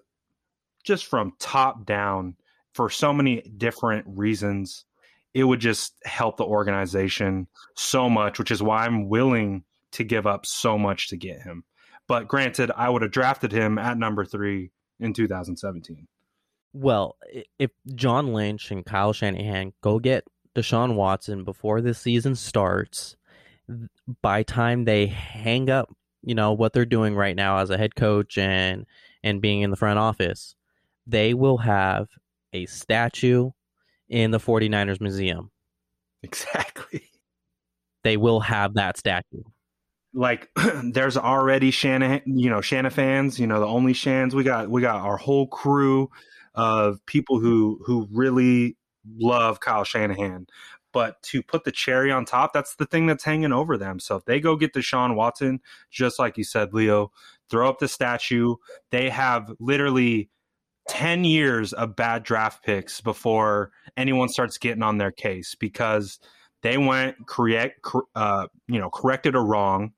just 0.85 1.07
from 1.07 1.32
top 1.39 1.85
down 1.85 2.37
for 2.72 2.89
so 2.91 3.12
many 3.12 3.41
different 3.57 4.05
reasons 4.07 4.85
it 5.32 5.43
would 5.43 5.59
just 5.59 5.95
help 6.05 6.37
the 6.37 6.45
organization 6.45 7.49
so 7.74 8.09
much 8.09 8.39
which 8.39 8.51
is 8.51 8.62
why 8.62 8.85
i'm 8.85 9.09
willing 9.09 9.64
to 9.91 10.05
give 10.05 10.26
up 10.26 10.45
so 10.45 10.76
much 10.76 11.09
to 11.09 11.16
get 11.16 11.41
him. 11.43 11.62
But 12.07 12.28
granted 12.28 12.70
i 12.76 12.89
would 12.89 13.03
have 13.03 13.11
drafted 13.11 13.51
him 13.51 13.78
at 13.78 13.99
number 13.99 14.24
three 14.24 14.70
in 15.01 15.12
2017 15.12 16.07
well 16.72 17.16
if 17.59 17.70
john 17.95 18.32
lynch 18.32 18.70
and 18.70 18.85
kyle 18.85 19.12
shanahan 19.12 19.72
go 19.80 19.99
get 19.99 20.24
deshaun 20.55 20.95
watson 20.95 21.45
before 21.45 21.80
the 21.80 21.95
season 21.95 22.35
starts 22.35 23.16
by 24.22 24.43
time 24.43 24.85
they 24.85 25.07
hang 25.07 25.70
up 25.70 25.95
you 26.22 26.35
know 26.35 26.53
what 26.53 26.72
they're 26.72 26.85
doing 26.85 27.14
right 27.14 27.37
now 27.37 27.59
as 27.59 27.70
a 27.70 27.78
head 27.78 27.95
coach 27.97 28.39
and 28.39 28.87
and 29.24 29.41
being 29.41 29.62
in 29.62 29.70
the 29.70 29.76
front 29.76 29.99
office, 29.99 30.55
they 31.07 31.35
will 31.35 31.59
have 31.59 32.09
a 32.53 32.67
statue 32.67 33.51
in 34.09 34.31
the 34.31 34.39
49ers 34.39 35.01
museum. 35.01 35.51
Exactly. 36.23 37.11
They 38.03 38.17
will 38.17 38.41
have 38.41 38.75
that 38.75 38.97
statue. 38.97 39.43
Like 40.13 40.51
there's 40.85 41.17
already 41.17 41.71
Shanahan, 41.71 42.23
you 42.27 42.51
know, 42.51 42.61
Shanahan 42.61 42.95
fans, 42.95 43.41
you 43.41 43.47
know, 43.47 43.61
the 43.61 43.67
only 43.67 43.93
Shans. 43.93 44.35
We 44.35 44.45
got 44.45 44.71
we 44.71 44.81
got 44.81 44.97
our 44.97 45.17
whole 45.17 45.49
crew 45.49 46.11
of 46.55 47.05
people 47.07 47.41
who 47.41 47.81
who 47.85 48.09
really 48.13 48.77
love 49.19 49.61
Kyle 49.61 49.85
Shanahan. 49.85 50.47
But 50.93 51.21
to 51.25 51.43
put 51.43 51.65
the 51.65 51.73
cherry 51.73 52.13
on 52.13 52.25
top, 52.25 52.53
that's 52.53 52.77
the 52.77 52.87
thing 52.87 53.07
that's 53.07 53.25
hanging 53.25 53.53
over 53.53 53.77
them. 53.77 53.99
So 53.99 54.15
if 54.15 54.25
they 54.27 54.39
go 54.39 54.55
get 54.55 54.75
Deshaun 54.75 55.17
Watson, 55.17 55.59
just 55.91 56.21
like 56.21 56.39
you 56.39 56.45
said, 56.45 56.73
Leo, 56.73 57.11
throw 57.51 57.69
up 57.69 57.81
the 57.81 57.89
statue. 57.89 58.55
They 58.93 59.11
have 59.11 59.53
literally 59.59 60.31
10 60.89 61.24
years 61.24 61.72
of 61.72 61.97
bad 61.97 62.22
draft 62.22 62.64
picks 62.64 63.01
before 63.01 63.70
anyone 63.97 64.28
starts 64.28 64.59
getting 64.59 64.82
on 64.82 64.99
their 64.99 65.12
case 65.12 65.55
because 65.55 66.18
they 66.62 66.76
went 66.76 67.26
correct 67.26 67.80
uh, 68.14 68.47
you 68.68 68.78
know 68.78 68.91
corrected 68.91 69.35
a 69.35 69.41
wrong 69.41 69.93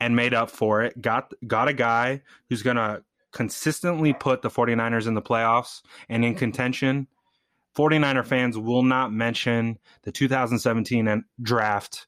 and 0.00 0.16
made 0.16 0.34
up 0.34 0.50
for 0.50 0.82
it 0.82 1.00
got 1.00 1.32
got 1.46 1.68
a 1.68 1.72
guy 1.72 2.20
who's 2.48 2.62
going 2.62 2.76
to 2.76 3.02
consistently 3.32 4.12
put 4.12 4.42
the 4.42 4.50
49ers 4.50 5.06
in 5.06 5.14
the 5.14 5.22
playoffs. 5.22 5.82
And 6.08 6.24
in 6.24 6.34
contention 6.34 7.08
49er 7.76 8.26
fans 8.26 8.58
will 8.58 8.82
not 8.82 9.12
mention 9.12 9.78
the 10.02 10.12
2017 10.12 11.24
draft 11.40 12.06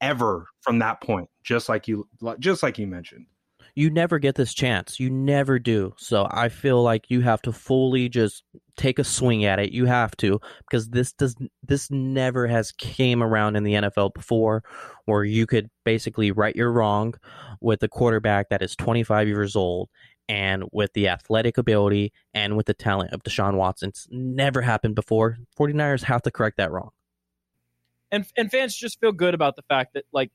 ever 0.00 0.46
from 0.60 0.80
that 0.80 1.00
point 1.00 1.30
just 1.44 1.68
like 1.68 1.86
you 1.86 2.08
just 2.40 2.62
like 2.62 2.76
you 2.78 2.86
mentioned 2.86 3.26
you 3.74 3.90
never 3.90 4.18
get 4.18 4.36
this 4.36 4.54
chance. 4.54 5.00
You 5.00 5.10
never 5.10 5.58
do. 5.58 5.94
So 5.96 6.28
I 6.30 6.48
feel 6.48 6.82
like 6.82 7.10
you 7.10 7.22
have 7.22 7.42
to 7.42 7.52
fully 7.52 8.08
just 8.08 8.44
take 8.76 8.98
a 8.98 9.04
swing 9.04 9.44
at 9.44 9.58
it. 9.58 9.72
You 9.72 9.86
have 9.86 10.16
to 10.18 10.40
because 10.68 10.88
this 10.90 11.12
does 11.12 11.34
this 11.62 11.90
never 11.90 12.46
has 12.46 12.72
came 12.72 13.22
around 13.22 13.56
in 13.56 13.64
the 13.64 13.74
NFL 13.74 14.14
before 14.14 14.62
where 15.06 15.24
you 15.24 15.46
could 15.46 15.70
basically 15.84 16.30
right 16.30 16.54
your 16.54 16.70
wrong 16.70 17.14
with 17.60 17.82
a 17.82 17.88
quarterback 17.88 18.48
that 18.50 18.62
is 18.62 18.76
25 18.76 19.26
years 19.26 19.56
old 19.56 19.88
and 20.28 20.64
with 20.72 20.92
the 20.94 21.08
athletic 21.08 21.58
ability 21.58 22.12
and 22.32 22.56
with 22.56 22.66
the 22.66 22.74
talent 22.74 23.12
of 23.12 23.22
Deshaun 23.22 23.56
Watson. 23.56 23.90
It's 23.90 24.06
never 24.10 24.62
happened 24.62 24.94
before. 24.94 25.36
49ers 25.58 26.02
have 26.04 26.22
to 26.22 26.30
correct 26.30 26.58
that 26.58 26.70
wrong. 26.70 26.90
And 28.12 28.24
and 28.36 28.50
fans 28.50 28.76
just 28.76 29.00
feel 29.00 29.10
good 29.10 29.34
about 29.34 29.56
the 29.56 29.62
fact 29.62 29.94
that 29.94 30.04
like 30.12 30.30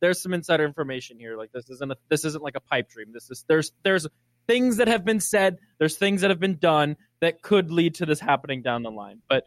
there's 0.00 0.22
some 0.22 0.34
insider 0.34 0.64
information 0.64 1.18
here. 1.18 1.36
Like 1.36 1.52
this 1.52 1.68
isn't 1.70 1.92
a, 1.92 1.96
this 2.08 2.24
isn't 2.24 2.42
like 2.42 2.56
a 2.56 2.60
pipe 2.60 2.88
dream. 2.88 3.08
This 3.12 3.30
is 3.30 3.44
there's 3.48 3.72
there's 3.82 4.06
things 4.46 4.76
that 4.78 4.88
have 4.88 5.04
been 5.04 5.20
said. 5.20 5.58
There's 5.78 5.96
things 5.96 6.20
that 6.22 6.30
have 6.30 6.40
been 6.40 6.58
done 6.58 6.96
that 7.20 7.42
could 7.42 7.70
lead 7.70 7.94
to 7.96 8.06
this 8.06 8.20
happening 8.20 8.62
down 8.62 8.82
the 8.82 8.90
line. 8.90 9.20
But 9.28 9.44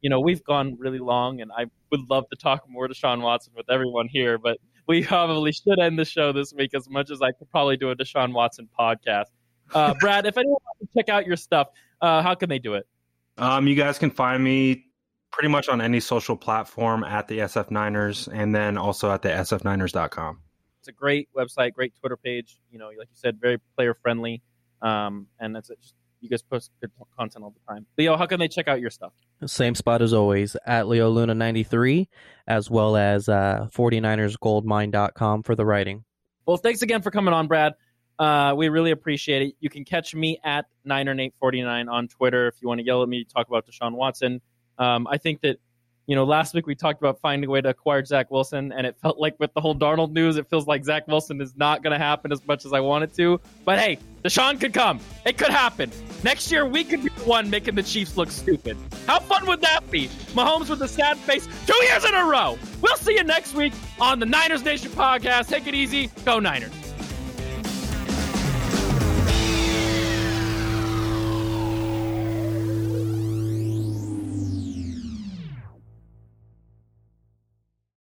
you 0.00 0.10
know 0.10 0.20
we've 0.20 0.44
gone 0.44 0.76
really 0.78 0.98
long, 0.98 1.40
and 1.40 1.50
I 1.52 1.66
would 1.90 2.08
love 2.08 2.24
to 2.30 2.36
talk 2.36 2.68
more 2.68 2.88
Deshaun 2.88 3.22
Watson 3.22 3.52
with 3.56 3.70
everyone 3.70 4.08
here. 4.08 4.38
But 4.38 4.58
we 4.86 5.04
probably 5.04 5.52
should 5.52 5.78
end 5.80 5.98
the 5.98 6.04
show 6.04 6.32
this 6.32 6.52
week 6.52 6.74
as 6.74 6.88
much 6.88 7.10
as 7.10 7.22
I 7.22 7.32
could 7.32 7.50
probably 7.50 7.76
do 7.76 7.90
a 7.90 7.96
Deshaun 7.96 8.32
Watson 8.32 8.68
podcast. 8.78 9.26
Uh, 9.72 9.94
Brad, 10.00 10.26
if 10.26 10.36
anyone 10.36 10.58
wants 10.64 10.92
to 10.92 10.98
check 10.98 11.08
out 11.08 11.26
your 11.26 11.36
stuff, 11.36 11.68
uh, 12.00 12.22
how 12.22 12.34
can 12.34 12.48
they 12.48 12.58
do 12.58 12.74
it? 12.74 12.86
Um, 13.38 13.66
you 13.66 13.74
guys 13.74 13.98
can 13.98 14.10
find 14.10 14.44
me 14.44 14.84
pretty 15.34 15.48
much 15.48 15.68
on 15.68 15.80
any 15.80 15.98
social 15.98 16.36
platform 16.36 17.02
at 17.02 17.26
the 17.26 17.40
SF 17.40 17.70
Niners 17.70 18.28
and 18.28 18.54
then 18.54 18.78
also 18.78 19.10
at 19.10 19.22
the 19.22 19.28
sfniners.com. 19.28 20.38
It's 20.78 20.88
a 20.88 20.92
great 20.92 21.28
website, 21.36 21.72
great 21.72 21.92
Twitter 21.98 22.16
page. 22.16 22.58
You 22.70 22.78
know, 22.78 22.86
like 22.86 23.08
you 23.08 23.16
said, 23.16 23.40
very 23.40 23.58
player 23.76 23.94
friendly. 23.94 24.42
Um, 24.80 25.26
and 25.40 25.56
that's 25.56 25.68
just 25.68 25.94
you 26.20 26.28
guys 26.30 26.42
post 26.42 26.70
good 26.80 26.92
content 27.18 27.44
all 27.44 27.50
the 27.50 27.72
time. 27.72 27.84
Leo, 27.98 28.16
how 28.16 28.26
can 28.26 28.38
they 28.38 28.48
check 28.48 28.68
out 28.68 28.80
your 28.80 28.90
stuff? 28.90 29.12
same 29.46 29.74
spot 29.74 30.00
as 30.00 30.14
always 30.14 30.56
at 30.64 30.88
Leo 30.88 31.10
Luna 31.10 31.34
93, 31.34 32.08
as 32.46 32.70
well 32.70 32.96
as 32.96 33.28
uh, 33.28 33.68
49ersgoldmine.com 33.74 35.42
for 35.42 35.54
the 35.54 35.66
writing. 35.66 36.04
Well, 36.46 36.56
thanks 36.56 36.80
again 36.80 37.02
for 37.02 37.10
coming 37.10 37.34
on, 37.34 37.46
Brad. 37.46 37.74
Uh, 38.18 38.54
we 38.56 38.68
really 38.68 38.92
appreciate 38.92 39.42
it. 39.42 39.54
You 39.60 39.68
can 39.68 39.84
catch 39.84 40.14
me 40.14 40.38
at 40.44 40.66
Niner 40.84 41.14
Nate 41.14 41.34
49 41.40 41.88
on 41.88 42.08
Twitter 42.08 42.46
if 42.46 42.54
you 42.62 42.68
want 42.68 42.78
to 42.78 42.86
yell 42.86 43.02
at 43.02 43.08
me, 43.08 43.24
talk 43.24 43.48
about 43.48 43.66
Deshaun 43.66 43.92
Watson. 43.92 44.40
Um, 44.78 45.06
I 45.10 45.18
think 45.18 45.40
that 45.42 45.58
you 46.06 46.14
know, 46.14 46.24
last 46.24 46.52
week 46.52 46.66
we 46.66 46.74
talked 46.74 47.00
about 47.00 47.18
finding 47.20 47.48
a 47.48 47.50
way 47.50 47.62
to 47.62 47.70
acquire 47.70 48.04
Zach 48.04 48.30
Wilson, 48.30 48.72
and 48.72 48.86
it 48.86 48.96
felt 49.00 49.18
like 49.18 49.40
with 49.40 49.54
the 49.54 49.60
whole 49.60 49.74
Darnold 49.74 50.12
news, 50.12 50.36
it 50.36 50.46
feels 50.50 50.66
like 50.66 50.84
Zach 50.84 51.08
Wilson 51.08 51.40
is 51.40 51.56
not 51.56 51.82
going 51.82 51.92
to 51.92 51.98
happen 51.98 52.30
as 52.30 52.46
much 52.46 52.66
as 52.66 52.74
I 52.74 52.80
want 52.80 53.04
it 53.04 53.14
to. 53.14 53.40
But 53.64 53.78
hey, 53.78 53.98
Deshaun 54.22 54.60
could 54.60 54.74
come. 54.74 55.00
It 55.24 55.38
could 55.38 55.48
happen. 55.48 55.90
Next 56.22 56.52
year, 56.52 56.66
we 56.66 56.84
could 56.84 57.02
be 57.02 57.08
the 57.08 57.24
one 57.24 57.48
making 57.48 57.74
the 57.74 57.82
Chiefs 57.82 58.18
look 58.18 58.30
stupid. 58.30 58.76
How 59.06 59.18
fun 59.18 59.46
would 59.46 59.62
that 59.62 59.90
be? 59.90 60.08
Mahomes 60.34 60.68
with 60.68 60.82
a 60.82 60.88
sad 60.88 61.16
face 61.18 61.48
two 61.66 61.84
years 61.84 62.04
in 62.04 62.14
a 62.14 62.24
row. 62.24 62.58
We'll 62.82 62.96
see 62.96 63.14
you 63.14 63.24
next 63.24 63.54
week 63.54 63.72
on 63.98 64.20
the 64.20 64.26
Niners 64.26 64.62
Nate-tion 64.62 64.90
podcast. 64.92 65.48
Take 65.48 65.66
it 65.66 65.74
easy. 65.74 66.10
Go 66.26 66.38
Niners. 66.38 66.83